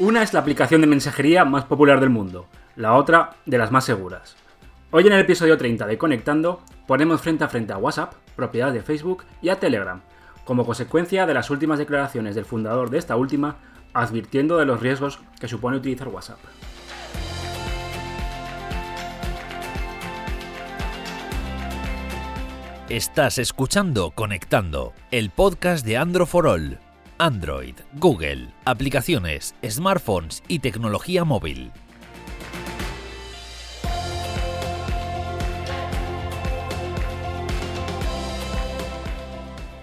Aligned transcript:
Una 0.00 0.22
es 0.22 0.32
la 0.32 0.38
aplicación 0.38 0.80
de 0.80 0.86
mensajería 0.86 1.44
más 1.44 1.64
popular 1.64 1.98
del 1.98 2.08
mundo, 2.08 2.46
la 2.76 2.94
otra 2.94 3.30
de 3.46 3.58
las 3.58 3.72
más 3.72 3.84
seguras. 3.84 4.36
Hoy 4.92 5.04
en 5.04 5.12
el 5.12 5.18
episodio 5.18 5.58
30 5.58 5.88
de 5.88 5.98
Conectando 5.98 6.62
ponemos 6.86 7.20
frente 7.20 7.42
a 7.42 7.48
frente 7.48 7.72
a 7.72 7.78
WhatsApp, 7.78 8.14
propiedad 8.36 8.72
de 8.72 8.82
Facebook, 8.82 9.24
y 9.42 9.48
a 9.48 9.58
Telegram, 9.58 10.00
como 10.44 10.64
consecuencia 10.64 11.26
de 11.26 11.34
las 11.34 11.50
últimas 11.50 11.80
declaraciones 11.80 12.36
del 12.36 12.44
fundador 12.44 12.90
de 12.90 12.98
esta 12.98 13.16
última, 13.16 13.56
advirtiendo 13.92 14.56
de 14.58 14.66
los 14.66 14.78
riesgos 14.78 15.18
que 15.40 15.48
supone 15.48 15.78
utilizar 15.78 16.06
WhatsApp. 16.06 16.38
Estás 22.88 23.38
escuchando 23.38 24.12
Conectando, 24.12 24.92
el 25.10 25.30
podcast 25.30 25.84
de 25.84 25.96
Android 25.96 26.28
for 26.28 26.46
All. 26.46 26.78
Android, 27.20 27.74
Google, 27.94 28.50
aplicaciones, 28.64 29.52
smartphones 29.68 30.40
y 30.46 30.60
tecnología 30.60 31.24
móvil. 31.24 31.72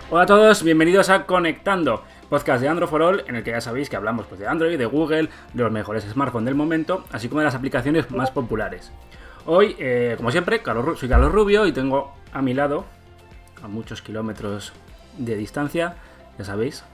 Hola 0.09 0.23
a 0.23 0.25
todos, 0.25 0.63
bienvenidos 0.63 1.09
a 1.09 1.25
Conectando, 1.25 2.05
podcast 2.29 2.61
de 2.61 2.69
Android 2.69 2.89
for 2.89 3.01
All, 3.01 3.25
en 3.27 3.35
el 3.35 3.43
que 3.43 3.51
ya 3.51 3.59
sabéis 3.59 3.89
que 3.89 3.97
hablamos 3.97 4.27
pues, 4.27 4.39
de 4.39 4.47
Android, 4.47 4.77
de 4.77 4.85
Google, 4.85 5.27
de 5.53 5.63
los 5.63 5.73
mejores 5.73 6.05
smartphones 6.05 6.45
del 6.45 6.55
momento, 6.55 7.03
así 7.11 7.27
como 7.27 7.41
de 7.41 7.45
las 7.47 7.55
aplicaciones 7.55 8.09
más 8.11 8.31
populares. 8.31 8.93
Hoy, 9.45 9.75
eh, 9.77 10.13
como 10.15 10.31
siempre, 10.31 10.61
soy 10.95 11.09
Carlos 11.09 11.33
Rubio 11.33 11.67
y 11.67 11.73
tengo 11.73 12.13
a 12.31 12.41
mi 12.41 12.53
lado, 12.53 12.85
a 13.61 13.67
muchos 13.67 14.01
kilómetros 14.01 14.71
de 15.17 15.35
distancia, 15.35 15.95
ya 16.37 16.45
sabéis, 16.45 16.85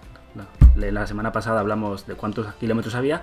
la, 0.75 1.07
semana 1.07 1.31
pasada 1.31 1.59
hablamos 1.59 2.07
de 2.07 2.15
cuántos 2.15 2.53
kilómetros 2.55 2.95
había, 2.95 3.21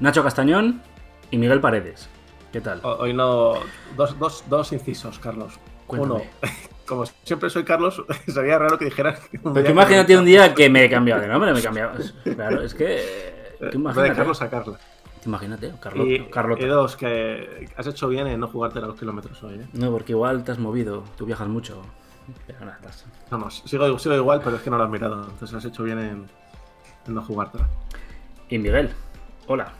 Nacho 0.00 0.22
Castañón 0.22 0.82
y 1.30 1.38
Miguel 1.38 1.60
Paredes. 1.60 2.08
¿Qué 2.52 2.60
tal? 2.60 2.80
Hoy 2.84 3.12
no. 3.12 3.54
Dos, 3.96 4.18
dos, 4.18 4.44
dos 4.48 4.72
incisos, 4.72 5.18
Carlos. 5.18 5.54
Cuéntame. 5.86 6.14
Uno, 6.14 6.22
como 6.86 7.04
siempre 7.24 7.50
soy 7.50 7.64
Carlos, 7.64 8.02
sería 8.26 8.58
raro 8.58 8.78
que 8.78 8.86
dijeras. 8.86 9.20
Pero 9.30 9.70
imagínate 9.70 10.06
Carlos- 10.14 10.18
un 10.20 10.24
día 10.26 10.54
que 10.54 10.70
me 10.70 10.84
he 10.84 10.90
cambiado 10.90 11.20
de 11.22 11.28
nombre, 11.28 11.52
me 11.52 11.60
he 11.60 11.62
cambiado. 11.62 11.92
Claro, 12.24 12.62
es 12.62 12.74
que. 12.74 13.34
Tú 13.72 13.82
de 13.82 14.12
Carlos 14.12 14.42
a 14.42 14.50
Carla. 14.50 14.78
imagínate, 15.24 15.72
Carlota. 15.80 16.10
Y, 16.10 16.26
Carlota. 16.30 16.62
y 16.62 16.66
dos, 16.66 16.94
que 16.94 17.66
has 17.76 17.86
hecho 17.86 18.06
bien 18.08 18.26
en 18.26 18.38
no 18.38 18.48
jugarte 18.48 18.80
a 18.80 18.82
los 18.82 18.98
kilómetros 18.98 19.42
hoy. 19.42 19.54
¿eh? 19.54 19.66
No, 19.72 19.90
porque 19.90 20.12
igual 20.12 20.44
te 20.44 20.52
has 20.52 20.58
movido, 20.58 21.04
tú 21.16 21.24
viajas 21.24 21.48
mucho. 21.48 21.80
Pero 22.46 22.60
nada, 22.60 22.76
estás- 22.76 23.06
Vamos, 23.30 23.62
sigo, 23.64 23.98
sigo 23.98 24.14
igual, 24.14 24.42
pero 24.44 24.56
es 24.56 24.62
que 24.62 24.68
no 24.68 24.76
lo 24.76 24.84
has 24.84 24.90
mirado. 24.90 25.22
Entonces 25.30 25.54
has 25.54 25.64
hecho 25.64 25.84
bien 25.84 25.98
en, 25.98 26.06
en 26.06 26.28
no 27.12 27.22
jugártela. 27.22 27.68
Y 28.48 28.58
Miguel, 28.58 28.90
hola. 29.46 29.72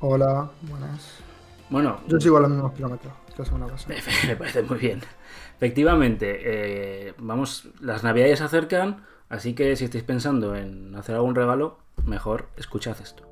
Hola, 0.00 0.50
buenas. 0.62 1.18
Bueno, 1.68 2.00
Yo 2.08 2.20
sigo 2.20 2.38
a 2.38 2.40
los 2.40 2.50
mismos 2.50 2.72
kilómetros 2.72 3.12
que 3.34 3.42
la 3.42 3.44
semana 3.44 3.66
pasada. 3.66 3.94
me 4.26 4.36
parece 4.36 4.62
muy 4.62 4.78
bien. 4.78 5.02
Efectivamente, 5.56 6.40
eh, 6.42 7.14
vamos, 7.18 7.68
las 7.80 8.02
navidades 8.02 8.38
se 8.38 8.44
acercan, 8.44 9.04
así 9.28 9.54
que 9.54 9.76
si 9.76 9.84
estáis 9.84 10.04
pensando 10.04 10.56
en 10.56 10.94
hacer 10.96 11.14
algún 11.14 11.34
regalo, 11.34 11.78
mejor 12.04 12.48
escuchad 12.56 12.96
esto. 13.00 13.30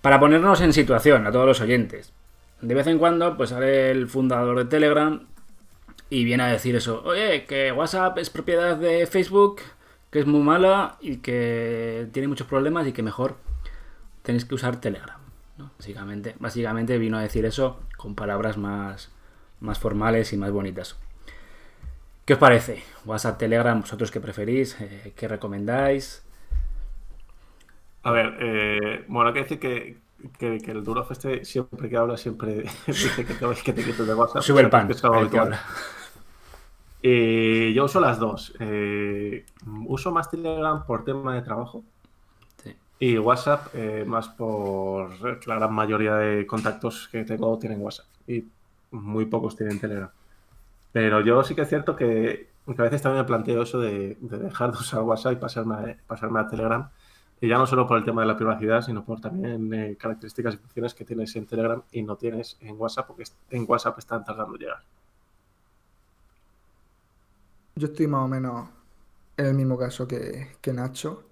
Para 0.00 0.20
ponernos 0.20 0.60
en 0.60 0.72
situación 0.72 1.26
a 1.26 1.32
todos 1.32 1.46
los 1.46 1.60
oyentes, 1.60 2.12
de 2.60 2.74
vez 2.76 2.86
en 2.86 3.00
cuando 3.00 3.36
pues 3.36 3.50
sale 3.50 3.90
el 3.90 4.06
fundador 4.06 4.56
de 4.56 4.66
Telegram 4.66 5.26
y 6.14 6.25
viene 6.25 6.44
a 6.44 6.47
decir 6.47 6.76
eso, 6.76 7.02
oye, 7.04 7.44
que 7.44 7.72
WhatsApp 7.72 8.19
es 8.19 8.30
propiedad 8.30 8.76
de 8.76 9.04
Facebook, 9.08 9.60
que 10.12 10.20
es 10.20 10.26
muy 10.26 10.42
mala 10.42 10.97
y 11.00 11.16
que 11.16 12.06
tiene 12.12 12.28
muchos 12.28 12.47
problemas 12.47 12.86
y 12.86 12.92
que 12.92 13.02
mejor 13.02 13.36
tenéis 14.22 14.44
que 14.44 14.54
usar 14.54 14.80
Telegram. 14.80 15.19
¿no? 15.58 15.72
Básicamente, 15.76 16.36
básicamente 16.38 16.98
vino 16.98 17.19
a 17.19 17.22
decir 17.22 17.44
eso 17.44 17.80
con 17.97 18.14
palabras 18.14 18.56
más, 18.56 19.10
más 19.58 19.80
formales 19.80 20.32
y 20.32 20.36
más 20.36 20.52
bonitas. 20.52 20.97
¿Qué 22.25 22.34
os 22.34 22.38
parece? 22.38 22.84
WhatsApp, 23.04 23.36
Telegram, 23.36 23.81
vosotros 23.81 24.12
qué 24.12 24.20
preferís, 24.20 24.76
Eh, 24.81 25.12
qué 25.16 25.26
recomendáis. 25.26 26.22
A 28.04 28.12
ver, 28.12 28.36
eh, 28.38 29.04
bueno, 29.08 29.28
hay 29.31 29.34
que 29.34 29.42
decir 29.42 29.58
que, 29.58 29.98
que, 30.38 30.58
que 30.60 30.70
el 30.70 30.84
Durov 30.84 31.10
este 31.10 31.44
siempre 31.44 31.88
que 31.88 31.96
habla 31.96 32.16
siempre 32.16 32.62
dice 32.86 33.26
que 33.26 33.34
te, 33.34 33.46
que 33.64 33.72
te 33.72 33.82
quites 33.82 34.06
de 34.06 34.14
WhatsApp. 34.14 34.42
Sube 34.42 34.60
el 34.60 34.70
pan. 34.70 34.86
que 34.86 34.92
es 34.92 35.02
algo 35.02 35.19
el 35.19 35.28
que 35.28 35.38
habitual. 35.38 35.54
habla. 35.54 35.64
Eh, 37.06 37.75
yo 37.76 37.84
uso 37.84 38.00
las 38.00 38.19
dos. 38.19 38.54
Eh, 38.60 39.44
uso 39.87 40.10
más 40.10 40.31
Telegram 40.31 40.87
por 40.87 41.04
tema 41.04 41.34
de 41.34 41.42
trabajo 41.42 41.84
Sí. 42.62 42.75
y 42.98 43.19
WhatsApp 43.19 43.66
eh, 43.75 44.04
más 44.06 44.28
por 44.31 45.10
la 45.47 45.54
gran 45.56 45.75
mayoría 45.75 46.14
de 46.14 46.47
contactos 46.47 47.09
que 47.12 47.25
tengo 47.25 47.59
tienen 47.59 47.82
WhatsApp 47.82 48.06
y 48.26 48.47
muy 48.91 49.26
pocos 49.26 49.54
tienen 49.54 49.78
Telegram. 49.78 50.09
Pero 50.93 51.20
yo 51.20 51.44
sí 51.44 51.54
que 51.54 51.60
es 51.62 51.69
cierto 51.69 51.94
que, 51.94 52.48
que 52.66 52.81
a 52.81 52.84
veces 52.84 53.03
también 53.03 53.22
me 53.22 53.26
planteo 53.26 53.62
eso 53.64 53.81
de, 53.81 54.16
de 54.20 54.38
dejar 54.38 54.73
de 54.73 54.78
usar 54.78 55.02
WhatsApp 55.02 55.34
y 55.34 55.37
pasarme 55.37 55.75
a, 55.75 55.96
pasarme 56.06 56.40
a 56.40 56.46
Telegram. 56.49 56.88
Y 57.38 57.49
ya 57.49 57.58
no 57.58 57.67
solo 57.67 57.87
por 57.87 57.99
el 57.99 58.05
tema 58.06 58.23
de 58.23 58.28
la 58.28 58.37
privacidad, 58.37 58.81
sino 58.81 59.05
por 59.05 59.20
también 59.20 59.75
eh, 59.75 59.96
características 59.99 60.55
y 60.55 60.56
funciones 60.56 60.94
que 60.94 61.05
tienes 61.05 61.37
en 61.37 61.44
Telegram 61.46 61.82
y 61.93 62.02
no 62.02 62.17
tienes 62.17 62.56
en 62.62 62.81
WhatsApp, 62.81 63.08
porque 63.08 63.25
en 63.50 63.67
WhatsApp 63.69 63.99
están 63.99 64.25
tardando 64.25 64.55
en 64.55 64.61
llegar. 64.62 64.78
Yo 67.76 67.88
estoy 67.88 68.06
más 68.06 68.25
o 68.25 68.29
menos 68.29 68.69
en 69.37 69.47
el 69.47 69.55
mismo 69.55 69.76
caso 69.76 70.06
que, 70.06 70.56
que 70.61 70.73
Nacho. 70.73 71.25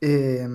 Eh, 0.00 0.46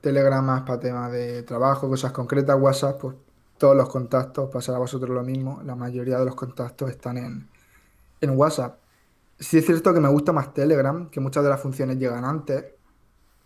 Telegram 0.00 0.44
más 0.44 0.62
para 0.62 0.80
temas 0.80 1.12
de 1.12 1.42
trabajo, 1.42 1.88
cosas 1.88 2.12
concretas. 2.12 2.60
WhatsApp, 2.60 3.00
pues 3.00 3.16
todos 3.58 3.76
los 3.76 3.88
contactos, 3.88 4.50
pasará 4.50 4.76
a 4.76 4.80
vosotros 4.80 5.10
lo 5.10 5.22
mismo. 5.22 5.60
La 5.64 5.74
mayoría 5.74 6.18
de 6.18 6.24
los 6.26 6.34
contactos 6.34 6.90
están 6.90 7.18
en, 7.18 7.48
en 8.20 8.30
WhatsApp. 8.30 8.78
Sí 9.38 9.58
es 9.58 9.66
cierto 9.66 9.92
que 9.94 10.00
me 10.00 10.08
gusta 10.08 10.32
más 10.32 10.54
Telegram, 10.54 11.08
que 11.10 11.20
muchas 11.20 11.42
de 11.44 11.50
las 11.50 11.60
funciones 11.60 11.98
llegan 11.98 12.24
antes. 12.24 12.64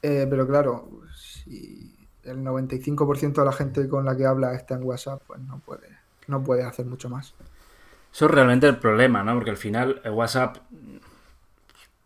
Eh, 0.02 0.26
pero 0.28 0.46
claro, 0.46 0.88
si 1.14 1.96
el 2.24 2.38
95% 2.38 3.32
de 3.40 3.44
la 3.44 3.52
gente 3.52 3.88
con 3.88 4.04
la 4.04 4.16
que 4.16 4.26
habla 4.26 4.54
está 4.54 4.74
en 4.74 4.84
WhatsApp, 4.84 5.22
pues 5.26 5.40
no 5.40 5.60
puede, 5.60 5.88
no 6.26 6.42
puede 6.42 6.62
hacer 6.62 6.86
mucho 6.86 7.08
más. 7.08 7.34
Eso 8.12 8.26
es 8.26 8.30
realmente 8.30 8.66
el 8.66 8.76
problema, 8.76 9.22
¿no? 9.22 9.34
Porque 9.34 9.50
al 9.50 9.56
final 9.56 10.00
eh, 10.04 10.10
WhatsApp 10.10 10.58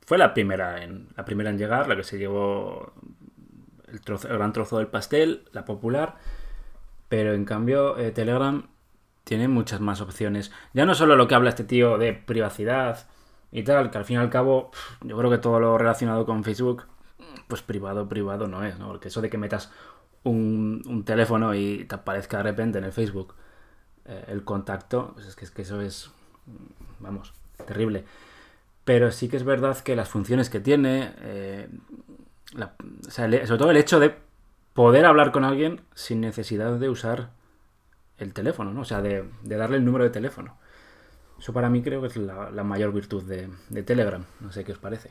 fue 0.04 0.18
la 0.18 0.34
primera 0.34 0.82
en 0.82 1.08
la 1.16 1.24
primera 1.24 1.50
en 1.50 1.58
llegar, 1.58 1.88
la 1.88 1.96
que 1.96 2.04
se 2.04 2.18
llevó 2.18 2.92
el, 3.86 4.00
gran 4.18 4.52
trozo 4.52 4.78
del 4.78 4.88
pastel, 4.88 5.44
la 5.52 5.64
popular. 5.64 6.16
Pero 7.08 7.34
en 7.34 7.44
cambio, 7.44 7.98
eh, 7.98 8.10
Telegram 8.10 8.66
tiene 9.24 9.48
muchas 9.48 9.80
más 9.80 10.00
opciones. 10.00 10.52
Ya 10.72 10.86
no 10.86 10.94
solo 10.94 11.16
lo 11.16 11.28
que 11.28 11.34
habla 11.34 11.50
este 11.50 11.64
tío 11.64 11.98
de 11.98 12.12
privacidad 12.14 13.06
y 13.52 13.62
tal, 13.64 13.90
que 13.90 13.98
al 13.98 14.04
fin 14.04 14.16
y 14.16 14.20
al 14.20 14.30
cabo, 14.30 14.70
yo 15.02 15.16
creo 15.16 15.30
que 15.30 15.38
todo 15.38 15.60
lo 15.60 15.78
relacionado 15.78 16.26
con 16.26 16.42
Facebook, 16.42 16.84
pues 17.48 17.62
privado, 17.62 18.08
privado 18.08 18.48
no 18.48 18.64
es, 18.64 18.78
¿no? 18.78 18.88
Porque 18.88 19.08
eso 19.08 19.20
de 19.20 19.30
que 19.30 19.38
metas 19.38 19.70
un 20.24 21.02
teléfono 21.04 21.54
y 21.54 21.84
te 21.84 21.94
aparezca 21.94 22.38
de 22.38 22.42
repente 22.44 22.78
en 22.78 22.84
el 22.84 22.92
Facebook 22.92 23.34
eh, 24.06 24.24
el 24.28 24.44
contacto, 24.44 25.12
pues 25.14 25.26
es 25.26 25.36
que, 25.36 25.44
es 25.44 25.50
que 25.50 25.62
eso 25.62 25.80
es, 25.80 26.10
vamos, 27.00 27.32
terrible. 27.66 28.04
Pero 28.84 29.12
sí 29.12 29.28
que 29.28 29.36
es 29.36 29.44
verdad 29.44 29.78
que 29.78 29.96
las 29.96 30.08
funciones 30.08 30.50
que 30.50 30.60
tiene, 30.60 31.14
eh, 31.20 31.68
el- 32.54 33.46
sobre 33.46 33.58
todo 33.58 33.70
el 33.70 33.76
hecho 33.76 34.00
de 34.00 34.16
poder 34.74 35.06
hablar 35.06 35.32
con 35.32 35.44
alguien 35.44 35.82
sin 35.94 36.20
necesidad 36.20 36.78
de 36.78 36.88
usar 36.88 37.30
el 38.18 38.32
teléfono, 38.32 38.72
¿no? 38.72 38.82
O 38.82 38.84
sea, 38.84 39.02
de, 39.02 39.28
darle 39.42 39.76
el 39.76 39.84
número 39.84 40.04
de 40.04 40.10
teléfono. 40.10 40.56
Eso 41.38 41.52
para 41.52 41.70
mí 41.70 41.82
creo 41.82 42.00
que 42.00 42.08
es 42.08 42.16
la, 42.16 42.50
mayor 42.64 42.92
virtud 42.92 43.24
de 43.24 43.82
Telegram. 43.82 44.24
No 44.40 44.52
sé 44.52 44.64
qué 44.64 44.72
os 44.72 44.78
parece. 44.78 45.10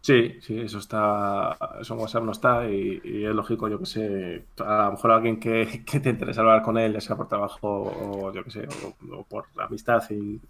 Sí, 0.00 0.38
sí, 0.40 0.60
eso 0.60 0.78
está, 0.78 1.58
eso 1.80 1.94
en 1.94 2.00
WhatsApp 2.00 2.24
no 2.24 2.32
está 2.32 2.68
y, 2.70 3.24
es 3.24 3.34
lógico, 3.34 3.68
yo 3.68 3.78
que 3.78 3.86
sé, 3.86 4.44
a 4.58 4.86
lo 4.86 4.92
mejor 4.92 5.10
alguien 5.10 5.38
que, 5.40 5.84
que 5.84 6.00
te 6.00 6.10
interesa 6.10 6.40
hablar 6.40 6.62
con 6.62 6.78
él, 6.78 6.92
ya 6.94 7.00
sea 7.00 7.16
por 7.16 7.28
trabajo 7.28 7.92
o 8.00 8.32
yo 8.32 8.44
que 8.44 8.50
sé, 8.50 8.68
o, 9.10 9.16
o 9.18 9.24
por 9.24 9.46
amistad 9.58 10.02
y 10.10 10.40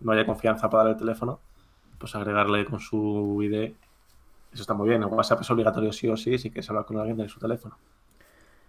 no 0.00 0.12
haya 0.12 0.26
confianza 0.26 0.68
para 0.70 0.84
darle 0.84 0.92
el 0.92 0.98
teléfono, 0.98 1.40
pues 1.98 2.14
agregarle 2.14 2.64
con 2.64 2.80
su 2.80 3.38
ID, 3.42 3.72
eso 4.52 4.62
está 4.62 4.74
muy 4.74 4.88
bien. 4.88 5.02
En 5.02 5.12
WhatsApp 5.12 5.42
es 5.42 5.50
obligatorio 5.50 5.92
sí 5.92 6.08
o 6.08 6.16
sí, 6.16 6.38
si 6.38 6.50
quieres 6.50 6.68
hablar 6.70 6.84
con 6.84 6.98
alguien 6.98 7.16
de 7.16 7.28
su 7.28 7.38
teléfono. 7.38 7.76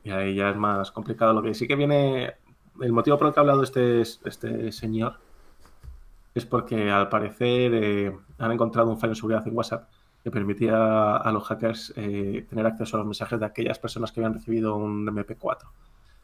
Y 0.04 0.12
ahí 0.12 0.36
ya 0.36 0.50
es 0.50 0.58
más 0.58 0.92
complicado. 0.92 1.34
Lo 1.34 1.42
que 1.42 1.54
sí 1.54 1.68
que 1.68 1.76
viene, 1.76 2.36
el 2.82 2.92
motivo 2.92 3.18
por 3.18 3.28
el 3.28 3.34
que 3.34 3.40
ha 3.40 3.42
hablado 3.42 3.64
este, 3.64 4.02
este 4.02 4.72
señor 4.72 5.18
es 6.34 6.46
porque 6.46 6.90
al 6.90 7.10
parecer 7.10 7.74
eh, 7.74 8.18
han 8.38 8.52
encontrado 8.52 8.90
un 8.90 9.00
fallo 9.00 9.12
de 9.12 9.16
seguridad 9.16 9.48
en 9.48 9.56
WhatsApp 9.56 9.90
que 10.24 10.32
permitía 10.32 11.18
a 11.18 11.32
los 11.32 11.44
hackers 11.48 11.94
eh, 11.96 12.46
tener 12.50 12.66
acceso 12.66 12.96
a 12.96 13.00
los 13.00 13.08
mensajes 13.08 13.40
de 13.40 13.46
aquellas 13.46 13.80
personas 13.80 14.12
que 14.12 14.20
habían 14.20 14.34
recibido 14.34 14.76
un 14.76 15.06
MP4. 15.06 15.68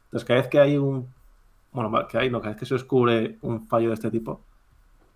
Entonces, 0.05 0.25
cada 0.25 0.39
vez 0.41 0.49
que 0.49 0.59
hay 0.59 0.77
un. 0.77 1.07
Bueno, 1.71 2.07
que 2.07 2.17
hay, 2.17 2.29
no, 2.29 2.39
cada 2.39 2.51
vez 2.51 2.59
que 2.59 2.65
se 2.65 2.75
descubre 2.75 3.37
un 3.41 3.61
fallo 3.67 3.89
de 3.89 3.95
este 3.95 4.09
tipo, 4.09 4.41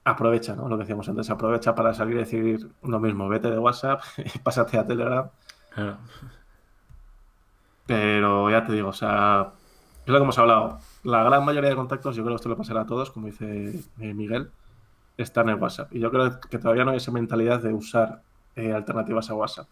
aprovecha, 0.04 0.56
¿no? 0.56 0.68
Lo 0.68 0.78
que 0.78 0.84
decíamos 0.84 1.08
antes, 1.10 1.30
aprovecha 1.30 1.76
para 1.76 1.94
salir 1.94 2.16
y 2.16 2.20
decir 2.20 2.70
lo 2.84 3.00
mismo, 3.00 3.30
vete 3.30 3.50
de 3.50 3.58
WhatsApp, 3.60 4.02
pásate 4.44 4.78
a 4.78 4.86
Telegram. 4.86 5.30
Claro. 5.74 5.98
Pero 7.86 8.50
ya 8.50 8.64
te 8.66 8.74
digo, 8.74 8.90
o 8.90 8.94
sea, 8.94 9.52
es 10.06 10.08
lo 10.08 10.18
que 10.18 10.24
hemos 10.24 10.38
hablado. 10.38 10.80
La 11.04 11.24
gran 11.24 11.46
mayoría 11.46 11.70
de 11.70 11.76
contactos, 11.76 12.16
yo 12.16 12.24
creo 12.24 12.36
que 12.36 12.38
esto 12.38 12.50
le 12.50 12.56
pasará 12.56 12.82
a 12.82 12.86
todos, 12.86 13.12
como 13.12 13.28
dice 13.28 13.80
eh, 14.00 14.14
Miguel, 14.14 14.52
están 15.18 15.50
en 15.50 15.62
WhatsApp. 15.62 15.94
Y 15.94 16.00
yo 16.00 16.12
creo 16.12 16.40
que 16.40 16.58
todavía 16.58 16.86
no 16.86 16.92
hay 16.92 16.98
esa 16.98 17.12
mentalidad 17.12 17.62
de 17.62 17.74
usar 17.74 18.22
eh, 18.56 18.74
alternativas 18.74 19.30
a 19.30 19.34
WhatsApp. 19.34 19.68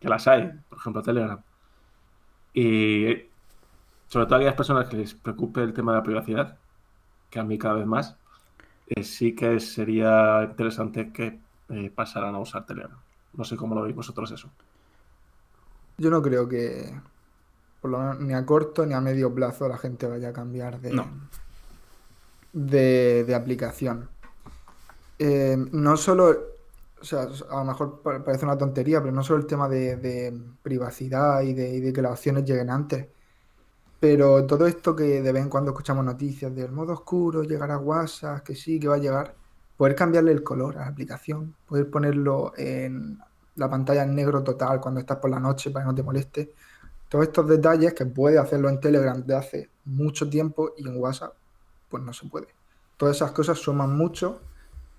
Que 0.00 0.08
las 0.08 0.26
hay, 0.26 0.50
por 0.68 0.78
ejemplo, 0.78 1.02
Telegram. 1.02 1.40
Y 2.54 3.06
sobre 4.08 4.26
todo 4.26 4.34
a 4.34 4.38
aquellas 4.38 4.54
personas 4.54 4.88
que 4.88 4.96
les 4.96 5.14
preocupe 5.14 5.62
el 5.62 5.72
tema 5.72 5.92
de 5.92 5.98
la 5.98 6.04
privacidad, 6.04 6.56
que 7.30 7.38
a 7.38 7.44
mí 7.44 7.56
cada 7.56 7.74
vez 7.74 7.86
más, 7.86 8.16
eh, 8.88 9.04
sí 9.04 9.34
que 9.34 9.58
sería 9.60 10.42
interesante 10.44 11.12
que 11.12 11.38
eh, 11.70 11.90
pasaran 11.94 12.34
a 12.34 12.38
usar 12.38 12.66
Telegram. 12.66 12.98
No 13.34 13.44
sé 13.44 13.56
cómo 13.56 13.74
lo 13.74 13.82
veis 13.82 13.96
vosotros 13.96 14.30
eso. 14.30 14.50
Yo 15.96 16.10
no 16.10 16.20
creo 16.20 16.46
que, 16.48 16.92
por 17.80 17.90
lo 17.90 17.98
menos, 17.98 18.20
ni 18.20 18.34
a 18.34 18.44
corto 18.44 18.84
ni 18.84 18.92
a 18.92 19.00
medio 19.00 19.34
plazo 19.34 19.68
la 19.68 19.78
gente 19.78 20.06
vaya 20.06 20.28
a 20.30 20.32
cambiar 20.32 20.80
de, 20.80 20.92
No. 20.92 21.06
de, 22.52 23.24
de 23.24 23.34
aplicación. 23.34 24.08
Eh, 25.18 25.56
no 25.72 25.96
solo, 25.96 26.36
o 27.02 27.04
sea, 27.04 27.22
a 27.50 27.56
lo 27.58 27.64
mejor 27.64 28.02
pa- 28.02 28.24
parece 28.24 28.44
una 28.46 28.56
tontería, 28.58 29.00
pero 29.00 29.12
no 29.12 29.22
solo 29.24 29.40
el 29.40 29.46
tema 29.46 29.68
de, 29.68 30.32
privacidad 30.62 31.42
y 31.42 31.54
de, 31.54 31.92
que 31.92 32.02
las 32.02 32.12
opciones 32.12 32.44
lleguen 32.44 32.70
antes, 32.70 33.08
pero 34.00 34.46
todo 34.46 34.66
esto 34.66 34.96
que 34.96 35.22
de 35.22 35.32
vez 35.32 35.42
en 35.44 35.50
cuando 35.50 35.70
escuchamos 35.72 36.04
noticias 36.04 36.54
del 36.54 36.72
modo 36.72 36.92
oscuro, 36.94 37.42
llegar 37.44 37.70
a 37.70 37.78
WhatsApp, 37.78 38.42
que 38.44 38.54
sí, 38.56 38.80
que 38.80 38.88
va 38.88 38.96
a 38.96 38.98
llegar, 38.98 39.36
poder 39.76 39.94
cambiarle 39.96 40.32
el 40.32 40.42
color 40.42 40.76
a 40.78 40.80
la 40.82 40.88
aplicación, 40.88 41.56
poder 41.66 41.90
ponerlo 41.90 42.52
en 42.56 43.18
la 43.56 43.70
pantalla 43.70 44.02
en 44.04 44.14
negro 44.14 44.42
total 44.42 44.80
cuando 44.80 45.00
estás 45.00 45.18
por 45.18 45.30
la 45.30 45.40
noche 45.40 45.70
para 45.70 45.84
que 45.84 45.88
no 45.90 45.94
te 45.94 46.02
moleste. 46.02 46.54
Todos 47.08 47.26
estos 47.26 47.48
detalles 47.48 47.94
que 47.94 48.06
puede 48.06 48.38
hacerlo 48.38 48.68
en 48.68 48.80
Telegram 48.80 49.22
de 49.24 49.36
hace 49.36 49.70
mucho 49.84 50.28
tiempo 50.30 50.72
y 50.76 50.88
en 50.88 50.96
WhatsApp, 50.96 51.34
pues 51.88 52.02
no 52.02 52.12
se 52.12 52.26
puede. 52.28 52.48
Todas 52.96 53.16
esas 53.16 53.32
cosas 53.32 53.58
suman 53.58 53.96
mucho, 53.96 54.40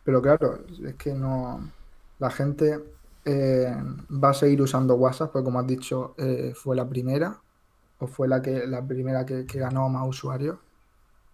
pero 0.03 0.21
claro, 0.21 0.65
es 0.85 0.95
que 0.95 1.13
no. 1.13 1.73
La 2.23 2.29
gente 2.31 2.67
eh, 3.25 3.75
va 4.23 4.29
a 4.29 4.33
seguir 4.33 4.61
usando 4.61 4.95
WhatsApp, 4.95 5.31
porque 5.31 5.45
como 5.45 5.59
has 5.59 5.67
dicho, 5.67 6.15
eh, 6.17 6.53
fue 6.55 6.75
la 6.75 6.87
primera, 6.89 7.41
o 7.99 8.07
fue 8.07 8.27
la 8.27 8.41
que 8.41 8.67
la 8.67 8.85
primera 8.87 9.25
que, 9.25 9.45
que 9.47 9.59
ganó 9.59 9.89
más 9.89 10.07
usuarios. 10.07 10.57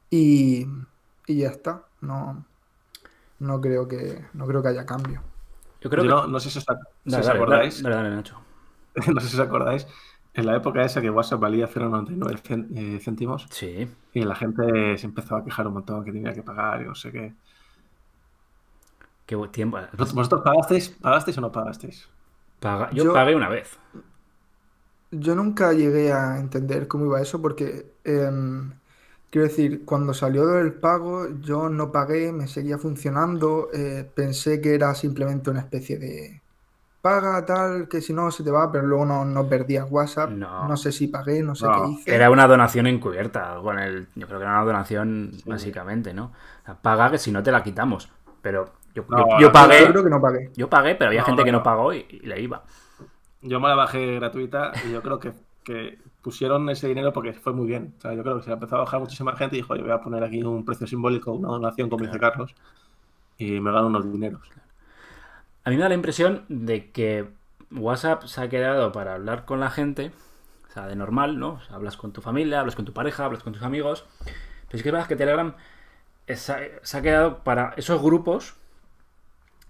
Y, 0.09 0.65
y 1.27 1.38
ya 1.39 1.50
está. 1.50 1.86
No, 2.01 2.45
no 3.39 3.62
creo 3.62 3.88
que 3.88 4.25
no 4.33 4.47
creo 4.47 4.62
que 4.63 4.69
haya 4.69 4.86
cambio. 4.86 5.24
Yo 5.81 5.89
creo 5.89 6.03
Yo 6.03 6.09
que. 6.09 6.15
no, 6.15 6.27
no 6.27 6.39
sé 6.39 6.50
si 6.50 6.57
os, 6.59 6.65
si 7.07 7.19
Dale, 7.19 7.21
os 7.21 7.27
dale, 7.27 7.30
acordáis. 7.30 7.75
dale, 7.77 7.95
dale, 7.95 8.09
Nacho. 8.15 8.35
no 9.13 9.19
sé 9.21 9.27
si 9.30 9.35
os 9.35 9.42
acordáis, 9.47 9.88
en 10.33 10.45
la 10.45 10.56
época 10.56 10.83
esa 10.83 11.01
que 11.01 11.09
WhatsApp 11.09 11.39
valía 11.42 11.68
0,99 11.68 12.42
cen- 12.42 12.69
eh, 12.75 13.00
céntimos 13.00 13.50
Sí. 13.50 13.88
y 14.13 14.24
la 14.24 14.35
gente 14.35 14.97
se 14.97 15.06
empezó 15.07 15.35
a 15.35 15.44
quejar 15.44 15.68
un 15.68 15.74
montón 15.75 16.03
que 16.06 16.12
tenía 16.12 16.33
que 16.33 16.44
pagar 16.44 16.81
y 16.81 16.85
no 16.85 16.95
sé 16.95 17.12
qué. 17.12 17.35
Qué 19.29 19.35
buen 19.35 19.51
tiempo. 19.51 19.77
¿Vosotros 19.95 20.41
pagasteis, 20.43 20.89
pagasteis 20.89 21.37
o 21.37 21.41
no 21.41 21.51
pagasteis? 21.51 22.09
Paga- 22.59 22.89
Yo, 22.91 23.03
Yo- 23.03 23.13
pagué 23.13 23.35
una 23.35 23.47
vez. 23.47 23.77
Yo 25.11 25.35
nunca 25.35 25.71
llegué 25.71 26.11
a 26.11 26.39
entender 26.39 26.87
cómo 26.87 27.05
iba 27.05 27.21
eso 27.21 27.39
porque, 27.39 27.93
em, 28.03 28.71
quiero 29.29 29.47
decir, 29.47 29.85
cuando 29.85 30.15
salió 30.15 30.47
del 30.47 30.73
pago 30.73 31.27
yo 31.41 31.69
no 31.69 31.91
pagué, 31.91 32.31
me 32.31 32.47
seguía 32.47 32.79
funcionando, 32.79 33.69
eh, 33.71 34.09
pensé 34.15 34.59
que 34.61 34.73
era 34.73 34.95
simplemente 34.95 35.51
una 35.51 35.59
especie 35.59 35.99
de 35.99 36.42
paga 37.01 37.45
tal, 37.45 37.87
que 37.87 38.01
si 38.01 38.13
no 38.13 38.31
se 38.31 38.44
te 38.44 38.51
va, 38.51 38.71
pero 38.71 38.85
luego 38.87 39.06
no, 39.06 39.25
no 39.25 39.47
perdías 39.47 39.85
WhatsApp, 39.92 40.31
No. 40.31 40.68
no 40.68 40.75
sé 40.75 40.92
si 40.92 41.07
pagué, 41.07 41.44
no 41.44 41.54
sé 41.56 41.65
No, 41.68 41.71
qué 41.85 41.92
hice. 41.92 42.15
Era 42.15 42.31
una 42.31 42.47
donación 42.47 42.87
encubierta. 42.87 43.57
Con 43.61 43.77
el, 43.80 44.07
yo 44.15 44.25
creo 44.27 44.39
que 44.39 44.45
era 44.45 44.56
una 44.56 44.65
donación, 44.65 45.31
básicamente, 45.45 46.15
¿no? 46.15 46.33
O 46.63 46.65
sea, 46.65 46.75
paga 46.81 47.11
que 47.11 47.19
si 47.19 47.31
no 47.31 47.44
te 47.44 47.51
la 47.51 47.63
quitamos. 47.63 48.11
Pero 48.42 48.73
yo, 48.93 49.05
No, 49.09 49.17
yo- 49.19 49.39
yo 49.39 49.39
yo 49.39 49.39
Yo 49.39 49.51
pagué. 49.51 49.87
creo 49.87 50.03
que 50.03 50.09
no 50.09 50.21
pagué. 50.21 50.51
Yo 50.55 50.69
pagué, 50.69 50.95
pero 50.95 51.09
había 51.09 51.21
No, 51.21 51.25
gente 51.27 51.41
no, 51.41 51.45
que 51.45 51.51
no 51.51 51.57
no. 51.59 51.63
pagó 51.63 51.93
y, 51.93 52.05
y 52.09 52.19
le 52.21 52.41
iba. 52.41 52.63
Yo 53.41 53.59
me 53.59 53.67
la 53.69 53.75
bajé 53.75 54.15
gratuita 54.15 54.71
y 54.87 54.91
yo 54.91 55.01
creo 55.01 55.19
que, 55.19 55.33
que 55.63 55.97
pusieron 56.21 56.69
ese 56.69 56.87
dinero 56.87 57.13
porque 57.13 57.33
fue 57.33 57.53
muy 57.53 57.67
bien. 57.67 57.93
O 57.97 58.01
sea, 58.01 58.13
yo 58.13 58.23
creo 58.23 58.37
que 58.37 58.43
se 58.43 58.51
empezó 58.51 58.75
a 58.77 58.79
bajar 58.79 58.99
muchísima 58.99 59.35
gente 59.35 59.55
y 59.55 59.61
dijo, 59.61 59.75
yo 59.75 59.83
voy 59.83 59.91
a 59.91 60.01
poner 60.01 60.23
aquí 60.23 60.43
un 60.43 60.65
precio 60.65 60.87
simbólico, 60.87 61.31
una 61.31 61.49
donación, 61.49 61.89
como 61.89 62.05
dice 62.05 62.19
Carlos, 62.19 62.53
y 63.37 63.59
me 63.61 63.71
gano 63.71 63.87
unos 63.87 64.11
dineros. 64.11 64.41
A 65.63 65.69
mí 65.69 65.75
me 65.75 65.83
da 65.83 65.89
la 65.89 65.95
impresión 65.95 66.43
de 66.49 66.91
que 66.91 67.29
WhatsApp 67.71 68.23
se 68.23 68.41
ha 68.41 68.49
quedado 68.49 68.91
para 68.91 69.13
hablar 69.15 69.45
con 69.45 69.59
la 69.59 69.69
gente, 69.69 70.11
o 70.69 70.73
sea, 70.73 70.87
de 70.87 70.95
normal, 70.95 71.39
¿no? 71.39 71.53
O 71.53 71.61
sea, 71.61 71.75
hablas 71.75 71.97
con 71.97 72.11
tu 72.11 72.21
familia, 72.21 72.59
hablas 72.59 72.75
con 72.75 72.85
tu 72.85 72.93
pareja, 72.93 73.25
hablas 73.25 73.43
con 73.43 73.53
tus 73.53 73.63
amigos. 73.63 74.05
Pero 74.25 74.77
es 74.77 74.83
que 74.83 74.89
es 74.89 74.93
verdad 74.93 75.07
que 75.07 75.15
Telegram 75.15 75.53
se 76.27 76.51
ha- 76.53 76.59
se 76.81 76.97
ha 76.97 77.01
quedado 77.01 77.43
para 77.43 77.73
esos 77.77 78.01
grupos, 78.01 78.55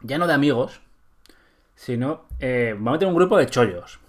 ya 0.02 0.18
no 0.18 0.28
de 0.28 0.34
amigos, 0.34 0.82
sino, 1.76 2.26
eh, 2.40 2.76
va 2.76 2.92
a 2.92 2.94
meter 2.94 3.08
un 3.08 3.16
grupo 3.16 3.38
de 3.38 3.48
chollos. 3.48 4.00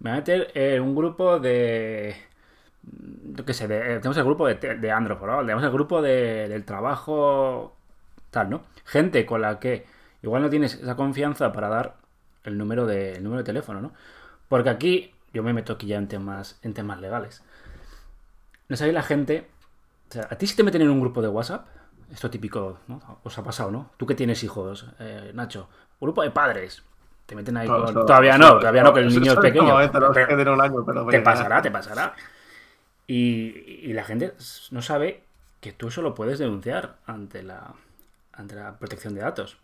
Me 0.00 0.10
va 0.10 0.16
a 0.16 0.18
meter 0.20 0.50
eh, 0.54 0.80
un 0.80 0.94
grupo 0.94 1.38
de. 1.38 2.16
Yo 3.34 3.44
qué 3.44 3.52
sé, 3.54 3.68
de- 3.68 3.78
eh, 3.78 3.96
tenemos 3.98 4.16
el 4.16 4.24
grupo 4.24 4.46
de, 4.46 4.54
de 4.54 4.90
Android, 4.90 5.20
¿no? 5.20 5.40
tenemos 5.40 5.62
el 5.64 5.70
grupo 5.70 6.00
de- 6.02 6.48
del 6.48 6.64
trabajo, 6.64 7.76
tal, 8.30 8.50
¿no? 8.50 8.62
Gente 8.84 9.26
con 9.26 9.42
la 9.42 9.58
que 9.60 9.86
igual 10.22 10.42
no 10.42 10.50
tienes 10.50 10.74
esa 10.74 10.96
confianza 10.96 11.52
para 11.52 11.68
dar 11.68 11.96
el 12.44 12.56
número 12.58 12.86
de, 12.86 13.12
el 13.14 13.22
número 13.22 13.38
de 13.42 13.44
teléfono, 13.44 13.80
¿no? 13.82 13.92
Porque 14.48 14.70
aquí, 14.70 15.14
yo 15.34 15.42
me 15.42 15.52
meto 15.52 15.74
aquí 15.74 15.86
ya 15.86 15.98
en 15.98 16.08
temas, 16.08 16.58
en 16.62 16.74
temas 16.74 17.00
legales. 17.00 17.42
No 18.68 18.76
sabéis 18.76 18.94
la 18.94 19.02
gente. 19.02 19.46
O 20.08 20.12
sea, 20.12 20.26
a 20.30 20.36
ti 20.36 20.46
si 20.46 20.56
te 20.56 20.62
meten 20.64 20.82
en 20.82 20.90
un 20.90 21.00
grupo 21.00 21.22
de 21.22 21.28
WhatsApp, 21.28 21.66
esto 22.12 22.30
típico, 22.30 22.78
¿no? 22.88 23.20
Os 23.22 23.38
ha 23.38 23.44
pasado, 23.44 23.70
¿no? 23.70 23.90
Tú 23.96 24.06
que 24.06 24.14
tienes 24.14 24.42
hijos, 24.44 24.86
eh, 24.98 25.30
Nacho, 25.34 25.68
grupo 26.00 26.22
de 26.22 26.30
padres. 26.30 26.82
Te 27.26 27.36
meten 27.36 27.56
ahí 27.56 27.68
con- 27.68 27.92
Todavía 27.94 28.36
no, 28.36 28.58
todavía 28.58 28.82
no, 28.82 28.92
que 28.92 29.00
el 29.00 29.08
niño 29.08 29.32
es 29.32 29.38
pequeño. 29.38 29.68
No, 29.68 29.80
eh, 29.80 29.88
tenemos 29.88 30.14
Pero- 30.14 30.26
que 30.26 30.32
tener 30.34 30.48
un 30.48 30.60
año, 30.60 30.84
pero 30.84 31.06
te 31.06 31.20
pasará, 31.20 31.62
te 31.62 31.70
pasará. 31.70 32.14
Y, 33.06 33.80
y 33.82 33.92
la 33.92 34.04
gente 34.04 34.34
no 34.70 34.82
sabe 34.82 35.22
que 35.60 35.72
tú 35.72 35.88
eso 35.88 36.02
lo 36.02 36.14
puedes 36.14 36.38
denunciar 36.38 36.96
ante 37.06 37.42
la, 37.42 37.74
ante 38.32 38.54
la 38.56 38.78
protección 38.78 39.14
de 39.14 39.20
datos. 39.20 39.58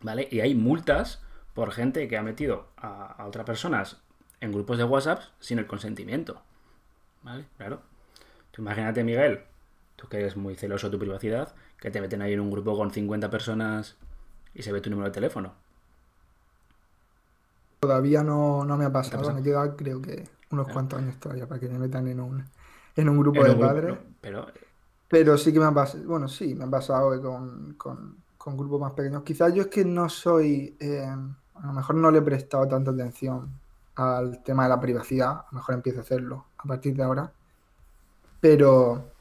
¿Vale? 0.00 0.28
Y 0.30 0.40
hay 0.40 0.54
multas 0.54 1.22
por 1.54 1.72
gente 1.72 2.08
que 2.08 2.16
ha 2.16 2.22
metido 2.22 2.68
a, 2.76 3.12
a 3.22 3.26
otras 3.26 3.44
personas 3.46 3.98
en 4.40 4.52
grupos 4.52 4.78
de 4.78 4.84
WhatsApp 4.84 5.20
sin 5.40 5.58
el 5.58 5.66
consentimiento. 5.66 6.42
¿Vale? 7.22 7.44
Claro. 7.56 7.82
Tú 8.50 8.62
imagínate, 8.62 9.04
Miguel, 9.04 9.44
tú 10.02 10.08
que 10.10 10.18
eres 10.18 10.36
muy 10.36 10.56
celoso 10.56 10.88
de 10.88 10.92
tu 10.92 11.00
privacidad, 11.00 11.54
que 11.80 11.92
te 11.92 12.02
meten 12.02 12.22
ahí 12.22 12.34
en 12.34 12.40
un 12.40 12.52
grupo 12.52 12.76
con 12.76 12.92
50 12.92 13.30
personas 13.30 13.96
y 14.54 14.62
se 14.64 14.72
ve 14.72 14.82
tu 14.82 14.90
número 14.90 15.08
de 15.10 15.14
teléfono. 15.14 15.54
Todavía 17.80 18.22
no, 18.22 18.64
no 18.64 18.76
me 18.78 18.84
ha 18.86 18.92
pasado, 18.92 19.30
me 19.32 19.42
queda 19.42 19.74
creo 19.76 20.00
que 20.00 20.30
unos 20.50 20.68
Claro. 20.68 20.68
cuantos 20.68 20.98
años 20.98 21.18
todavía 21.18 21.46
para 21.48 21.60
que 21.60 21.68
me 21.68 21.78
metan 21.78 22.06
en 22.08 22.20
un, 22.20 22.50
en 22.96 23.08
un 23.08 23.18
grupo 23.18 23.44
En 23.44 23.46
de 23.46 23.54
un 23.54 23.58
grupo, 23.58 23.82
padres. 23.84 23.86
no, 23.86 23.98
pero 24.22 24.46
Pero 25.08 25.36
sí 25.38 25.52
que 25.52 25.58
me 25.60 25.66
ha 25.66 25.72
pasado, 25.74 26.04
bueno, 26.06 26.26
sí, 26.28 26.54
me 26.54 26.64
ha 26.64 26.70
pasado 26.70 27.20
con, 27.22 27.74
con- 27.74 28.24
con 28.36 28.56
grupos 28.56 28.80
más 28.80 28.92
pequeños. 28.94 29.22
Quizás 29.22 29.52
yo 29.54 29.62
es 29.62 29.68
que 29.68 29.84
no 29.84 30.08
soy, 30.08 30.76
eh, 30.80 31.04
a 31.06 31.66
lo 31.66 31.72
mejor 31.72 31.96
no 31.96 32.10
le 32.10 32.18
he 32.18 32.22
prestado 32.22 32.66
tanta 32.66 32.90
atención 32.92 33.60
al 33.94 34.42
tema 34.42 34.64
de 34.64 34.70
la 34.70 34.80
privacidad, 34.80 35.30
a 35.32 35.46
lo 35.52 35.56
mejor 35.58 35.74
empiezo 35.76 35.98
a 36.00 36.02
hacerlo 36.02 36.52
a 36.58 36.64
partir 36.66 36.96
de 36.96 37.02
ahora. 37.04 37.34
Pero, 38.40 39.11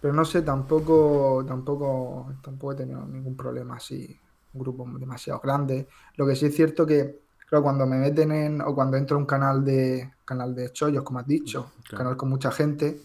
pero 0.00 0.14
no 0.14 0.24
sé, 0.24 0.42
tampoco, 0.42 1.44
tampoco, 1.46 2.32
tampoco 2.42 2.72
he 2.72 2.76
tenido 2.76 3.04
ningún 3.06 3.36
problema 3.36 3.76
así, 3.76 4.18
un 4.54 4.60
grupo 4.60 4.86
demasiado 4.98 5.40
grande. 5.40 5.88
Lo 6.16 6.26
que 6.26 6.34
sí 6.36 6.46
es 6.46 6.54
cierto 6.54 6.86
que, 6.86 7.20
claro, 7.48 7.62
cuando 7.62 7.86
me 7.86 7.98
meten 7.98 8.32
en, 8.32 8.60
o 8.62 8.74
cuando 8.74 8.96
entro 8.96 9.16
a 9.16 9.20
un 9.20 9.26
canal 9.26 9.64
de, 9.64 10.12
canal 10.24 10.54
de 10.54 10.72
chollos, 10.72 11.04
como 11.04 11.18
has 11.18 11.26
dicho, 11.26 11.72
Claro. 11.82 11.98
canal 11.98 12.16
con 12.16 12.28
mucha 12.30 12.50
gente, 12.50 13.00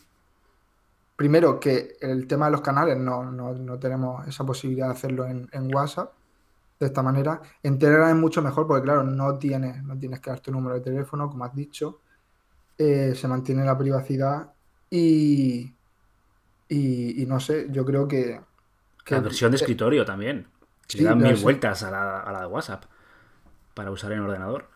primero 1.16 1.60
que 1.60 1.98
el 2.02 2.28
tema 2.28 2.46
de 2.46 2.52
los 2.52 2.62
canales 2.62 2.98
no, 2.98 3.24
no, 3.32 3.54
no 3.54 3.80
tenemos 3.80 4.28
esa 4.28 4.46
posibilidad 4.46 4.88
de 4.88 4.94
hacerlo 4.94 5.26
en, 5.26 5.48
en 5.52 5.74
WhatsApp 5.74 6.12
de 6.80 6.86
esta 6.88 7.02
manera. 7.02 7.42
En 7.64 7.80
Telegram 7.80 8.10
es 8.10 8.16
mucho 8.16 8.42
mejor 8.42 8.68
porque, 8.68 8.84
claro, 8.84 9.04
no 9.04 9.38
tienes, 9.38 9.84
no 9.84 9.98
tienes 9.98 10.20
que 10.20 10.30
dar 10.30 10.40
tu 10.42 10.52
número 10.52 10.76
de 10.76 10.82
teléfono, 10.82 11.30
como 11.30 11.46
has 11.46 11.56
dicho. 11.56 12.02
Eh, 12.78 13.14
se 13.16 13.28
mantiene 13.28 13.64
la 13.64 13.78
privacidad 13.78 14.52
y, 14.90 15.75
y, 16.70 17.22
y 17.24 17.26
no 17.26 17.40
sé, 17.40 17.68
yo 17.72 17.86
creo 17.86 18.08
que... 18.08 18.42
que- 19.06 19.16
la 19.16 19.20
versión 19.22 19.50
de 19.52 19.58
eh, 19.62 19.70
escritorio 19.72 20.06
también. 20.06 20.48
sí, 20.88 21.00
Le 21.00 21.04
dan 21.04 21.22
mil 21.22 21.36
vueltas 21.38 21.82
a 21.84 21.90
la, 21.92 22.20
a 22.22 22.32
la 22.32 22.42
de 22.42 22.46
WhatsApp 22.48 22.86
para 23.76 23.92
usar 23.92 24.12
en 24.14 24.22
ordenador. 24.22 24.70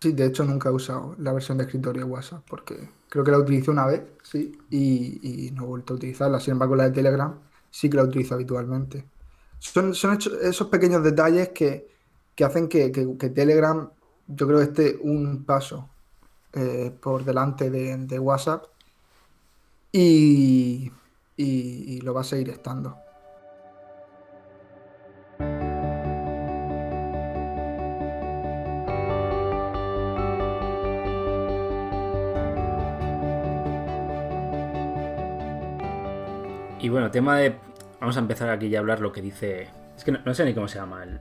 Sí, 0.00 0.12
de 0.12 0.24
hecho 0.26 0.44
nunca 0.44 0.70
he 0.70 0.72
usado 0.72 1.14
la 1.18 1.32
versión 1.32 1.58
de 1.58 1.64
escritorio 1.64 2.04
de 2.04 2.10
WhatsApp 2.10 2.42
porque 2.48 2.88
creo 3.10 3.22
que 3.22 3.30
la 3.30 3.38
utilicé 3.38 3.70
una 3.70 3.84
vez, 3.86 4.02
sí, 4.22 4.58
y, 4.70 5.46
y 5.48 5.50
no 5.50 5.64
he 5.64 5.66
vuelto 5.66 5.92
a 5.92 5.96
utilizarla. 5.96 6.40
Sin 6.40 6.52
embargo, 6.52 6.74
la 6.74 6.84
de 6.84 6.92
Telegram 6.92 7.38
sí 7.70 7.90
que 7.90 7.96
la 7.98 8.04
utilizo 8.04 8.34
habitualmente. 8.34 9.10
Son, 9.58 9.94
son 9.94 10.18
esos 10.42 10.68
pequeños 10.68 11.02
detalles 11.04 11.50
que, 11.50 11.86
que 12.34 12.44
hacen 12.44 12.68
que, 12.68 12.90
que- 12.92 13.16
que 13.18 13.28
Telegram, 13.30 13.90
yo 14.26 14.46
creo 14.46 14.58
que 14.60 14.64
esté 14.64 14.98
un 15.02 15.44
paso 15.44 15.90
eh, 16.54 16.92
por 17.02 17.24
delante 17.24 17.70
de, 17.70 17.96
de 17.98 18.18
WhatsApp 18.18 18.66
y, 19.92 20.90
y- 21.36 21.84
y 21.96 22.00
lo 22.02 22.14
va 22.14 22.20
a 22.22 22.24
seguir 22.24 22.50
estando. 22.50 22.96
Y 36.80 36.88
bueno, 36.88 37.10
tema 37.10 37.36
de. 37.36 37.56
Vamos 38.00 38.16
a 38.16 38.20
empezar 38.20 38.48
aquí 38.48 38.68
ya 38.70 38.78
a 38.78 38.80
hablar 38.80 39.00
lo 39.00 39.12
que 39.12 39.20
dice. 39.20 39.68
Es 39.96 40.04
que 40.04 40.12
no, 40.12 40.20
no 40.24 40.32
sé 40.34 40.44
ni 40.44 40.54
cómo 40.54 40.66
se 40.68 40.78
llama 40.78 41.02
el, 41.02 41.20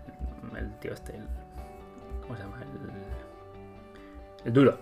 el 0.58 0.72
tío 0.80 0.94
este. 0.94 1.18
el- 1.18 1.28
¿Cómo 2.22 2.36
se 2.38 2.44
llama? 2.44 2.58
El. 2.62 2.90
El 4.48 4.54
Durov. 4.54 4.78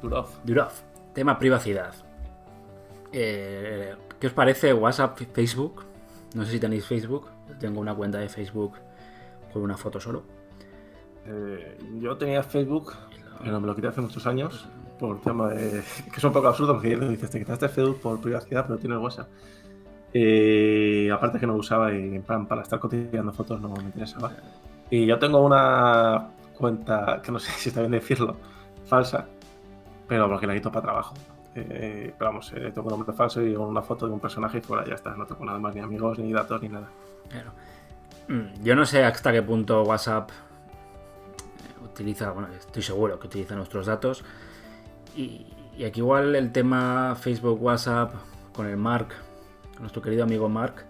Durov. 0.00 0.28
Durov. 0.44 0.72
Tema 1.12 1.38
privacidad. 1.38 1.94
Eh, 3.12 3.94
¿Qué 4.18 4.26
os 4.26 4.32
parece 4.32 4.72
WhatsApp, 4.72 5.18
Facebook? 5.32 5.84
No 6.34 6.44
sé 6.44 6.52
si 6.52 6.60
tenéis 6.60 6.86
Facebook. 6.86 7.26
Tengo 7.60 7.80
una 7.80 7.94
cuenta 7.94 8.18
de 8.18 8.28
Facebook 8.28 8.74
con 9.52 9.62
una 9.62 9.76
foto 9.76 10.00
solo. 10.00 10.22
Eh, 11.26 11.78
yo 12.00 12.16
tenía 12.16 12.42
Facebook, 12.42 12.94
pero 13.42 13.60
me 13.60 13.66
lo 13.66 13.74
quité 13.74 13.88
hace 13.88 14.00
muchos 14.00 14.26
años 14.26 14.66
por 14.98 15.20
tema 15.20 15.48
de. 15.50 15.82
que 16.10 16.16
es 16.16 16.24
un 16.24 16.32
poco 16.32 16.48
absurdo 16.48 16.74
porque 16.74 16.96
dices, 16.96 17.30
te 17.30 17.38
quitaste 17.38 17.68
Facebook 17.68 18.00
por 18.00 18.20
privacidad, 18.20 18.66
pero 18.66 18.78
tienes 18.78 18.98
WhatsApp. 18.98 19.28
Eh, 20.14 21.10
aparte 21.12 21.38
que 21.38 21.46
no 21.46 21.54
lo 21.54 21.60
usaba 21.60 21.92
y 21.92 22.16
en 22.16 22.22
plan 22.22 22.46
para 22.46 22.62
estar 22.62 22.78
cotilleando 22.78 23.32
fotos 23.32 23.60
no 23.60 23.68
me 23.70 23.82
interesaba. 23.82 24.32
Y 24.90 25.06
yo 25.06 25.18
tengo 25.18 25.40
una 25.40 26.28
cuenta, 26.56 27.20
que 27.22 27.32
no 27.32 27.38
sé 27.38 27.50
si 27.58 27.68
está 27.70 27.80
bien 27.80 27.92
decirlo, 27.92 28.36
falsa, 28.86 29.26
pero 30.06 30.28
porque 30.28 30.46
la 30.46 30.54
quito 30.54 30.70
para 30.70 30.82
trabajo. 30.82 31.14
Eh, 31.54 32.14
pero 32.16 32.30
vamos, 32.30 32.50
eh, 32.54 32.70
tengo 32.74 32.88
un 32.88 32.98
nombre 32.98 33.12
falso 33.12 33.42
y 33.42 33.54
una 33.54 33.82
foto 33.82 34.06
de 34.06 34.12
un 34.12 34.20
personaje 34.20 34.58
y 34.58 34.60
fuera, 34.60 34.84
ya 34.84 34.94
está. 34.94 35.14
No 35.14 35.26
tengo 35.26 35.44
nada 35.44 35.58
más, 35.58 35.74
ni 35.74 35.80
amigos, 35.80 36.18
ni 36.18 36.32
datos, 36.32 36.62
ni 36.62 36.68
nada. 36.68 36.88
Claro. 37.28 37.52
Mm, 38.28 38.62
Yo 38.62 38.74
no 38.74 38.86
sé 38.86 39.04
hasta 39.04 39.32
qué 39.32 39.42
punto 39.42 39.82
WhatsApp 39.82 40.30
eh, 40.30 41.84
utiliza, 41.84 42.30
bueno, 42.30 42.48
estoy 42.54 42.82
seguro 42.82 43.18
que 43.18 43.26
utiliza 43.26 43.54
nuestros 43.54 43.86
datos. 43.86 44.24
Y, 45.16 45.46
aquí 45.86 46.00
igual 46.00 46.34
el 46.36 46.52
tema 46.52 47.14
Facebook, 47.16 47.62
WhatsApp, 47.62 48.14
con 48.54 48.66
el 48.66 48.76
Mark, 48.76 49.08
nuestro 49.80 50.00
querido 50.00 50.22
amigo 50.22 50.48
Mark, 50.48 50.84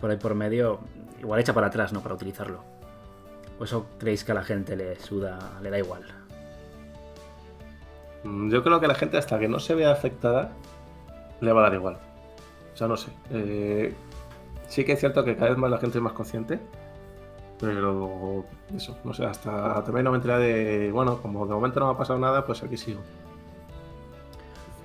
por 0.00 0.10
ahí 0.10 0.16
por 0.16 0.34
medio, 0.34 0.80
igual 1.20 1.40
echa 1.40 1.52
para 1.52 1.68
atrás, 1.68 1.92
¿no? 1.92 2.00
Para 2.00 2.14
utilizarlo. 2.14 2.64
¿O 3.58 3.64
eso 3.64 3.86
creéis 3.98 4.24
que 4.24 4.32
a 4.32 4.34
la 4.34 4.42
gente 4.42 4.74
le 4.74 4.96
suda, 4.98 5.38
le 5.62 5.70
da 5.70 5.78
igual? 5.78 6.02
Mm, 8.24 8.50
Yo 8.50 8.62
creo 8.62 8.80
que 8.80 8.86
la 8.86 8.94
gente, 8.94 9.18
hasta 9.18 9.38
que 9.38 9.48
no 9.48 9.58
se 9.58 9.74
vea 9.74 9.92
afectada, 9.92 10.52
le 11.40 11.52
va 11.52 11.60
a 11.60 11.64
dar 11.64 11.74
igual. 11.74 11.98
O 12.74 12.76
sea, 12.76 12.88
no 12.88 12.96
sé. 12.96 13.10
Eh, 13.30 13.94
sí 14.68 14.84
que 14.84 14.92
es 14.92 15.00
cierto 15.00 15.24
que 15.24 15.36
cada 15.36 15.50
vez 15.50 15.58
más 15.58 15.70
la 15.70 15.78
gente 15.78 15.98
es 15.98 16.02
más 16.02 16.12
consciente. 16.12 16.58
Pero 17.60 18.44
eso, 18.74 18.96
no 19.04 19.12
sé, 19.12 19.26
hasta 19.26 19.84
también 19.84 20.04
no 20.04 20.12
me 20.12 20.16
enteré 20.16 20.38
de. 20.38 20.92
Bueno, 20.92 21.20
como 21.20 21.46
de 21.46 21.52
momento 21.52 21.78
no 21.80 21.86
me 21.86 21.92
ha 21.92 21.96
pasado 21.98 22.18
nada, 22.18 22.46
pues 22.46 22.62
aquí 22.62 22.76
sigo. 22.76 23.00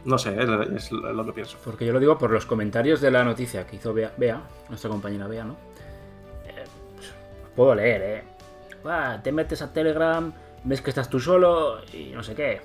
No 0.03 0.17
sé, 0.19 0.37
es, 0.39 0.91
lo 0.91 1.25
que 1.25 1.33
pienso. 1.33 1.57
Porque 1.63 1.85
yo 1.85 1.93
lo 1.93 1.99
digo 1.99 2.17
por 2.17 2.29
los 2.29 2.45
comentarios 2.45 3.01
de 3.01 3.09
la 3.11 3.23
noticia 3.23 3.65
que 3.65 3.77
hizo 3.77 3.93
Bea, 3.93 4.41
nuestra 4.69 4.89
compañera 4.89 5.25
Bea, 5.27 5.45
¿no? 5.45 5.53
Eh, 6.45 6.63
pues, 6.95 7.11
puedo 7.55 7.73
leer, 7.73 8.01
¿eh? 8.01 8.23
Te 9.23 9.31
metes 9.31 9.63
a 9.63 9.73
Telegram, 9.73 10.31
ves 10.63 10.81
que 10.81 10.91
estás 10.91 11.09
tú 11.09 11.19
solo 11.19 11.79
y 11.91 12.11
no 12.13 12.21
sé 12.21 12.35
qué. 12.35 12.61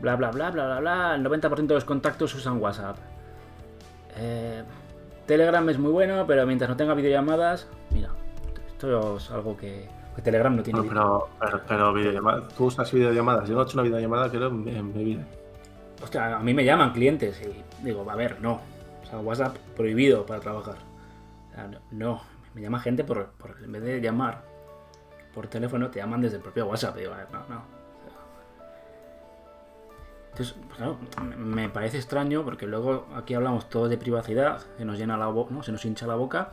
Bla, 0.00 0.16
bla, 0.16 0.30
bla, 0.30 0.50
bla, 0.50 0.66
bla, 0.66 0.80
bla. 0.80 1.14
El 1.14 1.24
90% 1.24 1.66
de 1.66 1.74
los 1.74 1.84
contactos 1.84 2.34
usan 2.34 2.58
WhatsApp. 2.60 2.96
Eh, 4.16 4.62
Telegram 5.26 5.68
es 5.68 5.78
muy 5.78 5.90
bueno, 5.92 6.24
pero 6.26 6.46
mientras 6.46 6.68
no 6.70 6.76
tenga 6.76 6.94
videollamadas... 6.94 7.68
Mira, 7.90 8.10
esto 8.68 9.16
es 9.16 9.30
algo 9.30 9.56
que, 9.56 9.88
que 10.14 10.22
Telegram 10.22 10.54
no 10.54 10.62
tiene. 10.62 10.80
No, 10.80 10.86
pero, 10.88 11.28
pero, 11.40 11.60
pero 11.66 11.92
videollamadas. 11.94 12.48
Tú 12.54 12.66
usas 12.66 12.90
videollamadas. 12.92 13.48
Yo 13.48 13.54
no 13.54 13.62
he 13.62 13.64
hecho 13.64 13.74
una 13.74 13.82
videollamada, 13.84 14.30
creo, 14.30 14.48
en, 14.48 14.68
en 14.68 14.92
mi 14.96 15.04
vida. 15.04 15.24
Hostia, 16.02 16.36
a 16.36 16.40
mí 16.40 16.52
me 16.54 16.64
llaman 16.64 16.92
clientes 16.92 17.40
y 17.42 17.84
digo, 17.84 18.08
a 18.10 18.14
ver, 18.14 18.40
no. 18.40 18.60
O 19.02 19.06
sea, 19.06 19.18
WhatsApp 19.18 19.56
prohibido 19.76 20.26
para 20.26 20.40
trabajar. 20.40 20.76
O 21.50 21.54
sea, 21.54 21.66
no, 21.68 21.78
no. 21.90 22.20
me 22.54 22.60
llama 22.60 22.78
gente 22.80 23.02
por, 23.02 23.26
por- 23.32 23.56
en 23.62 23.72
vez 23.72 23.82
de 23.82 24.00
llamar 24.00 24.42
por 25.34 25.46
teléfono, 25.48 25.90
te 25.90 25.98
llaman 26.00 26.20
desde 26.20 26.36
el 26.36 26.42
propio 26.42 26.66
WhatsApp. 26.66 26.96
Digo, 26.96 27.12
a 27.14 27.18
ver, 27.18 27.28
no, 27.32 27.38
no. 27.48 27.62
Entonces, 30.36 30.54
pues 30.66 30.76
claro, 30.76 30.98
me- 31.38 31.70
parece 31.70 31.96
extraño 31.96 32.44
porque 32.44 32.66
luego 32.66 33.06
aquí 33.14 33.32
hablamos 33.32 33.70
todo 33.70 33.88
de 33.88 33.96
privacidad, 33.96 34.60
se 34.76 34.84
nos 34.84 34.98
llena 34.98 35.16
la 35.16 35.28
boca. 35.28 35.54
Se 35.62 35.72
nos 35.72 35.82
hincha 35.86 36.06
la 36.06 36.14
boca. 36.14 36.50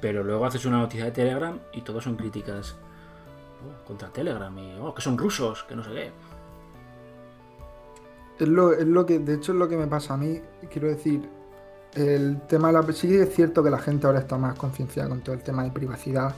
Pero 0.00 0.24
luego 0.24 0.44
haces 0.44 0.64
una 0.64 0.78
noticia 0.78 1.04
de 1.04 1.12
Telegram 1.12 1.56
y 1.72 1.82
todo 1.82 2.00
son 2.00 2.16
críticas 2.16 2.74
oh, 3.62 3.86
contra 3.86 4.08
Telegram 4.08 4.56
y 4.58 4.76
oh, 4.80 4.92
que 4.92 5.00
son 5.00 5.16
rusos, 5.16 5.62
que 5.62 5.76
no 5.76 5.84
sé 5.84 5.90
qué. 5.90 6.12
Es 8.40 8.48
lo, 8.48 9.06
que, 9.06 9.20
de 9.20 9.34
hecho, 9.34 9.52
es 9.52 9.58
lo 9.58 9.68
que 9.68 9.76
me 9.76 9.86
pasa 9.86 10.14
a 10.14 10.16
mí. 10.16 10.42
Quiero 10.68 10.88
decir, 10.88 11.28
el 11.94 12.40
tema 12.48 12.72
de 12.72 12.72
la. 12.72 12.92
Sí 12.92 13.14
es 13.16 13.32
cierto 13.32 13.62
que 13.62 13.70
la 13.70 13.78
gente 13.78 14.08
ahora 14.08 14.18
está 14.18 14.36
más 14.36 14.58
concienciada 14.58 15.08
con 15.08 15.20
todo 15.20 15.36
el 15.36 15.44
tema 15.44 15.62
de 15.62 15.70
privacidad 15.70 16.34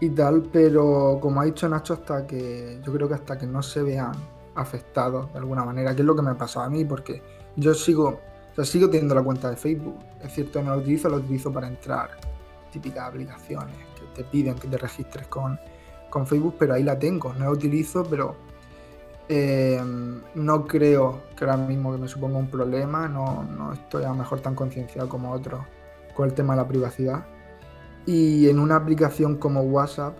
y 0.00 0.08
tal, 0.08 0.48
pero 0.50 1.18
como 1.20 1.42
ha 1.42 1.44
dicho 1.44 1.68
Nacho, 1.68 1.92
hasta 1.92 2.26
que. 2.26 2.80
Yo 2.82 2.90
creo 2.90 3.06
que 3.06 3.14
hasta 3.14 3.36
que 3.36 3.46
no 3.46 3.62
se 3.62 3.82
vean 3.82 4.14
afectados 4.54 5.32
de 5.32 5.38
alguna 5.38 5.64
manera, 5.64 5.94
que 5.94 6.02
es 6.02 6.06
lo 6.06 6.14
que 6.14 6.22
me 6.22 6.30
ha 6.30 6.38
pasado 6.38 6.66
a 6.66 6.70
mí, 6.70 6.84
porque 6.84 7.22
yo 7.56 7.74
sigo. 7.74 8.20
O 8.52 8.54
sea, 8.54 8.64
sigo 8.64 8.88
teniendo 8.88 9.14
la 9.14 9.22
cuenta 9.22 9.50
de 9.50 9.56
Facebook. 9.56 9.98
Es 10.22 10.32
cierto, 10.32 10.62
no 10.62 10.70
la 10.70 10.76
utilizo, 10.76 11.08
la 11.08 11.16
utilizo 11.16 11.52
para 11.52 11.66
entrar. 11.66 12.10
Típicas 12.70 13.08
aplicaciones 13.08 13.76
que 13.98 14.22
te 14.22 14.24
piden 14.24 14.54
que 14.54 14.68
te 14.68 14.78
registres 14.78 15.26
con, 15.26 15.58
con 16.08 16.26
Facebook, 16.26 16.56
pero 16.58 16.74
ahí 16.74 16.84
la 16.84 16.98
tengo. 16.98 17.32
No 17.34 17.46
la 17.46 17.50
utilizo, 17.50 18.04
pero 18.04 18.36
eh, 19.28 19.82
no 20.34 20.66
creo 20.66 21.22
que 21.36 21.44
ahora 21.44 21.56
mismo 21.56 21.92
que 21.92 21.98
me 21.98 22.08
suponga 22.08 22.38
un 22.38 22.48
problema, 22.48 23.08
no, 23.08 23.42
no 23.42 23.72
estoy 23.72 24.04
a 24.04 24.08
lo 24.08 24.14
mejor 24.14 24.40
tan 24.40 24.54
concienciado 24.54 25.08
como 25.08 25.32
otros 25.32 25.60
con 26.14 26.28
el 26.28 26.34
tema 26.34 26.54
de 26.54 26.62
la 26.62 26.68
privacidad. 26.68 27.26
Y 28.06 28.48
en 28.48 28.58
una 28.60 28.76
aplicación 28.76 29.36
como 29.36 29.62
WhatsApp, 29.62 30.16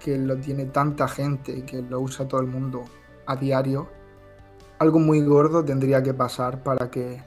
que 0.00 0.16
lo 0.16 0.36
tiene 0.38 0.64
tanta 0.66 1.06
gente 1.06 1.52
y 1.52 1.62
que 1.62 1.82
lo 1.82 2.00
usa 2.00 2.26
todo 2.26 2.40
el 2.40 2.46
mundo 2.46 2.84
a 3.26 3.36
diario, 3.36 3.88
algo 4.78 4.98
muy 4.98 5.20
gordo 5.22 5.64
tendría 5.64 6.02
que 6.02 6.14
pasar 6.14 6.62
para 6.62 6.90
que 6.90 7.22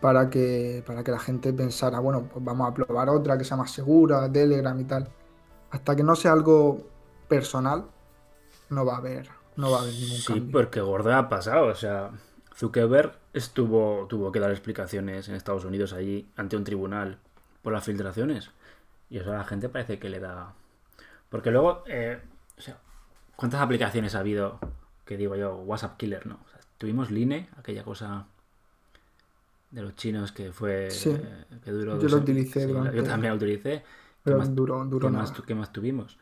para 0.00 0.28
que 0.30 0.82
para 0.86 1.02
que 1.02 1.10
la 1.10 1.18
gente 1.18 1.52
pensara, 1.52 1.98
bueno, 2.00 2.28
pues 2.32 2.44
vamos 2.44 2.68
a 2.70 2.74
probar 2.74 3.08
otra 3.08 3.36
que 3.38 3.44
sea 3.44 3.56
más 3.56 3.70
segura, 3.70 4.30
Telegram 4.30 4.78
y 4.78 4.84
tal. 4.84 5.08
Hasta 5.70 5.96
que 5.96 6.02
no 6.02 6.14
sea 6.16 6.32
algo 6.32 6.78
personal, 7.28 7.86
no 8.70 8.84
va 8.86 8.94
a 8.94 8.98
haber, 8.98 9.28
no 9.56 9.70
va 9.70 9.78
a 9.78 9.80
haber 9.82 9.94
ningún 9.94 10.16
Sí, 10.18 10.26
cambio. 10.26 10.52
porque 10.52 10.80
gordo 10.80 11.14
ha 11.14 11.28
pasado. 11.28 11.66
O 11.66 11.74
sea, 11.74 12.10
Zuckerberg 12.54 13.12
estuvo, 13.32 14.06
tuvo 14.08 14.30
que 14.32 14.40
dar 14.40 14.50
explicaciones 14.50 15.28
en 15.28 15.34
Estados 15.34 15.64
Unidos 15.64 15.92
allí 15.92 16.30
ante 16.36 16.56
un 16.56 16.64
tribunal 16.64 17.18
por 17.62 17.72
las 17.72 17.84
filtraciones. 17.84 18.50
Y 19.10 19.18
eso 19.18 19.32
a 19.32 19.36
la 19.38 19.44
gente 19.44 19.68
parece 19.68 19.98
que 19.98 20.08
le 20.08 20.20
da. 20.20 20.52
Porque 21.28 21.50
luego, 21.50 21.82
eh, 21.88 22.20
o 22.56 22.60
sea, 22.60 22.78
¿cuántas 23.34 23.60
aplicaciones 23.60 24.14
ha 24.14 24.20
habido? 24.20 24.58
Que 25.06 25.16
digo 25.16 25.34
yo, 25.36 25.56
WhatsApp 25.56 25.96
Killer, 25.96 26.26
¿no? 26.26 26.34
O 26.44 26.48
sea, 26.50 26.60
tuvimos 26.76 27.10
Line, 27.10 27.48
aquella 27.56 27.82
cosa 27.84 28.26
de 29.70 29.82
los 29.82 29.94
chinos 29.96 30.32
que 30.32 30.52
fue. 30.52 30.90
Sí. 30.90 31.10
eh, 31.10 31.44
que 31.64 31.70
duró 31.70 31.98
Yo 32.00 32.08
lo 32.08 32.16
utilicé 32.18 32.60
sí, 32.62 32.66
durante- 32.66 32.96
Yo 32.96 33.02
también 33.04 33.30
lo 33.32 33.36
utilicé. 33.36 33.82
¿Qué 34.24 34.34
más- 34.34 34.54
duró, 34.54 34.84
duró 34.84 35.06
¿Qué 35.08 35.12
nada. 35.12 35.22
más, 35.24 35.32
tu- 35.32 35.42
qué 35.44 35.54
más 35.54 35.72
tuvimos? 35.72 36.18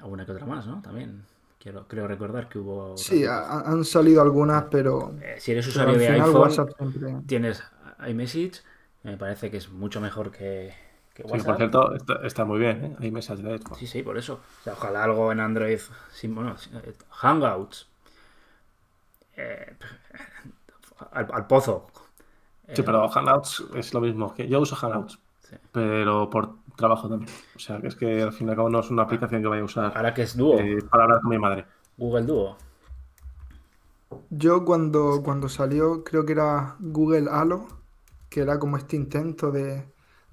Alguna 0.00 0.24
que 0.24 0.32
otra 0.32 0.46
más, 0.46 0.66
¿no? 0.66 0.80
También. 0.82 1.22
Quiero, 1.58 1.86
creo 1.88 2.06
recordar 2.08 2.48
que 2.48 2.58
hubo. 2.58 2.96
Sí, 2.96 3.24
ha- 3.26 3.60
han 3.60 3.84
salido 3.84 4.22
algunas, 4.22 4.64
pero, 4.70 5.14
eh, 5.20 5.36
si 5.38 5.52
eres 5.52 5.66
usuario 5.66 5.98
de 5.98 6.08
iPhone, 6.08 6.50
siempre... 6.78 7.16
tienes 7.26 7.62
iMessage, 8.08 8.62
me 9.02 9.16
parece 9.16 9.50
que 9.50 9.56
es 9.58 9.68
mucho 9.70 10.00
mejor 10.00 10.30
que, 10.30 10.72
que 11.24 11.38
Sí, 11.38 11.44
por 11.44 11.56
cierto, 11.56 11.94
está, 11.94 12.14
está 12.26 12.44
muy 12.44 12.58
bien, 12.58 12.84
¿eh? 12.84 12.96
Hay 13.00 13.10
mesas 13.10 13.42
de. 13.42 13.60
Sí, 13.76 13.86
sí, 13.86 14.02
por 14.02 14.16
eso. 14.18 14.34
O 14.60 14.64
sea, 14.64 14.72
ojalá 14.74 15.04
algo 15.04 15.30
en 15.32 15.40
Android. 15.40 15.80
sin- 16.12 16.34
bueno, 16.34 16.54
eh, 16.84 16.94
Hangouts. 17.10 17.88
Eh, 19.36 19.76
al, 21.12 21.28
al 21.32 21.46
pozo. 21.46 21.86
Sí, 22.72 22.80
Eh, 22.80 22.84
pero 22.84 23.08
Hangouts 23.08 23.64
es 23.74 23.94
lo 23.94 24.00
mismo. 24.00 24.34
que 24.34 24.48
Yo 24.48 24.60
uso 24.60 24.76
Hangouts, 24.76 25.18
Sí. 25.48 25.56
pero 25.72 26.28
por 26.30 26.54
trabajo 26.76 27.08
también. 27.08 27.30
O 27.56 27.58
sea, 27.58 27.80
que 27.80 27.88
es 27.88 27.94
que 27.96 28.22
al 28.22 28.32
fin 28.32 28.46
y 28.48 28.50
al 28.50 28.56
cabo 28.56 28.70
no 28.70 28.80
es 28.80 28.90
una 28.90 29.02
aplicación 29.02 29.42
que 29.42 29.48
vaya 29.48 29.62
a 29.62 29.64
usar 29.64 29.92
Ahora 29.96 30.14
que 30.14 30.22
es 30.22 30.36
Duo, 30.36 30.58
eh, 30.60 30.78
para 30.90 31.04
hablar 31.04 31.20
con 31.20 31.30
mi 31.30 31.38
madre. 31.38 31.66
Google 31.96 32.26
Duo. 32.26 32.56
Yo 34.30 34.64
cuando, 34.64 35.22
cuando 35.22 35.48
salió, 35.48 36.02
creo 36.04 36.24
que 36.24 36.32
era 36.32 36.76
Google 36.78 37.28
Halo, 37.30 37.66
que 38.30 38.40
era 38.40 38.58
como 38.58 38.76
este 38.76 38.96
intento 38.96 39.50
de, 39.50 39.84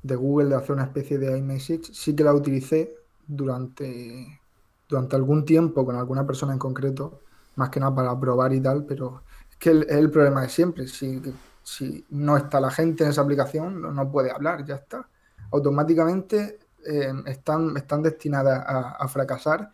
de 0.05 0.15
Google 0.15 0.49
de 0.49 0.55
hacer 0.55 0.73
una 0.73 0.83
especie 0.83 1.17
de 1.17 1.35
iMessage, 1.37 1.91
sí 1.91 2.15
que 2.15 2.23
la 2.23 2.33
utilicé 2.33 2.95
durante, 3.25 4.39
durante 4.87 5.15
algún 5.15 5.45
tiempo 5.45 5.83
con 5.83 5.95
alguna 5.95 6.27
persona 6.27 6.53
en 6.53 6.59
concreto, 6.59 7.21
más 7.55 7.69
que 7.69 7.79
nada 7.79 7.95
para 7.95 8.19
probar 8.19 8.53
y 8.53 8.61
tal, 8.61 8.85
pero 8.85 9.23
es 9.49 9.57
que 9.57 9.71
el, 9.71 9.87
el 9.89 10.11
problema 10.11 10.43
de 10.43 10.49
siempre, 10.49 10.87
si, 10.87 11.21
si 11.63 12.05
no 12.11 12.37
está 12.37 12.59
la 12.59 12.69
gente 12.69 13.03
en 13.03 13.09
esa 13.09 13.21
aplicación, 13.21 13.81
no, 13.81 13.91
no 13.91 14.11
puede 14.11 14.29
hablar, 14.29 14.63
ya 14.63 14.75
está. 14.75 15.07
Automáticamente 15.51 16.59
eh, 16.85 17.11
están, 17.25 17.75
están 17.75 18.03
destinadas 18.03 18.63
a, 18.63 18.91
a 18.91 19.07
fracasar 19.07 19.71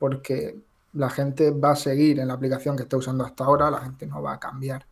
porque 0.00 0.58
la 0.94 1.10
gente 1.10 1.52
va 1.52 1.72
a 1.72 1.76
seguir 1.76 2.18
en 2.18 2.26
la 2.26 2.34
aplicación 2.34 2.76
que 2.76 2.82
está 2.82 2.96
usando 2.96 3.24
hasta 3.24 3.44
ahora, 3.44 3.70
la 3.70 3.82
gente 3.82 4.04
no 4.06 4.20
va 4.20 4.32
a 4.32 4.40
cambiar. 4.40 4.84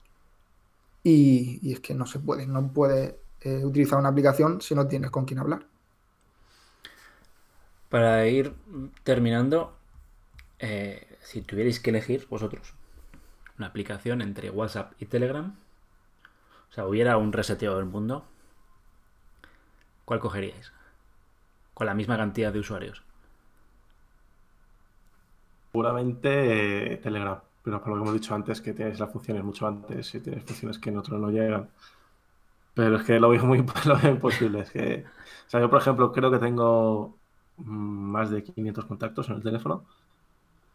Y, 1.02 1.58
y 1.62 1.73
es 1.73 1.80
que 1.80 1.94
no 1.94 2.06
se 2.06 2.20
puede, 2.20 2.47
no 2.47 2.68
puedes 2.68 3.14
eh, 3.40 3.64
utilizar 3.64 3.99
una 3.99 4.09
aplicación 4.09 4.61
si 4.61 4.75
no 4.75 4.87
tienes 4.88 5.11
con 5.11 5.25
quién 5.25 5.38
hablar. 5.38 5.66
Para 7.88 8.26
ir 8.26 8.54
terminando, 9.02 9.76
eh, 10.59 11.18
si 11.22 11.42
tuvierais 11.42 11.81
que 11.81 11.90
elegir 11.90 12.27
vosotros 12.29 12.74
una 13.59 13.68
aplicación 13.68 14.22
entre 14.22 14.51
WhatsApp 14.51 14.92
y 15.01 15.07
Telegram, 15.07 15.57
o 16.70 16.72
sea, 16.72 16.87
hubiera 16.87 17.16
un 17.16 17.33
reseteo 17.33 17.77
del 17.77 17.87
mundo, 17.87 18.24
¿cuál 20.05 20.20
cogeríais? 20.20 20.72
Con 21.74 21.87
la 21.87 21.94
misma 21.94 22.16
cantidad 22.16 22.53
de 22.53 22.61
usuarios. 22.61 23.03
Seguramente 25.72 26.92
eh, 26.92 26.96
Telegram, 26.98 27.40
pero 27.62 27.81
por 27.81 27.88
lo 27.90 27.96
que 27.96 28.03
hemos 28.03 28.14
dicho 28.14 28.35
antes, 28.35 28.61
que 28.61 28.72
tienes 28.72 28.98
las 28.98 29.12
funciones 29.12 29.44
mucho 29.44 29.66
antes 29.66 30.14
y 30.14 30.20
tienes 30.20 30.44
funciones 30.44 30.79
que 30.79 30.90
en 30.90 30.98
otros 30.98 31.20
no 31.20 31.31
llegan. 31.31 31.68
Pero 32.79 32.97
es 32.97 33.05
que 33.05 33.19
lo 33.21 33.31
veo 33.31 33.45
muy 33.45 33.59
lo 33.87 33.99
veo 33.99 34.11
imposible. 34.12 34.61
Es 34.61 34.71
que, 34.71 35.05
o 35.47 35.51
sea, 35.51 35.61
yo, 35.61 35.71
por 35.71 35.81
ejemplo, 35.81 36.12
creo 36.12 36.31
que 36.31 36.38
tengo 36.38 37.21
más 37.57 38.31
de 38.31 38.43
500 38.45 38.87
contactos 38.87 39.29
en 39.29 39.37
el 39.37 39.43
teléfono. 39.43 39.87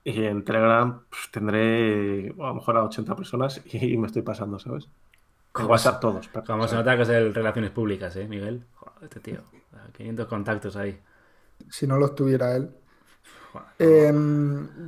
Y 0.03 0.23
en 0.25 0.43
Telegram 0.45 1.05
pues, 1.09 1.31
tendré 1.31 2.29
a 2.31 2.47
lo 2.49 2.55
mejor 2.55 2.77
a 2.77 2.83
80 2.85 3.15
personas 3.15 3.61
y 3.65 3.97
me 3.97 4.07
estoy 4.07 4.23
pasando, 4.23 4.59
¿sabes? 4.59 4.89
En 5.57 5.67
Como 5.67 5.69
WhatsApp 5.69 6.01
todos. 6.01 6.29
Como 6.45 6.67
se 6.67 6.75
nota 6.75 6.95
que 6.95 7.03
es 7.03 7.07
de 7.09 7.31
relaciones 7.31 7.71
públicas, 7.71 8.15
¿eh, 8.17 8.27
Miguel? 8.27 8.67
Joder, 8.73 9.03
este 9.03 9.19
tío. 9.19 9.41
500 9.93 10.27
contactos 10.27 10.75
ahí. 10.75 11.01
Si 11.69 11.85
no 11.87 11.97
los 11.97 12.15
tuviera 12.15 12.55
él. 12.55 12.73
Eh, 13.79 14.11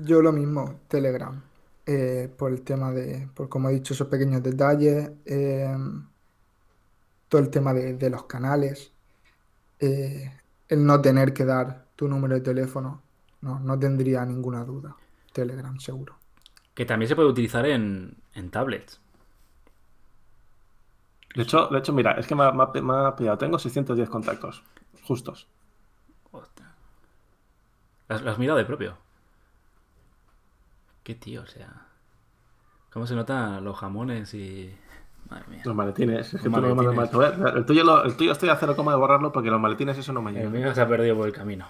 yo 0.03 0.21
lo 0.21 0.31
mismo, 0.31 0.81
Telegram. 0.87 1.41
eh, 1.85 2.33
por 2.37 2.51
el 2.51 2.63
tema 2.63 2.91
de, 2.91 3.29
por 3.35 3.49
como 3.49 3.69
he 3.69 3.73
dicho, 3.73 3.93
esos 3.93 4.07
pequeños 4.07 4.41
detalles. 4.43 5.11
eh, 5.25 5.75
todo 7.35 7.43
el 7.43 7.49
tema 7.49 7.73
de, 7.73 7.93
de 7.93 8.09
los 8.09 8.23
canales. 8.25 8.91
eh, 9.79 10.31
el 10.69 10.85
no 10.85 11.01
tener 11.01 11.33
que 11.33 11.45
dar 11.45 11.85
tu 11.95 12.07
número 12.07 12.35
de 12.35 12.41
teléfono. 12.41 13.01
No, 13.41 13.59
no 13.59 13.77
tendría 13.77 14.25
ninguna 14.25 14.63
duda. 14.63 14.95
Telegram, 15.33 15.77
seguro. 15.79 16.15
Que 16.73 16.85
también 16.85 17.09
se 17.09 17.15
puede 17.15 17.29
utilizar 17.29 17.65
en, 17.65 18.17
en 18.33 18.49
tablets. 18.51 18.99
De 21.35 21.43
hecho, 21.43 21.67
de 21.67 21.79
hecho, 21.79 21.93
mira, 21.93 22.13
es 22.13 22.25
que 22.27 22.35
me 22.35 22.43
ha, 22.45 22.51
me 22.51 22.63
ha- 22.63 22.81
me 22.81 22.93
ha 23.07 23.15
pillado. 23.15 23.37
Tengo 23.37 23.59
610 23.59 24.09
contactos, 24.09 24.63
justos. 25.03 25.47
Ostras. 26.31 26.69
¿Lo 28.07 28.15
has, 28.15 28.21
lo 28.23 28.31
has 28.31 28.39
mirado 28.39 28.57
de 28.57 28.65
propio? 28.65 28.97
Qué 31.03 31.15
tío, 31.15 31.43
o 31.43 31.47
sea. 31.47 31.87
¿Cómo 32.91 33.05
se 33.07 33.15
notan 33.15 33.63
los 33.63 33.77
jamones 33.77 34.33
y. 34.33 34.73
Madre 35.29 35.45
mía. 35.49 35.61
Los 35.65 35.75
maletines, 35.75 36.33
es 36.33 36.41
que 36.41 36.49
tú 36.49 36.61
no 36.61 36.75
me. 36.75 37.03
El 37.55 37.65
tuyo, 37.65 37.83
lo- 37.83 38.03
el 38.03 38.15
tuyo 38.15 38.31
estoy 38.31 38.49
a 38.49 38.55
cero 38.55 38.75
coma 38.75 38.91
de 38.91 38.97
borrarlo 38.97 39.31
porque 39.31 39.49
los 39.49 39.59
maletines 39.59 39.97
eso 39.97 40.13
no 40.13 40.21
me 40.21 40.31
El 40.31 40.37
llega. 40.37 40.49
mío 40.49 40.73
se 40.75 40.81
ha 40.81 40.87
perdido 40.87 41.15
por 41.15 41.27
el 41.27 41.33
camino. 41.33 41.67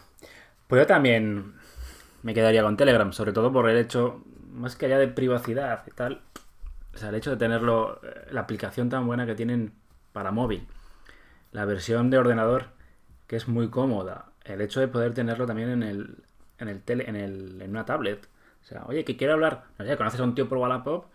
Pues 0.68 0.82
yo 0.82 0.88
también 0.88 1.54
me 2.24 2.34
quedaría 2.34 2.64
con 2.64 2.76
Telegram, 2.76 3.14
sobre 3.14 3.32
todo 3.32 3.52
por 3.54 3.70
el 3.70 3.78
hecho, 3.78 4.24
más 4.52 4.76
que 4.76 4.88
allá 4.88 4.98
de 4.98 5.08
privacidad 5.08 5.84
y 5.88 5.92
tal, 5.92 6.22
o 6.94 6.98
sea, 6.98 7.10
el 7.10 7.16
hecho 7.16 7.30
de 7.32 7.38
tenerlo, 7.38 8.00
eh, 8.04 8.28
la 8.32 8.42
aplicación 8.42 8.90
tan 8.90 9.06
buena 9.06 9.26
que 9.26 9.36
tienen 9.36 9.74
para 10.12 10.32
móvil, 10.32 10.66
la 11.52 11.66
versión 11.66 12.10
de 12.10 12.18
ordenador, 12.18 12.66
que 13.28 13.36
es 13.36 13.48
muy 13.48 13.70
cómoda, 13.70 14.26
el 14.44 14.62
hecho 14.62 14.80
de 14.80 14.88
poder 14.88 15.14
tenerlo 15.14 15.46
también 15.46 15.70
en 15.70 15.84
el, 15.84 16.24
en 16.58 16.68
el 16.68 16.82
tele, 16.82 17.06
en 17.08 17.16
el, 17.16 17.62
en 17.62 17.70
una 17.70 17.86
tablet. 17.86 18.28
O 18.62 18.66
sea, 18.68 18.84
oye, 18.88 19.06
que 19.06 19.16
quiero 19.18 19.34
hablar, 19.34 19.66
no 19.78 19.86
sé, 19.86 19.96
conoces 19.98 20.20
a 20.20 20.24
un 20.24 20.34
tío 20.36 20.50
por 20.50 20.58
Wallapop, 20.58 21.06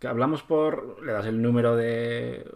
que 0.00 0.08
hablamos 0.08 0.42
por, 0.42 1.00
le 1.04 1.12
das 1.12 1.26
el 1.26 1.40
número 1.40 1.76
de, 1.76 2.50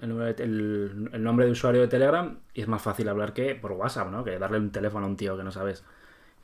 el, 0.00 0.08
número 0.08 0.32
de- 0.32 0.42
el- 0.42 1.10
el 1.12 1.22
nombre 1.22 1.44
de 1.44 1.52
usuario 1.52 1.82
de 1.82 1.88
Telegram 1.88 2.38
y 2.54 2.62
es 2.62 2.68
más 2.68 2.80
fácil 2.80 3.08
hablar 3.08 3.34
que 3.34 3.54
por 3.54 3.72
WhatsApp, 3.72 4.08
¿no? 4.10 4.24
Que 4.24 4.38
darle 4.38 4.58
un 4.58 4.70
teléfono 4.72 5.04
a 5.06 5.08
un 5.08 5.16
tío 5.16 5.36
que 5.36 5.42
no 5.44 5.50
sabes, 5.50 5.84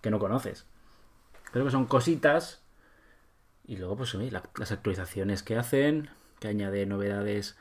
que 0.03 0.11
no 0.11 0.19
conoces. 0.19 0.67
Creo 1.53 1.65
que 1.65 1.71
son 1.71 1.87
cositas. 1.87 2.63
Y 3.65 3.77
luego, 3.77 3.97
pues, 3.97 4.13
la- 4.15 4.43
las 4.59 4.73
actualizaciones 4.73 5.43
que 5.45 5.57
hacen, 5.57 6.11
que 6.41 6.49
añade 6.49 6.85
novedades 6.87 7.57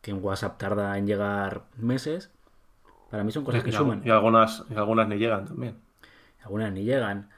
que 0.00 0.12
en 0.12 0.22
WhatsApp 0.24 0.56
tarda 0.58 0.96
en 0.96 1.06
llegar 1.06 1.64
meses. 1.76 2.30
Para 3.10 3.24
mí 3.24 3.32
son 3.32 3.44
cosas 3.44 3.64
que 3.64 3.70
Y, 3.70 3.72
suman. 3.72 4.02
y 4.04 4.10
algunas, 4.10 4.64
y 4.70 4.74
algunas 4.74 5.08
ni 5.08 5.16
llegan 5.18 5.46
también. 5.46 5.78
Algunas 6.44 6.72
ni 6.72 6.84
llegan. 6.84 7.30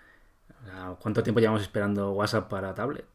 ¿Cuánto 1.00 1.22
tiempo 1.22 1.40
llevamos 1.40 1.62
esperando 1.62 2.12
WhatsApp 2.12 2.48
para 2.50 2.74
tablet? 2.74 3.06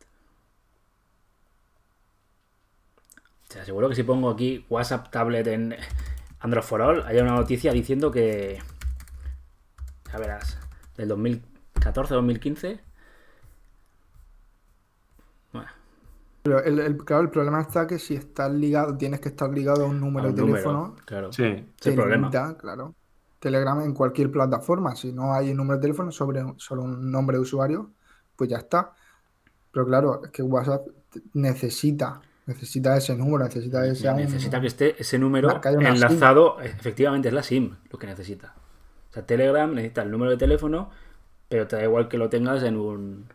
O 3.52 3.54
sea, 3.54 3.66
seguro 3.66 3.90
que 3.90 3.96
si 3.96 4.04
pongo 4.04 4.30
aquí 4.30 4.66
WhatsApp 4.70 5.12
tablet 5.12 5.46
en 5.48 5.76
Android 6.40 6.64
for 6.64 6.82
All, 6.82 7.04
hay 7.06 7.18
una 7.18 7.34
noticia 7.36 7.74
diciendo 7.74 8.10
que. 8.10 8.60
Ya 10.10 10.18
verás, 10.18 10.58
del 10.96 11.10
2014-2015. 11.10 12.80
Bueno, 15.52 15.68
Pero 16.44 16.64
el, 16.64 16.80
el- 16.80 16.98
claro, 17.04 17.24
el 17.24 17.30
problema 17.30 17.60
está 17.62 17.86
que 17.88 18.00
si 18.00 18.16
estás 18.16 18.50
ligado, 18.54 18.96
tienes 18.98 19.20
que 19.20 19.28
estar 19.30 19.50
ligado 19.50 19.84
a 19.84 19.88
un 19.90 19.98
a 19.98 20.00
número 20.00 20.30
un 20.30 20.36
de 20.36 20.42
número, 20.44 20.58
teléfono, 20.64 20.96
claro. 21.06 21.34
Sí. 21.34 21.44
Es 21.44 21.58
el 21.58 21.66
te 21.78 21.92
problema. 21.94 22.28
limita, 22.30 22.58
claro. 22.58 22.96
Telegram 23.40 23.82
en 23.82 23.94
cualquier 23.94 24.32
plataforma, 24.32 24.96
si 24.96 25.12
no 25.12 25.34
hay 25.34 25.52
un 25.52 25.58
número 25.58 25.76
de 25.78 25.82
teléfono 25.82 26.10
sobre 26.14 26.42
un- 26.42 26.58
solo 26.58 26.84
un 26.84 27.12
nombre 27.12 27.36
de 27.36 27.42
usuario, 27.42 27.92
pues 28.38 28.50
ya 28.50 28.60
está. 28.60 28.94
Pero 29.74 29.86
claro, 29.86 30.22
es 30.24 30.32
que 30.32 30.42
WhatsApp 30.42 30.88
necesita, 31.34 32.22
necesita 32.46 32.98
ese 32.98 33.16
número, 33.16 33.44
necesita 33.44 33.86
ese 33.86 34.14
Necesita 34.14 34.62
que 34.62 34.68
esté 34.68 34.96
ese 35.02 35.18
número 35.20 35.62
enlazado. 35.64 36.60
Efectivamente, 36.62 37.30
es 37.30 37.34
la 37.34 37.44
SIM 37.44 37.76
lo 37.90 38.00
que 38.00 38.08
necesita. 38.08 38.56
O 39.10 39.14
sea, 39.14 39.26
Telegram 39.26 39.74
necesita 39.74 40.02
el 40.04 40.12
número 40.12 40.32
de 40.32 40.38
teléfono, 40.38 40.90
pero 41.50 41.68
te 41.68 41.76
da 41.76 41.84
igual 41.84 42.08
que 42.08 42.18
lo 42.18 42.30
tengas 42.30 42.64
en 42.64 42.78
un... 42.78 43.28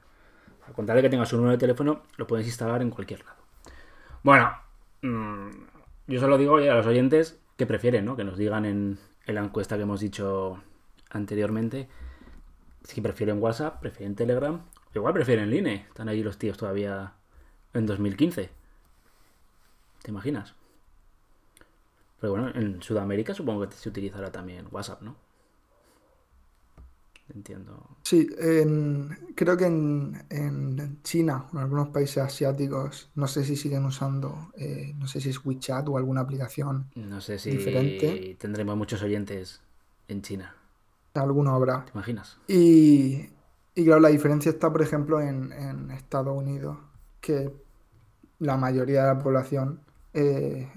Al 0.66 0.73
contrario 0.73 1.03
que 1.03 1.11
tengas 1.11 1.33
un 1.33 1.40
número 1.40 1.53
de 1.53 1.61
teléfono, 1.61 2.03
lo 2.16 2.27
puedes 2.27 2.47
instalar 2.47 2.83
en 2.83 2.90
cualquier 2.90 3.25
lado. 3.25 3.37
Bueno, 4.23 4.51
mm, 5.03 5.51
yo 6.09 6.21
solo 6.21 6.38
digo 6.38 6.57
a 6.57 6.61
los 6.61 6.87
oyentes 6.87 7.38
que 7.57 7.66
prefieren, 7.66 8.05
¿no? 8.05 8.16
Que 8.16 8.25
nos 8.25 8.37
digan 8.37 8.64
en, 8.64 8.99
en 9.27 9.35
la 9.35 9.42
encuesta 9.42 9.77
que 9.77 9.83
hemos 9.83 10.01
dicho 10.01 10.61
anteriormente 11.11 11.88
si 12.87 13.01
prefieren 13.01 13.42
WhatsApp, 13.42 13.81
prefieren 13.81 14.14
Telegram, 14.14 14.61
igual 14.95 15.12
prefieren 15.12 15.51
Line. 15.51 15.87
Están 15.88 16.09
ahí 16.09 16.23
los 16.23 16.38
tíos 16.38 16.57
todavía 16.57 17.12
en 17.75 17.87
2015. 17.87 18.51
¿Te 20.07 20.12
imaginas? 20.12 20.55
Pero 22.21 22.31
bueno, 22.33 22.49
en 22.55 22.81
Sudamérica 22.81 23.35
supongo 23.35 23.69
que 23.69 23.75
se 23.75 23.88
utilizará 23.88 24.31
también 24.31 24.69
WhatsApp, 24.71 25.03
¿no? 25.03 25.16
Entiendo. 27.35 27.88
Sí, 28.05 28.29
en- 28.38 29.09
creo 29.35 29.57
que 29.57 29.64
en, 29.66 30.25
en 30.31 31.03
China 31.03 31.47
o 31.53 31.57
en 31.57 31.62
algunos 31.64 31.88
países 31.88 32.19
asiáticos, 32.19 33.11
no 33.16 33.27
sé 33.27 33.42
si 33.45 33.57
siguen 33.57 33.85
usando, 33.85 34.53
eh, 34.57 34.95
no 34.97 35.09
sé 35.09 35.21
si 35.21 35.31
es 35.31 35.45
WeChat 35.45 35.88
o 35.88 35.97
alguna 35.97 36.21
aplicación, 36.21 36.87
No 36.95 37.21
sé 37.21 37.40
si 37.40 37.51
Diferente. 37.51 38.37
tendremos 38.38 38.77
muchos 38.77 39.03
oyentes 39.03 39.61
en 40.07 40.23
China. 40.23 40.55
alguno 41.14 41.53
habrá. 41.53 41.85
¿Te 41.85 41.90
imaginas? 41.95 42.37
Y, 42.47 43.29
y 43.75 43.85
claro, 43.85 44.01
la 44.01 44.11
diferencia 44.11 44.51
está, 44.51 44.71
por 44.71 44.83
ejemplo, 44.83 45.21
en, 45.21 45.53
en 45.53 45.90
Estados 45.90 46.37
Unidos, 46.37 46.79
que 47.21 47.53
la 48.38 48.57
mayoría 48.57 49.03
de 49.03 49.14
la 49.14 49.19
población, 49.19 49.81
eh, 50.16 50.70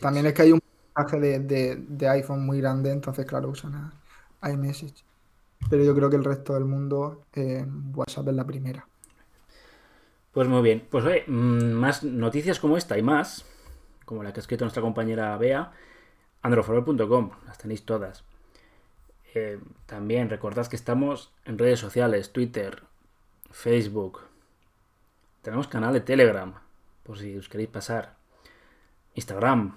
también 0.00 0.26
es 0.26 0.34
que 0.34 0.42
hay 0.42 0.52
un 0.52 0.60
porcentaje 0.60 1.20
de, 1.20 1.40
de- 1.40 1.76
de 1.88 2.08
iPhone 2.08 2.44
muy 2.46 2.60
grande, 2.60 2.90
entonces 2.92 3.26
claro, 3.26 3.50
usan 3.50 3.92
iMessage. 4.42 5.04
Pero 5.70 5.84
yo 5.84 5.94
creo 5.94 6.10
que 6.10 6.16
el 6.16 6.24
resto 6.24 6.54
del 6.54 6.64
mundo, 6.66 7.26
eh, 7.34 7.66
WhatsApp 7.94 8.28
es 8.28 8.34
la 8.34 8.46
primera. 8.46 8.88
Pues 10.32 10.48
muy 10.48 10.62
bien. 10.62 10.86
Pues 10.90 11.04
oye, 11.04 11.24
mm, 11.26 11.72
más 11.72 12.02
noticias 12.04 12.60
como 12.60 12.76
esta 12.76 12.98
y 12.98 13.02
más, 13.02 13.44
como 14.04 14.22
la 14.22 14.32
que 14.32 14.40
ha 14.40 14.42
escrito 14.42 14.64
nuestra 14.64 14.82
compañera 14.82 15.36
Bea, 15.38 15.72
androforol.com, 16.42 17.30
las 17.46 17.58
tenéis 17.58 17.84
todas. 17.84 18.24
Eh, 19.34 19.60
también 19.86 20.30
recordad 20.30 20.66
que 20.66 20.76
estamos 20.76 21.32
en 21.44 21.58
redes 21.58 21.80
sociales, 21.80 22.32
Twitter, 22.32 22.82
Facebook. 23.50 24.20
Tenemos 25.42 25.68
canal 25.68 25.92
de 25.94 26.00
Telegram, 26.00 26.54
por 27.02 27.18
si 27.18 27.36
os 27.36 27.48
queréis 27.48 27.70
pasar. 27.70 28.16
Instagram. 29.22 29.74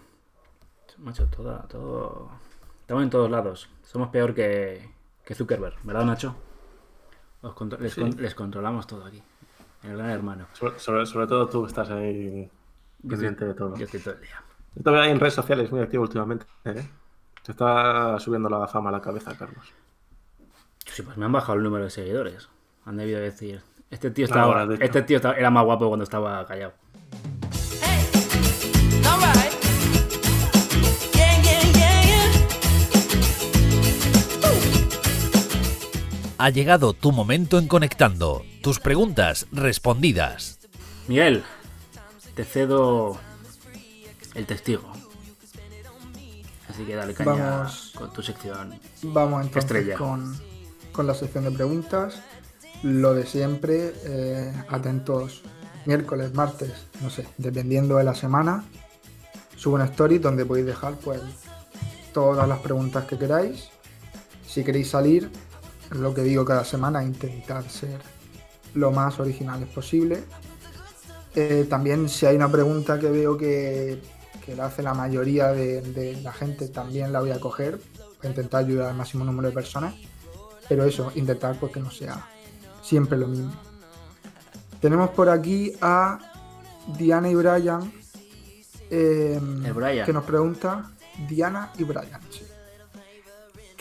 Macho, 0.99 1.25
todo, 1.27 1.57
todo. 1.67 2.29
Estamos 2.81 3.03
en 3.03 3.09
todos 3.09 3.31
lados. 3.31 3.69
Somos 3.83 4.09
peor 4.09 4.35
que, 4.35 4.87
que 5.25 5.33
Zuckerberg, 5.33 5.77
¿verdad, 5.83 6.05
Nacho? 6.05 6.35
Os 7.41 7.53
contro- 7.53 7.79
les, 7.79 7.93
Sí. 7.93 8.01
con- 8.01 8.21
les 8.21 8.35
controlamos 8.35 8.85
todo 8.85 9.03
aquí. 9.05 9.21
El 9.83 9.97
gran 9.97 10.11
hermano. 10.11 10.45
Sobre, 10.53 10.77
sobre- 10.79 11.05
sobre 11.07 11.25
todo 11.25 11.47
tú 11.47 11.63
que 11.63 11.69
estás 11.69 11.89
ahí 11.89 12.49
pendiente 13.07 13.45
de 13.45 13.53
todo. 13.55 13.75
Yo 13.75 13.85
estoy 13.85 13.99
todo 13.99 14.13
el 14.13 14.21
día. 14.21 14.43
Yo 14.75 14.91
veo 14.91 15.01
ahí 15.01 15.09
en 15.09 15.19
redes 15.19 15.33
sociales 15.33 15.71
muy 15.71 15.81
activo 15.81 16.03
últimamente. 16.03 16.45
¿eh? 16.65 16.87
Te 17.43 17.51
está 17.51 18.19
subiendo 18.19 18.47
la 18.47 18.67
fama 18.67 18.89
a 18.89 18.91
la 18.91 19.01
cabeza, 19.01 19.35
Carlos. 19.35 19.73
Sí, 20.85 21.01
pues 21.01 21.17
me 21.17 21.25
han 21.25 21.31
bajado 21.31 21.57
el 21.57 21.63
número 21.63 21.85
de 21.85 21.89
seguidores. 21.89 22.47
Han 22.85 22.97
debido 22.97 23.19
decir. 23.19 23.63
Este 23.89 24.11
tío 24.11 24.25
estaba. 24.25 24.65
este 24.79 25.01
tío 25.01 25.17
estaba- 25.17 25.35
era 25.35 25.49
más 25.49 25.65
guapo 25.65 25.87
cuando 25.87 26.03
estaba 26.03 26.45
callado. 26.45 26.73
Ha 36.43 36.49
llegado 36.49 36.93
tu 36.93 37.11
momento 37.11 37.59
en 37.59 37.67
Conectando. 37.67 38.41
Tus 38.63 38.79
preguntas 38.79 39.45
respondidas. 39.51 40.57
Miguel, 41.07 41.43
te 42.33 42.43
cedo 42.43 43.19
el 44.33 44.47
testigo. 44.47 44.91
Así 46.67 46.83
que 46.83 46.95
dale 46.95 47.13
caña 47.13 47.35
Vamos. 47.35 47.93
con 47.95 48.11
tu 48.11 48.23
sección. 48.23 48.73
Vamos 49.03 49.45
entonces 49.45 49.65
Estrella. 49.65 49.95
con, 49.95 50.35
con 50.91 51.05
la 51.05 51.13
sección 51.13 51.43
de 51.43 51.51
preguntas. 51.51 52.23
Lo 52.81 53.13
de 53.13 53.27
siempre, 53.27 53.93
eh, 54.03 54.51
atentos 54.67 55.43
miércoles, 55.85 56.33
martes, 56.33 56.73
no 57.01 57.11
sé, 57.11 57.27
dependiendo 57.37 57.97
de 57.97 58.03
la 58.03 58.15
semana. 58.15 58.63
Subo 59.57 59.75
una 59.75 59.85
story 59.85 60.17
donde 60.17 60.43
podéis 60.43 60.65
dejar 60.65 60.95
pues 60.95 61.21
todas 62.15 62.49
las 62.49 62.57
preguntas 62.61 63.05
que 63.05 63.19
queráis. 63.19 63.69
Si 64.47 64.63
queréis 64.63 64.89
salir, 64.89 65.29
es 65.91 65.97
lo 65.97 66.13
que 66.13 66.21
digo 66.23 66.45
cada 66.45 66.63
semana, 66.65 67.03
intentad 67.03 67.65
ser 67.67 67.99
lo 68.73 68.91
más 68.91 69.19
originales 69.19 69.67
posible. 69.69 70.23
Eh, 71.35 71.65
también 71.69 72.09
si 72.09 72.25
hay 72.25 72.35
una 72.35 72.51
pregunta 72.51 72.99
que 72.99 73.09
veo 73.09 73.37
que, 73.37 74.01
que 74.45 74.55
la 74.55 74.65
hace 74.65 74.81
la 74.83 74.93
mayoría 74.93 75.47
de, 75.49 75.81
de 75.81 76.21
la 76.21 76.31
gente, 76.33 76.67
también 76.69 77.11
la 77.11 77.19
voy 77.21 77.31
a 77.31 77.39
coger. 77.39 77.77
Voy 77.77 78.27
a 78.27 78.29
intentar 78.29 78.63
ayudar 78.63 78.89
al 78.89 78.95
máximo 78.95 79.23
número 79.25 79.49
de 79.49 79.53
personas. 79.53 79.95
Pero 80.69 80.85
eso, 80.85 81.11
intentar 81.15 81.59
pues, 81.59 81.71
que 81.73 81.79
no 81.79 81.91
sea 81.91 82.25
siempre 82.81 83.17
lo 83.17 83.27
mismo. 83.27 83.53
Tenemos 84.79 85.09
por 85.11 85.29
aquí 85.29 85.73
a 85.81 86.17
Diana 86.97 87.29
y 87.29 87.35
Brian. 87.35 87.91
eh, 88.89 89.39
El 89.65 89.73
Brian. 89.73 90.05
Que 90.05 90.13
nos 90.13 90.23
pregunta 90.23 90.91
Diana 91.27 91.71
y 91.77 91.83
Brian. 91.83 92.21
sí. 92.29 92.43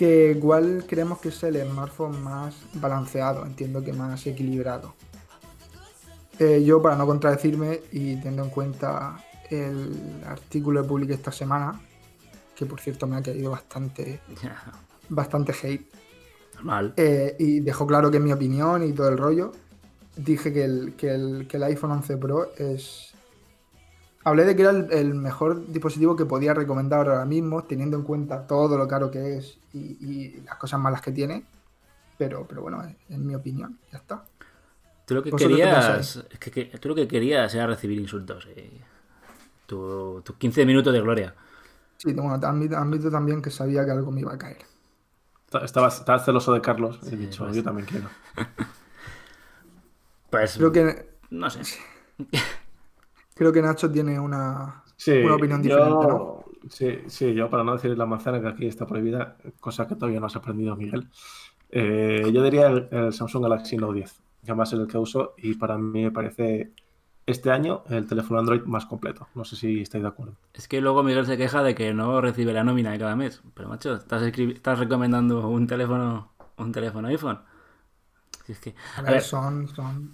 Que 0.00 0.30
igual 0.34 0.86
creemos 0.88 1.18
que 1.18 1.28
es 1.28 1.42
el 1.42 1.60
smartphone 1.60 2.22
más 2.24 2.54
balanceado, 2.72 3.44
entiendo 3.44 3.84
que 3.84 3.92
más 3.92 4.26
equilibrado. 4.26 4.94
Eh, 6.38 6.64
yo, 6.64 6.80
para 6.80 6.96
no 6.96 7.04
contradecirme 7.06 7.82
y 7.92 8.16
teniendo 8.16 8.44
en 8.44 8.48
cuenta 8.48 9.22
el 9.50 10.22
artículo 10.24 10.80
que 10.80 10.88
publiqué 10.88 11.12
esta 11.12 11.30
semana, 11.30 11.78
que 12.56 12.64
por 12.64 12.80
cierto 12.80 13.06
me 13.06 13.16
ha 13.18 13.22
caído 13.22 13.50
bastante, 13.50 14.22
bastante 15.10 15.52
hate, 15.62 15.86
Normal. 16.54 16.94
eh, 16.96 17.36
y 17.38 17.60
dejó 17.60 17.86
claro 17.86 18.10
que 18.10 18.16
es 18.16 18.22
mi 18.22 18.32
opinión 18.32 18.82
y 18.82 18.94
todo 18.94 19.10
el 19.10 19.18
rollo, 19.18 19.52
dije 20.16 20.50
que 20.50 20.64
el, 20.64 20.94
que 20.96 21.10
el, 21.10 21.46
que 21.46 21.58
el 21.58 21.64
iPhone 21.64 21.90
11 21.90 22.16
Pro 22.16 22.52
es... 22.56 23.09
Hablé 24.30 24.44
de 24.44 24.56
que 24.56 24.62
era 24.62 24.70
el, 24.70 24.92
el 24.92 25.14
mejor 25.14 25.66
dispositivo 25.66 26.14
que 26.16 26.24
podía 26.24 26.54
recomendar 26.54 27.08
ahora 27.08 27.24
mismo, 27.24 27.64
teniendo 27.64 27.96
en 27.96 28.04
cuenta 28.04 28.46
todo 28.46 28.78
lo 28.78 28.86
caro 28.88 29.10
que 29.10 29.36
es 29.38 29.58
y, 29.72 29.78
y 30.00 30.40
las 30.46 30.56
cosas 30.56 30.78
malas 30.80 31.02
que 31.02 31.12
tiene, 31.12 31.44
pero, 32.16 32.46
pero 32.46 32.62
bueno, 32.62 32.82
es, 32.84 32.94
es 33.08 33.18
mi 33.18 33.34
opinión, 33.34 33.78
ya 33.92 33.98
está. 33.98 34.24
Tú 35.06 35.14
lo 35.14 35.22
que 35.22 35.30
¿Vosotros 35.30 35.58
qué 35.58 35.64
querías. 35.64 36.16
Es 36.30 36.38
que, 36.38 36.50
que- 36.50 36.78
tú 36.78 36.88
lo 36.90 36.94
que 36.94 37.08
querías 37.08 37.52
era 37.54 37.66
recibir 37.66 37.98
insultos. 37.98 38.46
eh. 38.54 38.80
Tu- 39.66 40.22
Tus 40.24 40.36
15 40.36 40.64
minutos 40.64 40.92
de 40.92 41.00
gloria. 41.00 41.34
Sí, 41.98 42.12
bueno, 42.12 42.34
admito, 42.34 42.76
admito 42.76 43.10
también 43.10 43.42
que 43.42 43.50
sabía 43.50 43.84
que 43.84 43.90
algo 43.90 44.10
me 44.10 44.20
iba 44.20 44.32
a 44.32 44.38
caer. 44.38 44.58
Esta- 45.46 45.64
Estabas, 45.64 45.98
estabas 45.98 46.24
celoso 46.24 46.52
de 46.52 46.60
Carlos 46.60 47.00
he 47.10 47.16
dicho, 47.16 47.44
pues. 47.44 47.56
yo 47.56 47.62
también 47.64 47.86
quiero. 47.86 48.08
Pues. 50.30 50.56
Creo 50.56 50.70
que, 50.70 51.10
No 51.30 51.50
sé. 51.50 51.60
creo 53.40 53.52
que 53.54 53.62
Nacho 53.62 53.90
tiene 53.90 54.20
una, 54.20 54.84
Sí, 54.96 55.12
una 55.22 55.34
opinión 55.36 55.62
yo- 55.62 55.78
diferente, 55.78 56.06
¿no? 56.06 56.20
Sí, 56.68 56.98
sí, 57.08 57.32
yo 57.34 57.48
para 57.48 57.64
no 57.64 57.72
decir 57.72 57.96
la 57.96 58.04
manzana 58.04 58.40
que 58.40 58.48
aquí 58.48 58.66
está 58.66 58.86
prohibida, 58.86 59.38
cosa 59.60 59.88
que 59.88 59.94
todavía 59.96 60.20
no 60.20 60.26
has 60.26 60.36
aprendido, 60.36 60.76
Miguel, 60.76 61.08
eh, 61.70 62.30
yo 62.34 62.42
diría 62.42 62.68
el, 62.68 62.88
el 62.90 63.12
Samsung 63.12 63.44
Galaxy 63.44 63.76
Note 63.78 63.94
10, 63.96 64.22
que 64.44 64.50
además 64.52 64.72
es 64.72 64.78
el 64.80 64.86
que 64.86 64.98
uso 64.98 65.34
y 65.38 65.54
para 65.54 65.78
mí 65.78 66.02
me 66.04 66.10
parece 66.12 66.72
este 67.26 67.50
año 67.50 67.82
el 67.88 68.06
teléfono 68.06 68.40
Android 68.40 68.62
más 68.64 68.86
completo. 68.86 69.28
No 69.34 69.44
sé 69.44 69.56
si 69.56 69.80
estáis 69.82 70.02
de 70.02 70.08
acuerdo. 70.08 70.34
Es 70.52 70.68
que 70.68 70.80
luego 70.80 71.02
Miguel 71.02 71.26
se 71.26 71.36
queja 71.38 71.62
de 71.62 71.74
que 71.74 71.94
no 71.94 72.20
recibe 72.20 72.52
la 72.52 72.64
nómina 72.64 72.92
de 72.92 72.98
cada 72.98 73.16
mes. 73.16 73.42
Pero 73.54 73.68
macho, 73.68 73.94
estás, 73.94 74.22
estás 74.22 74.78
recomendando 74.78 75.48
un 75.48 75.66
teléfono 75.66 76.32
un 76.58 76.72
teléfono 76.72 77.08
iPhone. 77.08 77.40
Si 78.44 78.52
es 78.52 78.58
que, 78.60 78.74
A 78.96 79.02
a 79.04 79.10
ver, 79.12 79.12
ver, 79.12 79.22
son, 79.22 79.68
son. 79.68 80.12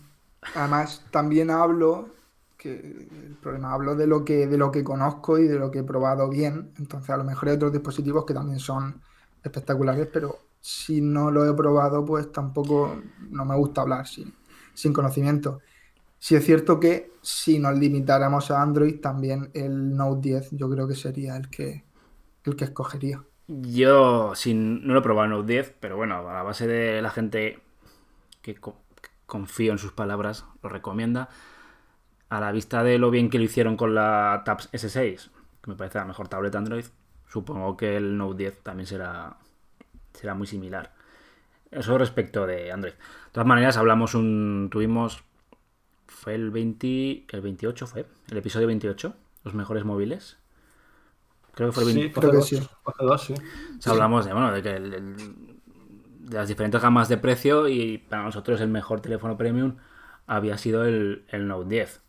Además, 0.54 1.04
también 1.10 1.50
hablo 1.50 2.08
que 2.57 2.75
el 2.81 3.38
problema 3.40 3.73
hablo 3.75 3.95
de 3.97 4.07
lo 4.07 4.25
que 4.25 4.47
de 4.47 4.59
lo 4.59 4.71
que 4.73 4.85
conozco 4.85 5.38
y 5.38 5.47
de 5.49 5.59
lo 5.59 5.71
que 5.71 5.81
he 5.81 5.85
probado 5.85 6.29
bien. 6.29 6.73
Entonces, 6.79 7.11
a 7.11 7.16
lo 7.16 7.25
mejor 7.25 7.49
hay 7.49 7.57
otros 7.57 7.73
dispositivos 7.73 8.25
que 8.27 8.35
también 8.35 8.59
son 8.61 9.03
espectaculares, 9.42 10.09
pero 10.12 10.38
si 10.61 11.01
no 11.01 11.31
lo 11.31 11.45
he 11.49 11.55
probado, 11.55 12.05
pues 12.05 12.33
tampoco 12.33 13.03
no 13.31 13.45
me 13.45 13.57
gusta 13.57 13.83
hablar 13.83 14.07
sin, 14.07 14.35
sin 14.75 14.92
conocimiento. 14.92 15.61
Sí 16.19 16.37
es 16.37 16.45
cierto 16.45 16.81
que 16.81 17.12
si 17.23 17.59
nos 17.59 17.79
limitáramos 17.79 18.51
a 18.51 18.62
Android, 18.62 19.01
también 19.01 19.51
el 19.55 19.97
Note 19.97 20.29
10 20.31 20.51
yo 20.53 20.69
creo 20.71 20.88
que 20.88 20.95
sería 20.97 21.37
el 21.37 21.49
que 21.51 21.85
el 22.45 22.57
que 22.57 22.64
escogería. 22.66 23.25
yo 23.49 24.35
sin, 24.35 24.87
no 24.87 24.95
lo 24.95 25.01
he 25.01 25.03
probado 25.03 25.27
en 25.27 25.31
Note 25.33 25.53
10, 25.53 25.75
pero 25.81 25.97
bueno, 25.97 26.29
a 26.29 26.35
la 26.35 26.42
base 26.42 26.66
de 26.66 27.01
la 27.03 27.11
gente 27.11 27.61
que, 28.42 28.57
co- 28.57 28.83
que 29.03 29.11
confío 29.27 29.73
en 29.73 29.79
sus 29.79 29.92
palabras, 29.92 30.47
lo 30.62 30.69
recomienda. 30.71 31.31
A 32.28 32.40
la 32.40 32.52
vista 32.52 32.82
de 32.82 32.98
lo 32.98 33.10
bien 33.10 33.30
que 33.30 33.38
lo 33.38 33.44
hicieron 33.44 33.76
con 33.76 33.94
la 33.94 34.42
Tabs 34.44 34.68
S6, 34.72 35.30
que 35.62 35.70
me 35.70 35.76
parece 35.76 35.98
la 35.98 36.04
mejor 36.04 36.28
tableta 36.28 36.58
Android, 36.58 36.84
supongo 37.28 37.76
que 37.76 37.96
el 37.96 38.16
Note 38.16 38.38
10 38.38 38.62
también 38.62 38.86
será 38.86 39.36
será 40.12 40.34
muy 40.34 40.46
similar. 40.46 40.92
Eso 41.70 41.98
respecto 41.98 42.46
de 42.46 42.72
Android. 42.72 42.94
De 42.94 43.30
todas 43.32 43.46
maneras, 43.46 43.76
hablamos 43.76 44.14
un. 44.14 44.68
Tuvimos. 44.70 45.22
Fue 46.06 46.34
el 46.34 46.50
20. 46.50 47.26
El 47.30 47.40
28 47.42 47.86
fue. 47.86 48.06
El 48.30 48.36
episodio 48.38 48.66
28. 48.68 49.14
Los 49.44 49.54
mejores 49.54 49.84
móviles. 49.84 50.38
Creo 51.54 51.68
que 51.68 51.72
fue 51.74 51.82
el 51.84 51.94
20. 51.94 52.02
Sí, 52.08 52.14
creo 52.20 52.30
que 52.32 52.36
sí. 52.46 52.56
O 53.78 53.82
sea, 53.82 53.92
hablamos 53.92 54.24
de, 54.26 54.32
bueno, 54.32 54.52
de 54.52 54.62
que 54.62 54.76
el- 54.76 54.94
el- 54.94 55.16
de 56.20 56.36
las 56.36 56.48
diferentes 56.48 56.80
gamas 56.82 57.08
de 57.08 57.18
precio 57.18 57.68
y 57.68 57.98
para 57.98 58.22
nosotros 58.24 58.60
el 58.60 58.68
mejor 58.68 59.00
teléfono 59.00 59.36
premium 59.36 59.76
había 60.26 60.58
sido 60.58 60.84
el, 60.84 61.24
el 61.28 61.46
Note 61.46 61.68
10. 61.68 62.00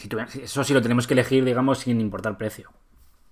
Si 0.00 0.08
tuviera- 0.08 0.30
eso 0.32 0.64
sí 0.64 0.72
lo 0.74 0.80
tenemos 0.82 1.06
que 1.06 1.14
elegir, 1.14 1.44
digamos, 1.44 1.78
sin 1.80 2.00
importar 2.00 2.36
precio. 2.38 2.70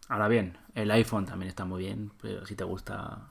Ahora 0.09 0.29
bien, 0.29 0.59
el 0.75 0.91
iPhone 0.91 1.27
también 1.27 1.49
está 1.49 1.65
muy 1.65 1.81
bien, 1.85 2.13
pero 2.21 2.45
si 2.47 2.55
te 2.57 2.65
gusta, 2.65 3.29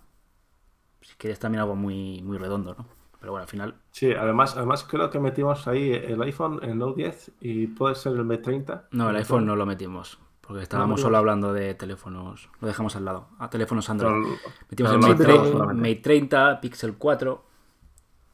si 1.01 1.15
quieres 1.17 1.39
también 1.39 1.61
algo 1.61 1.75
muy, 1.75 2.21
muy 2.23 2.37
redondo, 2.37 2.75
¿no? 2.77 2.85
Pero 3.19 3.31
bueno, 3.31 3.43
al 3.43 3.47
final, 3.49 3.75
Sí, 3.91 4.11
además, 4.13 4.55
además 4.57 4.83
creo 4.83 5.09
que 5.09 5.19
metimos 5.19 5.67
ahí 5.67 5.91
el 5.91 6.21
iPhone, 6.21 6.59
el 6.61 6.77
Note 6.77 7.01
10 7.01 7.31
y 7.41 7.67
puede 7.67 7.95
ser 7.95 8.13
el 8.13 8.19
M30. 8.25 8.83
no, 8.91 9.09
el 9.09 9.15
iPhone 9.17 9.45
no 9.45 9.55
lo 9.55 9.65
metimos, 9.65 10.19
porque 10.41 10.61
estábamos 10.63 11.01
solo 11.01 11.17
hablando 11.17 11.51
de 11.53 11.73
teléfonos, 11.73 12.49
lo 12.61 12.67
dejamos 12.67 12.95
al 12.95 13.05
lado, 13.05 13.27
a 13.39 13.49
teléfonos 13.49 13.89
Android. 13.89 14.23
Pero- 14.23 14.53
Metimos 14.69 14.91
el 14.93 14.99
Mate, 14.99 15.23
30. 15.25 15.65
Mate 15.73 15.95
30, 15.95 16.61
Pixel 16.61 16.95
4. 16.95 17.43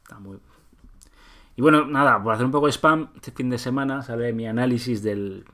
Está 0.04 0.20
muy. 0.20 0.38
Y 1.56 1.62
bueno, 1.62 1.86
nada, 1.86 2.22
por 2.24 2.34
hacer 2.34 2.46
un 2.46 2.52
poco 2.52 2.66
de 2.66 2.72
spam, 2.72 3.10
este 3.16 3.32
fin 3.32 3.50
de 3.50 3.58
semana 3.58 4.02
sale 4.02 4.34
mi 4.34 4.48
análisis 4.48 5.04
del 5.04 5.46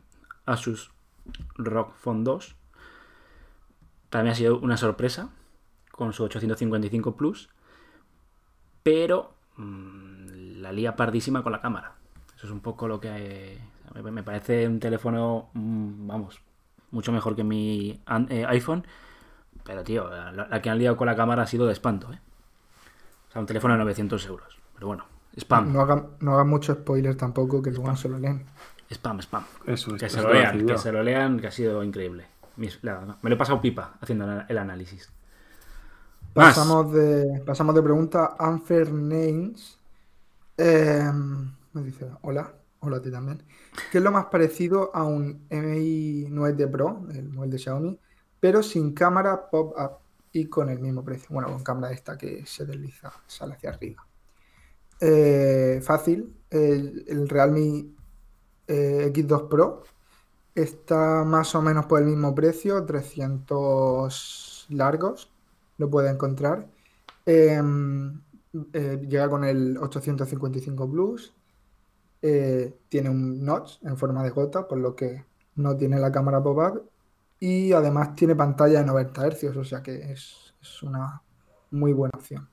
Asus 0.45 0.91
ROG 1.57 1.93
Phone 1.95 2.23
2. 2.23 2.55
También 4.09 4.31
ha 4.31 4.35
sido 4.35 4.59
una 4.59 4.77
sorpresa 4.77 5.29
con 5.91 6.13
su 6.13 6.23
855 6.23 7.15
Plus, 7.17 7.49
pero 8.81 9.33
mm, 9.57 10.61
la 10.61 10.71
lía 10.71 10.95
pardísima 10.95 11.43
con 11.43 11.51
la 11.51 11.61
cámara. 11.61 11.95
Eso 12.35 12.47
es 12.47 12.51
un 12.53 12.61
poco 12.61 12.87
lo 12.87 12.99
que 13.01 13.55
eh, 13.55 14.01
me- 14.11 14.23
parece 14.23 14.67
un 14.67 14.79
teléfono, 14.79 15.49
mm, 15.53 16.07
vamos, 16.07 16.39
mucho 16.91 17.11
mejor 17.11 17.35
que 17.35 17.43
mi 17.43 17.99
eh, 18.29 18.45
iPhone. 18.47 18.85
Pero, 19.65 19.83
tío, 19.83 20.09
la, 20.09 20.31
la 20.31 20.61
que 20.61 20.69
han 20.69 20.79
liado 20.79 20.95
con 20.95 21.07
la 21.07 21.15
cámara 21.15 21.43
ha 21.43 21.47
sido 21.47 21.67
de 21.67 21.73
espanto, 21.73 22.11
¿eh? 22.13 22.19
O 23.27 23.31
sea, 23.33 23.41
un 23.41 23.45
teléfono 23.47 23.73
de 23.75 23.79
900 23.79 24.25
euros. 24.25 24.57
Pero 24.73 24.87
bueno, 24.87 25.05
spam, 25.39 25.71
No 25.73 25.81
hagan, 25.81 26.07
no 26.19 26.33
hagan 26.33 26.47
mucho 26.49 26.73
spoiler 26.73 27.15
tampoco, 27.15 27.61
que 27.61 27.71
luego 27.71 27.87
no 27.87 27.95
se 27.97 28.09
lo 28.09 28.17
leen. 28.19 28.45
spam, 28.91 29.19
spam. 29.21 29.43
Eso 29.65 29.95
es. 29.95 30.01
Que 30.01 30.09
se 30.09 30.21
lo 30.21 30.33
lean, 30.33 30.65
que 30.65 30.77
se 30.77 30.91
lo 30.91 31.03
lean, 31.03 31.39
que 31.39 31.47
ha 31.47 31.51
sido 31.51 31.83
increíble. 31.83 32.25
Me 32.57 32.69
lo 33.29 33.35
he 33.35 33.37
pasado 33.37 33.61
pipa 33.61 33.93
haciendo 34.01 34.25
el- 34.47 34.57
análisis. 34.57 35.09
Más. 36.35 36.55
Pasamos 36.55 36.91
de, 36.91 37.41
pasamos 37.45 37.73
de 37.73 37.81
pregunta. 37.81 38.35
Unfair 38.39 38.91
Names 38.91 39.77
eh, 40.57 41.09
me 41.73 41.81
dice: 41.83 42.07
Hola, 42.21 42.51
hola 42.81 42.97
a 42.97 43.01
ti 43.01 43.09
también. 43.11 43.41
¿Qué 43.91 43.99
es 43.99 44.03
lo 44.03 44.11
más 44.11 44.25
parecido 44.25 44.91
a 44.93 45.03
un 45.03 45.45
MI 45.49 46.27
9T 46.29 46.69
Pro, 46.69 47.05
el 47.13 47.29
modelo 47.29 47.53
de 47.53 47.59
Xiaomi, 47.59 47.99
pero 48.39 48.61
sin 48.61 48.93
cámara 48.93 49.49
pop-up 49.49 49.99
y 50.33 50.45
con 50.47 50.69
el 50.69 50.79
mismo 50.79 51.03
precio? 51.03 51.27
Bueno, 51.31 51.47
con 51.49 51.63
cámara 51.63 51.93
esta 51.93 52.17
que 52.17 52.45
se 52.45 52.65
desliza, 52.65 53.11
sale 53.25 53.53
hacia 53.55 53.69
arriba. 53.69 54.05
Eh, 54.99 55.79
fácil. 55.81 56.35
El, 56.49 57.29
Realme 57.29 57.85
eh, 58.67 59.11
X2 59.13 59.47
Pro 59.47 59.83
está 60.55 61.23
más 61.23 61.53
o 61.55 61.61
menos 61.61 61.85
por 61.85 62.01
el 62.01 62.07
mismo 62.07 62.33
precio, 62.33 62.83
300 62.85 64.67
largos 64.69 65.31
lo 65.77 65.89
puede 65.89 66.09
encontrar. 66.09 66.67
Eh, 67.25 67.61
eh, 68.73 69.05
llega 69.07 69.29
con 69.29 69.43
el 69.45 69.77
855 69.77 70.91
Plus. 70.91 71.33
tiene 72.89 73.09
un 73.09 73.45
notch 73.45 73.81
en 73.83 73.97
forma 73.97 74.23
de 74.23 74.31
gota, 74.31 74.67
por 74.67 74.79
lo 74.79 74.95
que 74.95 75.23
no 75.55 75.77
tiene 75.77 75.99
la 75.99 76.11
cámara 76.11 76.43
pop-up. 76.43 76.89
Y 77.39 77.71
además 77.71 78.15
tiene 78.15 78.35
pantalla 78.35 78.79
de 78.79 78.85
90 78.85 79.29
Hz, 79.29 79.55
o 79.55 79.63
sea 79.63 79.81
que 79.81 80.11
es, 80.11 80.53
es 80.61 80.83
una 80.83 81.21
muy 81.71 81.93
buena 81.93 82.11
opción. 82.17 82.49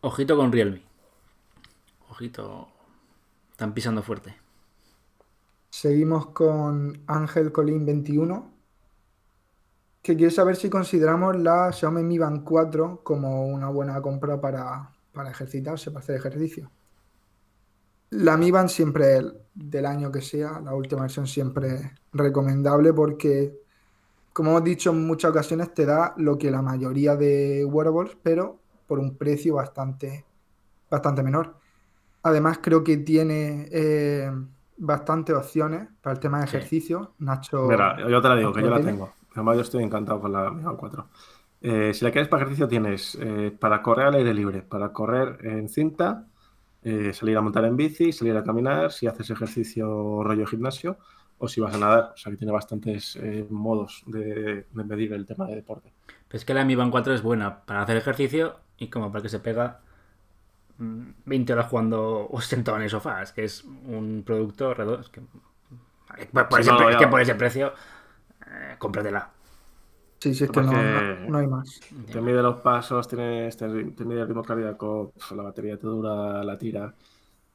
Ojito 0.00 0.36
con 0.36 0.50
Realme. 0.52 0.95
Están 2.18 3.74
pisando 3.74 4.02
fuerte. 4.02 4.34
Seguimos 5.68 6.28
con 6.28 7.02
Ángel 7.06 7.52
Colín 7.52 7.84
21, 7.84 8.50
que 10.00 10.16
quiere 10.16 10.32
saber 10.32 10.56
si 10.56 10.70
consideramos 10.70 11.36
la 11.36 11.70
Xiaomi 11.70 12.02
Mi 12.02 12.16
Band 12.16 12.42
4 12.42 13.00
como 13.02 13.46
una 13.46 13.68
buena 13.68 14.00
compra 14.00 14.40
para, 14.40 14.90
para 15.12 15.30
ejercitarse, 15.30 15.90
para 15.90 16.02
hacer 16.02 16.16
ejercicio. 16.16 16.70
La 18.10 18.38
Mi 18.38 18.50
Band 18.50 18.70
siempre, 18.70 19.20
del 19.52 19.84
año 19.84 20.10
que 20.10 20.22
sea, 20.22 20.58
la 20.60 20.74
última 20.74 21.02
versión 21.02 21.26
siempre 21.26 21.92
recomendable 22.12 22.94
porque, 22.94 23.60
como 24.32 24.52
hemos 24.52 24.64
dicho 24.64 24.90
en 24.90 25.06
muchas 25.06 25.32
ocasiones, 25.32 25.74
te 25.74 25.84
da 25.84 26.14
lo 26.16 26.38
que 26.38 26.50
la 26.50 26.62
mayoría 26.62 27.14
de 27.14 27.62
wearables, 27.66 28.16
pero 28.22 28.58
por 28.86 29.00
un 29.00 29.16
precio 29.18 29.56
bastante, 29.56 30.24
bastante 30.88 31.22
menor. 31.22 31.65
Además, 32.26 32.58
creo 32.60 32.82
que 32.82 32.96
tiene 32.96 33.68
eh, 33.70 34.30
bastantes 34.76 35.34
opciones 35.36 35.88
para 36.02 36.14
el 36.14 36.20
tema 36.20 36.40
de 36.40 36.46
Sí. 36.48 36.56
ejercicio. 36.56 37.14
Nacho. 37.18 37.68
Mira, 37.68 37.96
yo 38.08 38.20
te 38.20 38.28
la 38.28 38.36
digo, 38.36 38.52
que 38.52 38.62
yo 38.62 38.70
la 38.70 38.76
¿Tiene? 38.76 38.92
tengo. 38.92 39.12
Además, 39.32 39.56
yo 39.56 39.62
estoy 39.62 39.84
encantado 39.84 40.20
con 40.20 40.32
la 40.32 40.50
Mi 40.50 40.62
Band 40.62 40.76
4. 40.78 41.08
Eh, 41.60 41.92
si 41.94 42.04
la 42.04 42.10
quieres 42.10 42.28
para 42.28 42.42
ejercicio, 42.42 42.68
tienes 42.68 43.16
eh, 43.20 43.56
para 43.58 43.80
correr 43.82 44.06
al 44.06 44.14
aire 44.14 44.34
libre, 44.34 44.62
para 44.62 44.92
correr 44.92 45.38
en 45.46 45.68
cinta, 45.68 46.26
eh, 46.82 47.12
salir 47.12 47.36
a 47.36 47.40
montar 47.42 47.64
en 47.64 47.76
bici, 47.76 48.12
salir 48.12 48.36
a 48.36 48.42
caminar, 48.44 48.92
si 48.92 49.06
haces 49.06 49.30
ejercicio 49.30 50.22
rollo 50.24 50.46
gimnasio 50.46 50.98
o 51.38 51.48
si 51.48 51.60
vas 51.60 51.74
a 51.74 51.78
nadar. 51.78 52.12
O 52.14 52.16
sea 52.16 52.30
que 52.32 52.38
tiene 52.38 52.52
bastantes 52.52 53.16
eh, 53.22 53.46
modos 53.50 54.02
de, 54.06 54.66
de 54.70 54.84
medir 54.84 55.12
el 55.12 55.26
tema 55.26 55.46
de 55.46 55.56
deporte. 55.56 55.92
Pero 56.28 56.38
es 56.38 56.44
que 56.44 56.54
la 56.54 56.64
Mi 56.64 56.74
Band 56.76 56.90
4 56.90 57.14
es 57.14 57.22
buena 57.22 57.60
para 57.66 57.82
hacer 57.82 57.96
ejercicio 57.96 58.56
y 58.78 58.88
como 58.88 59.12
para 59.12 59.22
que 59.22 59.28
se 59.28 59.38
pega 59.38 59.80
20 60.78 61.52
horas 61.52 61.66
jugando 61.68 62.28
o 62.30 62.40
sentado 62.40 62.76
en 62.76 62.84
el 62.84 62.90
sofá. 62.90 63.22
Es 63.22 63.32
que 63.32 63.44
es 63.44 63.64
un 63.64 64.22
producto 64.24 64.74
redondo. 64.74 65.00
Es 65.00 65.08
que, 65.08 65.20
por, 66.32 66.48
por 66.48 66.62
Sí, 66.62 66.62
ese, 66.62 66.70
no, 66.72 66.76
pre- 66.78 66.86
es 66.88 66.92
ya. 66.94 66.98
que 66.98 67.08
por 67.08 67.20
ese 67.20 67.34
precio, 67.34 67.72
eh, 68.46 68.74
cómpratela. 68.78 69.30
Sí, 70.18 70.34
sí, 70.34 70.44
es 70.44 70.50
que 70.50 70.60
no, 70.60 70.66
Porque- 70.72 71.18
no- 71.24 71.28
no 71.30 71.38
hay 71.38 71.46
más. 71.46 71.80
Te 72.10 72.20
mide 72.20 72.42
los 72.42 72.56
pasos, 72.60 73.06
tienes, 73.06 73.56
te, 73.56 73.66
te 73.68 74.04
mide 74.04 74.20
el 74.22 74.26
ritmo 74.28 74.42
cardíaco, 74.42 75.12
la 75.34 75.42
batería 75.42 75.76
te 75.78 75.86
dura, 75.86 76.42
la 76.42 76.56
tira. 76.56 76.86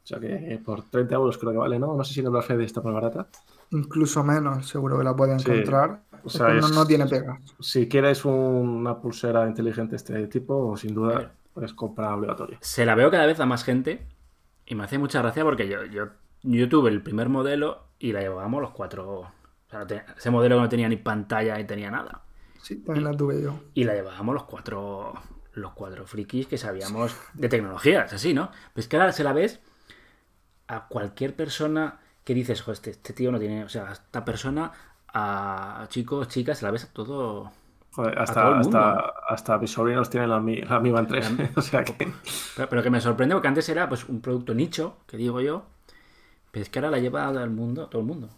O 0.03 0.07
sea 0.07 0.19
que 0.19 0.59
por 0.65 0.83
30 0.83 1.15
euros 1.15 1.37
creo 1.37 1.51
que 1.51 1.57
vale, 1.59 1.77
¿no? 1.79 1.95
No 1.95 2.03
sé 2.03 2.13
si 2.13 2.19
en 2.21 2.25
el 2.27 2.31
Black 2.31 2.45
Friday 2.45 2.65
está 2.65 2.81
más 2.81 2.93
barata. 2.93 3.27
Incluso 3.71 4.23
menos, 4.23 4.67
seguro 4.67 4.97
que 4.97 5.03
la 5.03 5.15
puede 5.15 5.37
Sí, 5.39 5.49
encontrar. 5.51 6.01
o 6.23 6.29
sea, 6.29 6.49
no, 6.53 6.85
tiene 6.85 7.05
pegas. 7.07 7.39
Si 7.59 7.87
quieres 7.87 8.25
una 8.25 8.99
pulsera 8.99 9.47
inteligente 9.47 9.91
de 9.91 9.95
este 9.97 10.27
tipo, 10.27 10.75
sin 10.75 10.93
duda, 10.95 11.31
puedes 11.61 11.75
comprar 11.75 12.13
obligatoria. 12.13 12.57
Se 12.61 12.87
la 12.87 12.95
veo 12.95 13.11
cada 13.11 13.27
vez 13.27 13.39
a 13.39 13.45
más 13.45 13.63
gente 13.63 14.07
y 14.65 14.73
me 14.73 14.83
hace 14.83 14.97
mucha 14.97 15.21
gracia 15.21 15.43
porque 15.43 15.67
yo, 15.67 15.85
yo, 15.85 16.07
yo 16.41 16.67
tuve 16.67 16.89
el 16.89 17.03
primer 17.03 17.29
modelo 17.29 17.83
y 17.99 18.13
la 18.13 18.21
llevábamos 18.21 18.61
los 18.63 18.71
cuatro. 18.71 19.19
O 19.19 19.29
sea, 19.69 19.85
ese 20.17 20.31
modelo 20.31 20.55
que 20.55 20.61
no 20.63 20.69
tenía 20.69 20.89
ni 20.89 20.97
pantalla 20.97 21.57
ni 21.57 21.65
tenía 21.65 21.91
nada. 21.91 22.23
Sí, 22.63 22.77
también 22.77 23.03
la 23.03 23.11
tuve 23.11 23.43
yo. 23.43 23.59
Y 23.75 23.83
la 23.83 23.93
llevábamos 23.93 24.33
los 24.33 24.45
cuatro. 24.45 25.13
Los 25.53 25.73
cuatro 25.73 26.07
frikis 26.07 26.47
que 26.47 26.57
sabíamos 26.57 27.15
de 27.35 27.47
tecnología, 27.47 28.05
es 28.05 28.13
así, 28.13 28.33
¿no? 28.33 28.49
Pues 28.73 28.87
que 28.87 28.97
ahora 28.97 29.11
se 29.11 29.23
la 29.23 29.33
ves 29.33 29.59
a 30.67 30.87
cualquier 30.87 31.35
persona 31.35 31.99
que 32.23 32.33
dices, 32.33 32.61
"Jo, 32.63 32.71
este, 32.71 32.89
este 32.89 33.13
tío 33.13 33.31
no 33.31 33.37
tiene. 33.37 33.65
O 33.65 33.69
sea, 33.69 33.91
esta 33.91 34.25
persona, 34.25 34.71
a 35.13 35.85
chicos, 35.89 36.27
chicas, 36.27 36.57
se 36.57 36.65
la 36.65 36.71
ves 36.71 36.85
a 36.85 36.87
todo. 36.93 37.51
Joder, 37.93 38.17
hasta, 38.19 38.59
hasta, 38.59 38.95
hasta 39.27 39.57
mis 39.57 39.71
sobrinos 39.71 40.09
tienen 40.09 40.29
la, 40.29 40.39
la 40.39 40.79
Mi 40.79 40.91
Band 40.91 41.07
3. 41.09 41.33
o 41.55 41.61
sea 41.61 41.83
que. 41.83 41.93
Pero, 42.55 42.69
pero 42.69 42.83
que 42.83 42.89
me 42.89 43.01
sorprende 43.01 43.35
porque 43.35 43.47
antes 43.49 43.67
era 43.69 43.89
pues 43.89 44.07
un 44.07 44.21
producto 44.21 44.53
nicho, 44.53 44.97
que 45.07 45.17
digo 45.17 45.41
yo. 45.41 45.63
Pero 46.51 46.63
es 46.63 46.69
que 46.69 46.79
ahora 46.79 46.91
la 46.91 46.99
lleva 46.99 47.27
todo 47.31 47.43
el 47.43 47.49
mundo, 47.49 47.87
todo 47.87 48.01
el 48.01 48.07
mundo. 48.07 48.29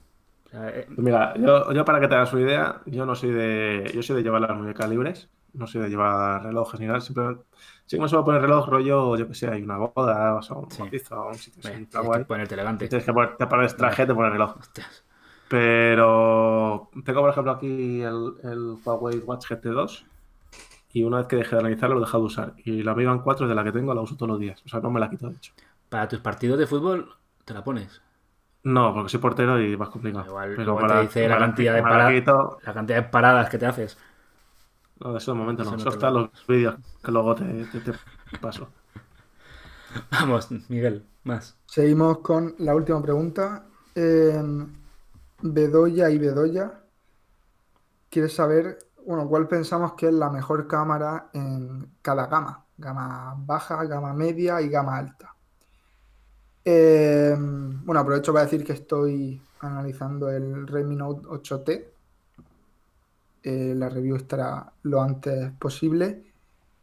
O 0.46 0.50
sea, 0.50 0.70
eh, 0.70 0.88
Mira, 0.90 1.34
yo, 1.38 1.72
yo 1.72 1.86
para 1.86 2.00
que 2.00 2.08
te 2.08 2.16
hagas 2.16 2.34
una 2.34 2.42
idea, 2.44 2.82
yo 2.86 3.06
no 3.06 3.16
soy 3.16 3.32
de. 3.32 3.92
Yo 3.94 4.04
soy 4.04 4.18
de 4.18 4.24
llevar 4.24 4.42
las 4.42 4.56
muñecas 4.58 4.90
libres. 4.90 5.30
No 5.54 5.68
soy 5.68 5.82
de 5.82 5.90
llevar 5.90 6.44
relojes 6.44 6.80
ni 6.80 6.88
nada. 6.88 7.00
Simplemente. 7.00 7.44
Sí 7.86 7.98
que 7.98 8.02
me 8.02 8.08
suelo 8.10 8.26
poner 8.26 8.42
reloj 8.42 8.68
rollo, 8.68 9.16
yo 9.18 9.28
que 9.28 9.36
sé, 9.36 9.48
hay 9.50 9.62
una 9.62 9.78
boda, 9.78 10.34
o 10.36 10.60
un 10.60 10.72
Sí. 10.72 10.80
bautizo, 10.80 11.16
o 11.22 11.28
un 11.30 11.36
sitio 11.36 11.60
así, 11.60 11.86
tienes 11.86 12.18
que 12.18 12.26
ponerte 12.26 12.54
elegante. 12.56 12.88
Tienes 12.88 13.06
que 13.06 13.14
poner, 13.14 13.38
te 13.38 13.46
pones 13.46 13.76
traje, 13.78 14.06
te 14.06 14.14
pones 14.16 14.32
reloj. 14.32 14.58
Hostias. 14.58 15.04
Pero 15.50 16.33
tengo, 17.04 17.22
por 17.22 17.30
ejemplo, 17.30 17.52
aquí 17.52 18.02
el, 18.02 18.34
el 18.44 18.78
Huawei 18.84 19.20
Watch 19.20 19.48
GT2 19.52 20.04
y 20.94 21.04
una 21.04 21.18
vez 21.18 21.28
que 21.28 21.36
dejé 21.38 21.56
de 21.56 21.60
analizarlo 21.62 21.96
lo 21.96 22.02
he 22.02 22.06
dejado 22.06 22.24
de 22.24 22.28
usar. 22.28 22.54
Y 22.64 22.84
la 22.84 22.94
Mi 22.96 23.06
Band 23.06 23.22
4 23.24 23.48
de 23.48 23.56
la 23.56 23.64
que 23.64 23.72
tengo 23.72 23.94
la 23.94 24.02
uso 24.02 24.16
todos 24.16 24.30
los 24.30 24.40
días. 24.40 24.62
O 24.66 24.70
sea, 24.70 24.80
no 24.80 24.92
me 24.92 25.00
la 25.00 25.10
quito, 25.10 25.28
de 25.30 25.36
hecho. 25.36 25.54
Para 25.90 26.08
tus 26.08 26.20
partidos 26.20 26.58
de 26.60 26.68
fútbol, 26.68 27.10
te 27.46 27.54
la 27.54 27.64
pones. 27.64 28.02
No, 28.64 28.94
porque 28.94 29.10
soy 29.10 29.20
portero 29.20 29.62
y 29.62 29.76
más 29.76 29.90
complicado. 29.90 30.26
Igual, 30.26 30.54
Pero 30.56 30.78
igual 30.78 30.88
te 30.94 31.02
dice 31.02 31.28
la 31.28 31.38
cantidad 31.38 31.74
de 31.74 31.82
la 31.82 31.88
paradas. 31.90 32.14
quito- 32.14 32.58
La 32.64 32.74
cantidad 32.74 32.98
de 33.04 33.10
paradas 33.10 33.50
que 33.50 33.58
te 33.58 33.66
haces. 33.66 33.98
No, 35.00 35.12
de 35.12 35.18
eso 35.18 35.34
de 35.34 35.38
momento 35.38 35.64
no. 35.64 35.70
Eso 35.72 35.78
no 35.78 35.84
te 35.84 35.90
están 35.90 36.14
lo- 36.14 36.20
los 36.22 36.48
vídeos 36.48 36.76
que 37.04 37.12
luego 37.12 37.36
te, 37.36 37.44
te- 37.66 37.80
te 37.82 38.38
paso. 38.40 38.70
Vamos, 40.12 40.50
Miguel, 40.70 41.04
más. 41.24 41.58
Seguimos 41.66 42.20
con 42.20 42.56
la 42.60 42.74
última 42.76 43.02
pregunta. 43.02 43.66
Eh, 43.96 44.42
Bedoya 45.42 46.10
y 46.10 46.18
Bedoya. 46.20 46.80
¿Quieres 48.14 48.36
saber, 48.36 48.78
bueno, 49.08 49.28
cuál 49.28 49.48
pensamos 49.48 49.94
que 49.94 50.06
es 50.06 50.14
la 50.14 50.30
mejor 50.30 50.68
cámara 50.68 51.32
en 51.34 51.94
cada 52.04 52.28
gama? 52.28 52.64
Gama 52.78 53.34
baja, 53.40 53.84
gama 53.86 54.14
media 54.14 54.62
y 54.62 54.70
gama 54.70 54.98
alta. 54.98 55.36
Eh, 56.64 57.36
bueno, 57.36 58.00
aprovecho 58.00 58.32
para 58.32 58.46
decir 58.46 58.64
que 58.64 58.74
estoy 58.74 59.42
analizando 59.62 60.30
el 60.30 60.68
Redmi 60.68 60.96
Note 60.96 61.28
8T. 61.28 61.86
Eh, 63.42 63.74
la 63.76 63.90
review 63.90 64.16
estará 64.16 64.72
lo 64.84 65.02
antes 65.02 65.52
posible. 65.54 66.24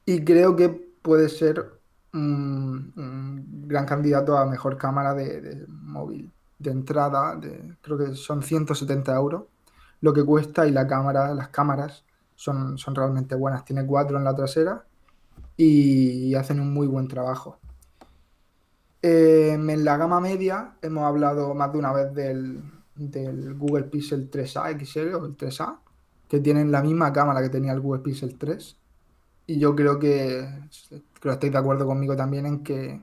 Y 0.05 0.25
creo 0.25 0.57
que 0.57 0.69
puede 0.69 1.29
ser 1.29 1.65
un, 2.13 2.93
gran 3.69 3.87
candidato 3.87 4.37
a 4.37 4.47
mejor 4.47 4.77
cámara 4.77 5.15
de, 5.15 5.65
móvil 5.69 6.33
de 6.59 6.73
entrada. 6.73 7.39
Creo 7.83 7.99
que 7.99 8.17
son 8.17 8.43
170 8.43 9.15
euros 9.15 9.45
lo 10.01 10.13
que 10.13 10.25
cuesta 10.25 10.67
y 10.67 10.71
la 10.71 10.87
cámara, 10.87 11.35
las 11.35 11.49
cámaras 11.49 12.05
son, 12.35 12.79
son 12.79 12.95
realmente 12.95 13.35
buenas. 13.35 13.65
Tiene 13.65 13.87
cuatro 13.87 14.17
en 14.17 14.25
la 14.25 14.35
trasera 14.35 14.85
y 15.57 16.35
hacen 16.35 16.61
un 16.61 16.73
muy 16.73 16.87
buen 16.87 17.07
trabajo. 17.07 17.59
Eh, 19.03 19.53
en 19.53 19.85
la 19.85 19.97
gama 19.97 20.21
media 20.21 20.75
hemos 20.83 21.05
hablado 21.05 21.55
más 21.55 21.73
de 21.73 21.79
una 21.79 21.93
vez 21.93 22.15
del, 22.15 22.63
Google 23.57 23.85
Pixel 23.85 24.31
3A 24.31 24.79
XL 24.79 25.15
o 25.15 25.25
el 25.25 25.37
3A, 25.37 25.79
que 26.29 26.41
tienen 26.41 26.71
la 26.71 26.83
misma 26.83 27.13
cámara 27.13 27.41
que 27.41 27.49
tenía 27.49 27.73
el 27.73 27.81
Google 27.81 28.03
Pixel 28.03 28.37
3. 28.37 28.77
Y 29.47 29.59
yo 29.59 29.75
creo 29.75 29.99
que, 29.99 30.47
creo 31.19 31.33
estáis 31.33 31.53
de 31.53 31.59
acuerdo 31.59 31.87
conmigo 31.87 32.15
también 32.15 32.47
en 32.47 32.63
que 32.63 33.03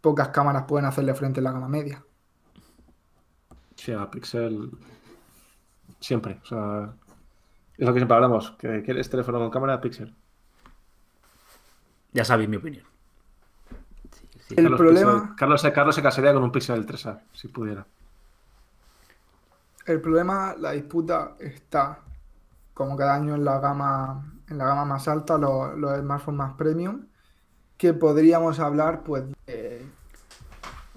pocas 0.00 0.28
cámaras 0.28 0.64
pueden 0.64 0.86
hacerle 0.86 1.14
frente 1.14 1.40
en 1.40 1.44
la 1.44 1.52
gama 1.52 1.68
media. 1.68 2.04
Sí, 3.74 3.92
a 3.92 4.08
Pixel 4.08 4.70
siempre. 6.04 6.38
O 6.42 6.46
sea, 6.46 6.92
es 7.76 7.86
lo 7.86 7.92
que 7.92 7.98
siempre 8.00 8.14
hablamos. 8.14 8.52
Que 8.52 8.82
quieres 8.82 9.08
teléfono 9.10 9.38
con 9.38 9.50
cámara, 9.50 9.80
Pixel. 9.80 10.14
Ya 12.12 12.24
sabéis 12.24 12.48
mi 12.48 12.56
opinión. 12.56 12.84
Sí, 14.12 14.28
sí. 14.48 14.54
El 14.56 14.64
Carlos, 14.64 14.80
problema- 14.80 15.12
Pixel- 15.24 15.34
Carlos, 15.36 15.60
se- 15.60 15.72
Carlos 15.72 15.94
se 15.94 16.02
casaría 16.02 16.32
con 16.32 16.42
un 16.44 16.52
Pixel 16.52 16.86
3A, 16.86 17.20
si 17.32 17.48
pudiera. 17.48 17.86
El 19.86 20.00
problema, 20.00 20.54
la 20.58 20.70
disputa 20.72 21.34
está, 21.40 21.98
como 22.72 22.96
cada 22.96 23.14
año 23.16 23.34
en 23.34 23.44
la 23.44 23.58
gama, 23.58 24.32
en 24.48 24.56
la 24.58 24.64
gama 24.66 24.84
más 24.84 25.08
alta, 25.08 25.36
los, 25.36 25.76
los 25.76 25.98
smartphones 25.98 26.38
más 26.38 26.54
premium, 26.54 27.06
que 27.76 27.92
podríamos 27.92 28.60
hablar, 28.60 29.02
pues, 29.02 29.24
de, 29.46 29.84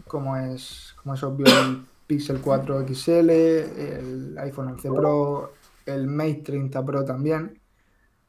como 0.08 0.38
es, 0.38 0.96
como 1.02 1.16
es 1.16 1.24
obvio, 1.24 1.46
el 1.48 1.86
Pixel 2.08 2.40
4 2.42 2.88
XL, 2.88 3.30
el 3.30 4.38
iPhone 4.40 4.70
11 4.70 4.90
Pro, 4.90 5.54
el 5.86 6.08
Mate 6.08 6.42
30 6.46 6.86
Pro 6.86 7.04
también. 7.04 7.60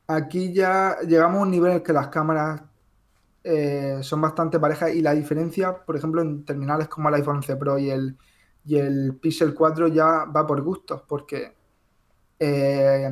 Aquí 0.08 0.52
ya 0.52 0.98
llegamos 1.06 1.38
a 1.38 1.42
un 1.42 1.50
nivel 1.50 1.70
en 1.70 1.76
el 1.76 1.82
que 1.82 1.92
las 1.92 2.08
cámaras 2.08 2.62
eh, 3.44 3.98
son 4.02 4.20
bastante 4.20 4.58
parejas 4.58 4.94
y 4.94 5.00
la 5.00 5.14
diferencia, 5.14 5.84
por 5.84 5.96
ejemplo, 5.96 6.20
en 6.22 6.44
terminales 6.44 6.88
como 6.88 7.08
el 7.08 7.14
iPhone 7.16 7.36
11 7.36 7.56
Pro 7.56 7.78
y 7.78 7.90
el, 7.90 8.18
y 8.64 8.76
el 8.76 9.16
Pixel 9.16 9.54
4 9.54 9.88
ya 9.88 10.24
va 10.24 10.46
por 10.46 10.60
gustos, 10.62 11.02
porque 11.06 11.54
eh, 12.38 13.10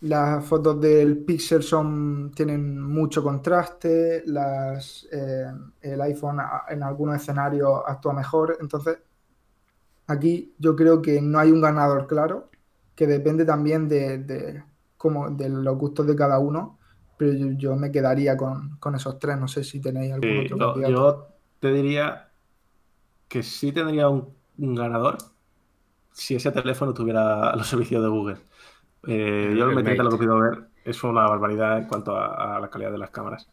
las 0.00 0.44
fotos 0.44 0.80
del 0.80 1.24
Pixel 1.24 1.62
son, 1.62 2.30
tienen 2.34 2.80
mucho 2.80 3.22
contraste, 3.22 4.18
eh, 4.18 5.52
el 5.80 6.00
iPhone 6.02 6.38
en 6.68 6.82
algunos 6.82 7.16
escenarios 7.16 7.82
actúa 7.86 8.12
mejor, 8.12 8.58
entonces 8.60 8.98
aquí 10.08 10.54
yo 10.58 10.76
creo 10.76 11.02
que 11.02 11.22
no 11.22 11.38
hay 11.40 11.52
un 11.52 11.62
ganador 11.62 12.06
claro, 12.08 12.50
que 12.96 13.06
depende 13.08 13.44
también 13.46 13.88
de, 13.88 14.18
de, 14.18 14.64
cómo- 14.98 15.30
de 15.30 15.48
los 15.50 15.78
gustos 15.78 16.06
de 16.08 16.16
cada 16.16 16.38
uno, 16.40 16.78
pero 17.16 17.32
yo, 17.34 17.48
yo 17.52 17.76
me 17.76 17.92
quedaría 17.92 18.36
con, 18.36 18.78
con 18.78 18.94
esos 18.96 19.18
tres, 19.20 19.38
no 19.38 19.48
sé 19.48 19.64
si 19.64 19.80
tenéis 19.80 20.12
algún 20.14 20.38
Sí, 20.40 20.40
otro 20.40 20.58
yo, 20.58 20.82
candidato. 20.82 21.02
yo 21.02 21.28
te 21.60 21.72
diría 21.72 22.32
que 23.28 23.42
sí 23.42 23.72
tendría 23.72 24.08
un, 24.08 24.36
un 24.58 24.74
ganador 24.74 25.18
si 26.12 26.36
ese 26.36 26.52
teléfono 26.52 26.94
tuviera 26.94 27.54
los 27.56 27.68
servicios 27.68 28.02
de 28.02 28.08
Google. 28.10 28.38
Eh, 29.08 29.54
yo 29.58 29.64
el 29.64 29.70
El 29.70 29.78
M30 29.78 30.04
lo 30.04 30.12
que 30.12 30.18
Mate. 30.18 30.24
pido 30.24 30.38
ver 30.40 30.70
es 30.84 31.02
una 31.04 31.28
barbaridad 31.28 31.78
en 31.78 31.86
cuanto 31.88 32.16
a, 32.16 32.56
a 32.56 32.60
la 32.60 32.70
calidad 32.70 32.92
de 32.92 32.98
las 32.98 33.10
cámaras. 33.10 33.50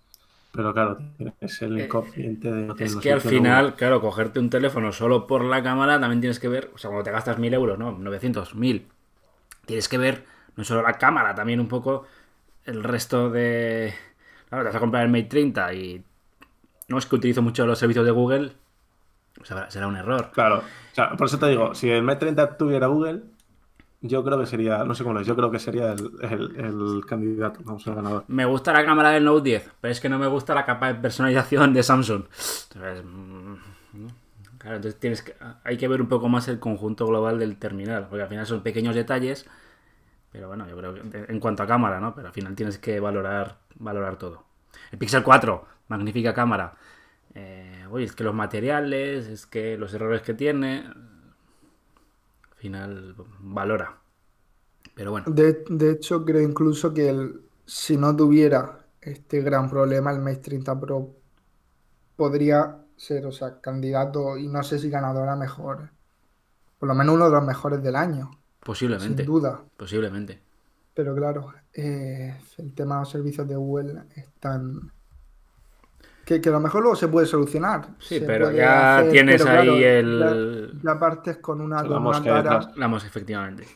Pero 0.55 0.73
claro, 0.73 0.97
tienes 1.17 1.61
el 1.61 1.79
inconveniente 1.79 2.51
de 2.51 2.65
no 2.67 2.73
Eh, 2.73 2.83
Es 2.85 2.95
que 2.95 3.11
al 3.11 3.21
final, 3.21 3.75
claro, 3.75 3.99
cogerte 4.01 4.39
un 4.39 4.49
teléfono 4.49 4.91
solo 4.91 5.27
por 5.27 5.43
la 5.43 5.61
cámara 5.61 5.99
también 5.99 6.21
tienes 6.21 6.39
que 6.39 6.47
ver, 6.47 6.71
o 6.73 6.77
sea, 6.77 6.89
cuando 6.89 7.03
te 7.03 7.11
gastas 7.11 7.37
1000 7.37 7.53
euros, 7.53 7.77
¿no? 7.77 7.91
900, 7.91 8.55
1000, 8.55 8.87
tienes 9.65 9.89
que 9.89 9.97
ver 9.97 10.25
no 10.55 10.63
solo 10.63 10.81
la 10.81 10.93
cámara, 10.93 11.35
también 11.35 11.59
un 11.59 11.67
poco 11.67 12.05
el 12.63 12.83
resto 12.83 13.29
de... 13.29 13.93
Claro, 14.49 14.63
te 14.63 14.69
vas 14.69 14.75
a 14.75 14.79
comprar 14.79 15.03
el 15.03 15.09
Mate 15.11 15.25
30 15.25 15.73
y 15.73 16.03
no 16.87 16.97
es 16.97 17.05
que 17.05 17.15
utilizo 17.15 17.41
mucho 17.41 17.65
los 17.65 17.77
servicios 17.79 18.05
de 18.05 18.11
Google, 18.11 18.53
o 19.41 19.45
sea, 19.45 19.69
será 19.69 19.87
un 19.87 19.97
error. 19.97 20.31
Claro, 20.31 20.59
o 20.59 20.95
sea, 20.95 21.11
por 21.17 21.27
eso 21.27 21.37
te 21.37 21.47
digo, 21.47 21.75
si 21.75 21.89
el 21.89 22.03
M30 22.03 22.57
tuviera 22.57 22.87
Google, 22.87 23.23
yo 24.01 24.23
creo 24.23 24.39
que 24.39 24.45
sería, 24.45 24.83
no 24.83 24.93
sé 24.95 25.03
cómo 25.03 25.15
lo 25.15 25.21
es, 25.21 25.27
yo 25.27 25.35
creo 25.35 25.51
que 25.51 25.59
sería 25.59 25.93
el, 25.93 26.11
el- 26.57 27.05
candidato, 27.07 27.59
vamos, 27.63 27.85
el 27.87 27.95
ganador. 27.95 28.25
Me 28.27 28.45
gusta 28.45 28.73
la 28.73 28.85
cámara 28.85 29.09
del 29.11 29.23
Note 29.25 29.49
10, 29.49 29.71
pero 29.81 29.91
es 29.91 29.99
que 29.99 30.09
no 30.09 30.19
me 30.19 30.27
gusta 30.27 30.53
la 30.55 30.65
capa 30.65 30.87
de 30.87 30.95
personalización 30.95 31.73
de 31.73 31.83
Samsung. 31.83 32.23
Entonces, 32.73 33.03
mm, 33.05 33.55
claro, 34.57 34.75
entonces 34.77 34.99
tienes 34.99 35.21
que, 35.21 35.35
hay 35.63 35.77
que 35.77 35.87
ver 35.87 36.01
un 36.01 36.07
poco 36.07 36.29
más 36.29 36.47
el 36.47 36.59
conjunto 36.59 37.05
global 37.07 37.39
del 37.39 37.57
terminal, 37.57 38.07
porque 38.09 38.23
al 38.23 38.29
final 38.29 38.45
son 38.45 38.61
pequeños 38.63 38.95
detalles, 38.95 39.45
pero 40.31 40.47
bueno, 40.47 40.67
yo 40.69 40.77
creo 40.77 40.93
que 40.93 41.25
en 41.29 41.39
cuanto 41.39 41.63
a 41.63 41.67
cámara, 41.67 41.99
¿no? 41.99 42.13
Pero 42.15 42.27
al 42.27 42.33
final 42.33 42.55
tienes 42.55 42.77
que 42.77 42.99
valorar, 42.99 43.57
valorar 43.75 44.17
todo. 44.17 44.45
El 44.91 44.99
Pixel 44.99 45.23
4, 45.23 45.65
magnífica 45.87 46.33
cámara. 46.33 46.75
Eh, 47.35 47.85
oye, 47.91 48.05
es 48.05 48.13
que 48.13 48.23
los 48.23 48.35
materiales, 48.35 49.27
es 49.27 49.45
que 49.45 49.77
los 49.77 49.93
errores 49.93 50.21
que 50.21 50.33
tiene, 50.33 50.85
final 52.65 53.15
valora. 53.39 54.01
Pero 54.95 55.11
bueno. 55.11 55.25
De, 55.39 55.63
de 55.69 55.91
hecho, 55.91 56.23
creo 56.25 56.41
incluso 56.41 56.93
que 56.93 57.09
el- 57.09 57.41
si 57.65 57.97
no 57.97 58.15
tuviera 58.15 58.85
este 59.01 59.41
gran 59.41 59.69
problema, 59.69 60.11
el 60.11 60.19
Mate 60.19 60.37
30 60.37 60.79
Pro 60.79 61.15
podría 62.15 62.77
ser, 62.95 63.25
o 63.25 63.31
sea, 63.31 63.59
candidato 63.61 64.37
y 64.37 64.47
no 64.47 64.63
sé 64.63 64.79
si 64.79 64.89
ganador 64.89 65.27
a 65.29 65.35
mejor, 65.35 65.91
por 66.79 66.89
lo 66.89 66.95
menos 66.95 67.15
uno 67.15 67.25
de 67.25 67.31
los 67.31 67.45
mejores 67.45 67.81
del 67.83 67.95
año, 67.95 68.31
Posiblemente. 68.63 69.23
sin 69.23 69.25
duda. 69.25 69.63
Posiblemente. 69.77 70.41
Pero 70.93 71.13
claro, 71.15 71.53
eh, 71.73 72.37
el 72.57 72.73
tema 72.73 72.95
de 72.95 73.01
los 73.01 73.09
servicios 73.09 73.47
de 73.47 73.55
Google 73.55 74.03
es 74.15 74.29
tan... 74.39 74.91
Que, 76.25 76.41
que 76.41 76.49
a 76.49 76.53
lo 76.53 76.59
mejor 76.59 76.81
luego 76.81 76.95
se 76.95 77.07
puede 77.07 77.27
solucionar. 77.27 77.87
Sí, 77.99 78.19
pero 78.25 78.51
ya 78.51 78.97
hacer, 78.97 79.11
tienes 79.11 79.41
pero 79.43 79.53
claro, 79.53 79.73
ahí 79.73 79.83
el- 79.83 80.71
Ya, 80.83 80.93
ya 80.93 80.99
partes 80.99 81.37
con 81.37 81.61
una, 81.61 81.83
la 81.83 81.99
mosca. 81.99 82.71
Vamos, 82.77 83.05
efectivamente. 83.05 83.67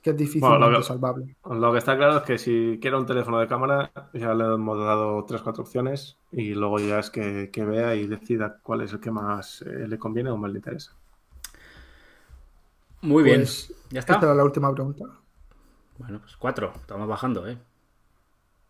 que 0.00 0.10
es 0.10 0.16
difícilmente 0.16 0.56
Bueno, 0.58 0.70
lo 0.70 0.78
que- 0.78 0.84
salvable. 0.84 1.36
Lo 1.50 1.72
que 1.72 1.78
está 1.78 1.96
claro 1.98 2.16
es 2.18 2.22
que 2.22 2.38
si 2.38 2.78
quiere 2.80 2.96
un 2.96 3.04
teléfono 3.04 3.38
de 3.40 3.46
cámara, 3.46 3.90
ya 4.14 4.32
le 4.32 4.44
hemos 4.54 4.78
dado 4.78 5.22
tres 5.26 5.42
cuatro 5.42 5.64
opciones 5.64 6.16
y 6.32 6.54
luego 6.54 6.78
ya 6.78 6.98
es 7.00 7.10
que, 7.10 7.50
que 7.52 7.64
vea 7.64 7.94
y 7.94 8.06
decida 8.06 8.58
cuál 8.62 8.80
es 8.82 8.92
el 8.92 9.00
que 9.00 9.10
más 9.10 9.60
eh, 9.62 9.86
le 9.86 9.98
conviene 9.98 10.30
o 10.30 10.36
más 10.38 10.50
le 10.50 10.58
interesa. 10.58 10.92
Muy 13.02 13.22
bien. 13.22 13.40
Pues, 13.40 13.72
¿Ya 13.90 14.00
Esta 14.00 14.14
está? 14.14 14.26
era 14.26 14.34
la 14.34 14.44
última 14.44 14.72
pregunta. 14.72 15.04
Bueno, 15.98 16.20
pues 16.20 16.36
cuatro. 16.36 16.72
Estamos 16.76 17.06
bajando, 17.08 17.46
¿eh? 17.48 17.58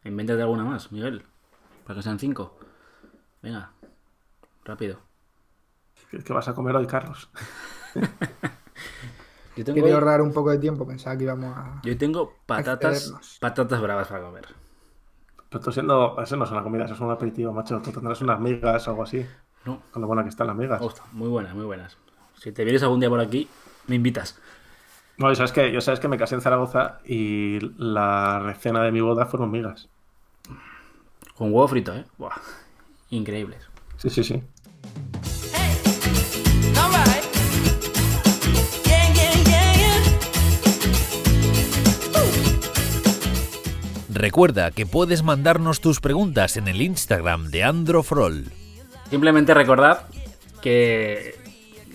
Invéntate 0.05 0.43
alguna 0.43 0.65
más, 0.65 0.91
Miguel. 0.93 1.23
Para 1.87 1.99
que 1.99 2.03
sean 2.03 2.19
cinco. 2.19 2.59
Venga. 3.43 3.71
Rápido. 4.65 5.01
¿Qué, 6.11 6.33
vas 6.33 6.49
a 6.49 6.55
comer 6.55 6.77
hoy, 6.77 6.87
Carlos? 6.87 7.29
Yo 9.57 9.65
tengo, 9.65 9.75
Quería 9.75 9.85
hoy- 9.87 9.93
ahorrar 9.93 10.21
un 10.23 10.33
poco 10.33 10.51
de 10.51 10.59
tiempo, 10.59 10.87
pensaba 10.87 11.17
que 11.17 11.25
íbamos 11.25 11.57
a... 11.57 11.81
yo 11.83 11.99
tengo 11.99 12.37
patatas, 12.47 13.13
patatas 13.41 13.81
bravas 13.81 14.07
para 14.07 14.23
comer. 14.25 14.47
Pero 15.49 15.61
esto 15.61 15.73
siendo, 15.73 16.21
eso 16.23 16.37
no 16.37 16.45
es 16.45 16.51
una 16.53 16.63
comida, 16.63 16.85
eso 16.85 16.95
es 16.95 17.01
un 17.01 17.11
aperitivo, 17.11 17.53
macho. 17.53 17.81
Tú 17.83 17.91
tendrás 17.91 18.21
unas 18.21 18.39
migas 18.39 18.87
o 18.87 18.91
algo 18.91 19.03
así. 19.03 19.27
No. 19.65 19.83
Con 19.91 20.03
lo 20.03 20.07
buena 20.07 20.23
que 20.23 20.29
están 20.29 20.47
las 20.47 20.55
migas. 20.57 20.81
Ostras, 20.81 21.13
muy 21.13 21.29
buenas, 21.29 21.55
muy 21.55 21.65
buenas. 21.65 21.97
Si 22.37 22.53
te 22.53 22.63
vienes 22.65 22.83
algún 22.85 23.01
día 23.01 23.09
por 23.09 23.19
aquí, 23.19 23.49
me 23.89 23.97
invitas. 23.97 24.39
No, 25.17 25.33
y 25.33 25.35
sabes 25.37 25.51
que 25.51 25.73
yo 25.73 25.81
sabes 25.81 25.99
que 25.99 26.07
me 26.07 26.19
casé 26.19 26.37
en 26.37 26.41
Zaragoza 26.41 27.01
y 27.05 27.59
la 27.77 28.39
recena 28.39 28.83
de 28.85 28.93
mi 28.93 29.01
boda 29.01 29.27
fueron 29.27 29.51
migas. 29.51 29.89
Con 31.35 31.53
huevo 31.53 31.67
frito, 31.67 31.95
¿eh? 31.97 32.05
Buah. 32.17 32.37
Increíbles. 33.11 33.63
Sí, 33.97 34.11
sí, 34.11 34.25
sí. 34.25 34.43
Recuerda 44.19 44.73
que 44.73 44.85
puedes 44.85 45.23
mandarnos 45.23 45.81
tus 45.81 46.01
preguntas 46.01 46.57
en 46.57 46.67
el 46.67 46.83
Instagram 46.83 47.51
de 47.51 47.63
Androfrol. 47.63 48.47
Simplemente 49.11 49.55
recordad 49.55 50.09
que 50.61 51.37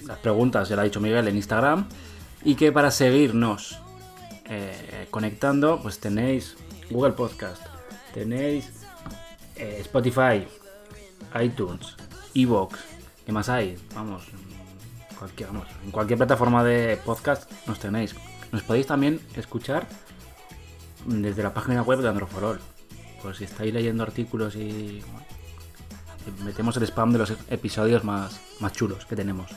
las 0.05 0.19
preguntas 0.19 0.69
ya 0.69 0.77
lo 0.77 0.83
ha 0.83 0.85
dicho 0.85 1.01
Miguel 1.01 1.27
en 1.27 1.35
Instagram 1.35 1.89
y 2.45 2.55
que 2.55 2.71
para 2.71 2.91
seguirnos 2.91 3.77
eh, 4.45 5.07
conectando 5.11 5.81
pues 5.81 5.99
tenéis 5.99 6.55
Google 6.89 7.11
Podcast, 7.11 7.61
tenéis 8.13 8.71
eh, 9.57 9.79
Spotify, 9.81 10.47
iTunes, 11.41 11.95
Evox, 12.33 12.79
¿qué 13.25 13.31
más 13.31 13.49
hay? 13.49 13.77
Vamos, 13.95 14.23
cualquier, 15.17 15.49
vamos, 15.49 15.67
en 15.83 15.91
cualquier 15.91 16.17
plataforma 16.17 16.63
de 16.63 16.97
podcast 17.03 17.49
nos 17.67 17.79
tenéis. 17.79 18.15
Nos 18.51 18.63
podéis 18.63 18.87
también 18.87 19.19
escuchar 19.35 19.87
desde 21.05 21.43
la 21.43 21.53
página 21.53 21.81
web 21.81 21.99
de 21.99 22.09
Androforol. 22.09 22.59
Pues 23.21 23.37
si 23.37 23.45
estáis 23.45 23.73
leyendo 23.73 24.03
artículos 24.03 24.55
y 24.55 25.01
bueno, 25.11 25.25
metemos 26.43 26.75
el 26.77 26.83
spam 26.83 27.11
de 27.11 27.19
los 27.19 27.33
episodios 27.49 28.03
más, 28.03 28.39
más 28.59 28.73
chulos 28.73 29.05
que 29.05 29.15
tenemos. 29.15 29.49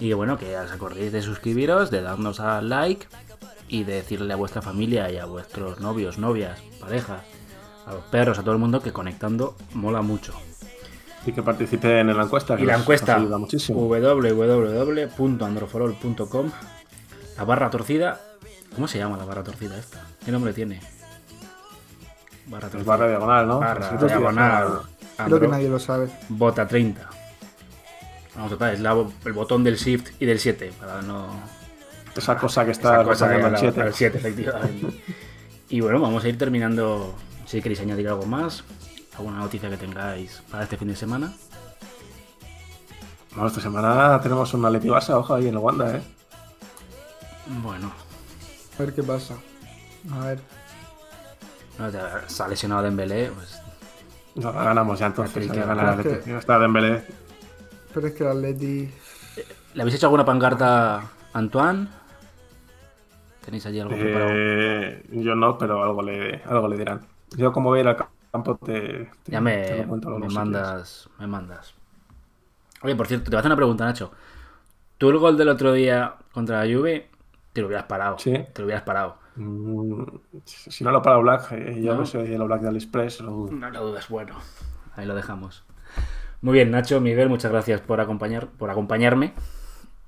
Y 0.00 0.12
bueno, 0.12 0.36
que 0.36 0.56
os 0.56 0.72
acordéis 0.72 1.12
de 1.12 1.22
suscribiros, 1.22 1.90
de 1.90 2.02
darnos 2.02 2.40
al 2.40 2.68
like 2.68 3.06
y 3.68 3.84
de 3.84 3.94
decirle 3.94 4.32
a 4.32 4.36
vuestra 4.36 4.62
familia 4.62 5.10
y 5.10 5.18
a 5.18 5.24
vuestros 5.24 5.80
novios, 5.80 6.18
novias, 6.18 6.60
parejas, 6.80 7.22
a 7.86 7.92
los 7.92 8.04
perros, 8.04 8.38
a 8.38 8.42
todo 8.42 8.52
el 8.52 8.58
mundo 8.58 8.80
que 8.80 8.92
conectando 8.92 9.56
mola 9.74 10.00
mucho. 10.02 10.32
Y 11.26 11.32
que 11.32 11.42
participen 11.42 12.08
en 12.10 12.16
la 12.16 12.24
encuesta. 12.24 12.56
que 12.56 12.62
Y 12.62 12.66
la 12.66 12.74
nos- 12.74 12.82
encuesta 12.82 13.14
nos 13.14 13.22
ayuda 13.22 13.38
muchísimo. 13.38 13.80
www.androforol.com 13.88 16.50
La 17.36 17.44
barra 17.44 17.70
torcida. 17.70 18.20
¿Cómo 18.74 18.88
se 18.88 18.98
llama 18.98 19.16
la 19.16 19.24
barra 19.24 19.42
torcida 19.42 19.76
esta? 19.78 20.04
¿Qué 20.24 20.30
nombre 20.32 20.52
tiene? 20.52 20.80
Barra 22.46 22.66
Es 22.66 22.72
torcida. 22.72 22.90
barra 22.96 23.08
diagonal, 23.08 23.48
¿no? 23.48 23.60
Barra 23.60 23.96
diagonal. 24.06 24.68
Creo 25.24 25.40
que 25.40 25.48
nadie 25.48 25.68
lo 25.68 25.78
sabe. 25.78 26.08
Bota 26.28 26.66
30. 26.66 27.08
Vamos, 28.34 28.50
total, 28.50 28.74
es 28.74 28.80
la 28.80 28.96
el 29.24 29.32
botón 29.32 29.62
del 29.62 29.76
Shift 29.76 30.20
y 30.20 30.26
del 30.26 30.40
7 30.40 30.72
para 30.80 31.00
no. 31.02 31.28
Esa 32.16 32.36
cosa 32.36 32.64
que 32.64 32.72
está 32.72 32.94
esa 33.00 33.04
cosa 33.04 33.26
al 33.30 33.52
la- 33.52 33.58
7. 33.58 33.80
al 33.80 33.94
7, 33.94 34.18
efectivamente. 34.18 35.02
y 35.68 35.80
bueno, 35.80 36.00
vamos 36.00 36.24
a 36.24 36.28
ir 36.28 36.36
terminando. 36.36 37.14
Si 37.46 37.60
queréis 37.62 37.80
añadir 37.80 38.08
algo 38.08 38.26
más, 38.26 38.64
alguna 39.16 39.38
noticia 39.38 39.70
que 39.70 39.76
tengáis 39.76 40.42
para 40.50 40.64
este 40.64 40.76
fin 40.76 40.88
de 40.88 40.96
semana. 40.96 41.32
Bueno, 43.32 43.48
esta 43.48 43.60
semana 43.60 44.20
tenemos 44.20 44.52
una 44.54 44.70
Leti 44.70 44.88
Barça, 44.88 45.14
ojo 45.14 45.34
ahí 45.34 45.48
en 45.48 45.54
el 45.54 45.58
Wanda, 45.58 45.96
¿eh? 45.96 46.02
Bueno, 47.62 47.92
A 48.78 48.82
ver 48.82 48.94
qué 48.94 49.02
pasa. 49.02 49.34
A 50.12 50.24
ver. 50.26 50.40
no, 51.78 51.90
te- 51.90 51.98
se 52.28 52.42
ha 52.42 52.48
lesionado 52.48 52.82
Dembélé, 52.82 53.30
pues 53.34 53.60
No, 54.36 54.52
la 54.52 54.64
ganamos 54.64 54.98
ya 54.98 55.06
entonces. 55.06 55.32
Que 55.46 55.52
pero 55.52 55.66
ganar 55.66 56.00
es 56.06 56.22
que- 56.24 56.36
está 56.38 56.58
Dembélé. 56.58 57.04
Pero 57.92 58.06
es 58.08 58.14
que 58.14 58.24
el 58.24 58.30
Atleti. 58.30 58.90
¿Le 59.74 59.82
habéis 59.82 59.96
hecho 59.96 60.06
alguna 60.06 60.24
pancarta 60.24 60.96
a 60.98 61.02
Antoine? 61.34 61.88
¿Tenéis 63.44 63.66
allí 63.66 63.80
algo 63.80 63.94
preparado? 63.96 64.30
Eh, 64.32 65.04
yo 65.12 65.34
no, 65.34 65.58
pero 65.58 65.82
algo 65.84 66.02
le, 66.02 66.42
algo 66.46 66.66
le 66.68 66.76
dirán. 66.78 67.00
Yo 67.36 67.52
como 67.52 67.70
voy 67.70 67.78
a 67.78 67.82
ir 67.82 67.88
al 67.88 67.96
campo 68.32 68.56
te, 68.56 69.10
te- 69.22 69.32
Ya 69.32 69.40
me, 69.40 69.62
te 69.62 69.86
lo 69.86 70.18
me 70.18 70.28
mandas, 70.28 71.08
me 71.18 71.26
mandas. 71.26 71.74
Oye, 72.82 72.94
por 72.96 73.06
cierto, 73.06 73.24
te 73.24 73.30
voy 73.30 73.36
a 73.36 73.40
hacer 73.40 73.48
una 73.50 73.56
pregunta, 73.56 73.84
Nacho. 73.84 74.12
Tú 74.98 75.10
el 75.10 75.18
gol 75.18 75.36
del 75.36 75.48
otro 75.48 75.72
día 75.72 76.16
contra 76.32 76.64
la 76.64 76.74
Juve 76.74 77.10
te 77.52 77.60
lo 77.60 77.68
hubieras 77.68 77.86
parado. 77.86 78.18
Sí. 78.18 78.32
Te 78.52 78.60
lo 78.62 78.66
hubieras 78.66 78.82
parado. 78.84 79.16
Mm, 79.36 80.02
si 80.44 80.84
no 80.84 80.90
lo 80.92 81.02
para 81.02 81.16
Black, 81.18 81.52
eh, 81.52 81.80
yo 81.82 81.94
¿No? 81.94 82.00
que 82.00 82.06
soy 82.06 82.32
el 82.32 82.42
Black 82.42 82.60
de 82.62 82.68
AliExpress, 82.68 83.20
lo 83.20 83.30
dudo. 83.32 83.52
No 83.52 83.70
lo 83.70 83.86
dudes, 83.86 84.08
bueno. 84.08 84.36
Ahí 84.96 85.06
lo 85.06 85.14
dejamos. 85.14 85.64
Muy 86.40 86.52
bien, 86.54 86.70
Nacho, 86.70 87.00
Miguel, 87.00 87.28
muchas 87.28 87.50
gracias 87.50 87.80
por 87.80 88.00
acompañar, 88.00 88.48
por 88.48 88.70
acompañarme. 88.70 89.32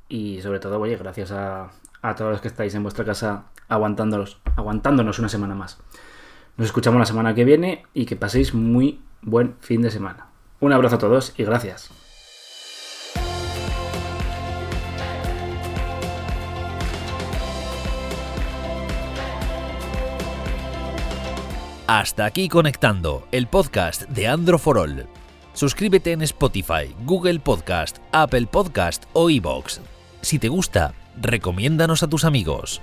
Y 0.08 0.40
sobre 0.42 0.60
todo, 0.60 0.78
oye, 0.80 0.96
gracias 0.96 1.32
a, 1.32 1.70
a 2.02 2.14
todos 2.14 2.30
los 2.30 2.40
que 2.40 2.48
estáis 2.48 2.74
en 2.74 2.82
vuestra 2.82 3.04
casa 3.04 3.46
aguantándolos, 3.68 4.40
aguantándonos 4.54 5.18
una 5.18 5.28
semana 5.28 5.54
más. 5.56 5.80
Nos 6.56 6.68
escuchamos 6.68 6.98
la 6.98 7.06
semana 7.06 7.34
que 7.34 7.44
viene 7.44 7.84
y 7.92 8.06
que 8.06 8.16
paséis 8.16 8.54
muy 8.54 9.00
buen 9.20 9.56
fin 9.60 9.82
de 9.82 9.90
semana. 9.90 10.28
Un 10.58 10.72
abrazo 10.72 10.96
a 10.96 10.98
todos 10.98 11.34
y 11.36 11.44
gracias. 11.44 11.90
Hasta 21.86 22.24
aquí 22.24 22.48
conectando 22.48 23.28
el 23.32 23.46
podcast 23.46 24.08
de 24.08 24.26
Andro. 24.26 24.58
Suscríbete 25.52 26.12
en 26.12 26.22
Spotify, 26.22 26.94
Google 27.04 27.38
Podcast, 27.38 27.98
Apple 28.12 28.46
Podcast 28.46 29.04
o 29.12 29.30
iBox. 29.30 29.80
Si 30.20 30.38
te 30.38 30.48
gusta, 30.48 30.94
recomiéndanos 31.20 32.02
a 32.02 32.08
tus 32.08 32.24
amigos. 32.24 32.80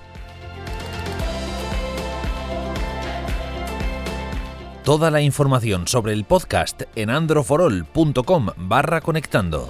Toda 4.83 5.09
la 5.09 5.21
información 5.21 5.87
sobre 5.87 6.11
el 6.11 6.25
podcast 6.25 6.81
en 6.97 7.09
androforol.com 7.09 8.47
barra 8.57 8.99
conectando. 8.99 9.69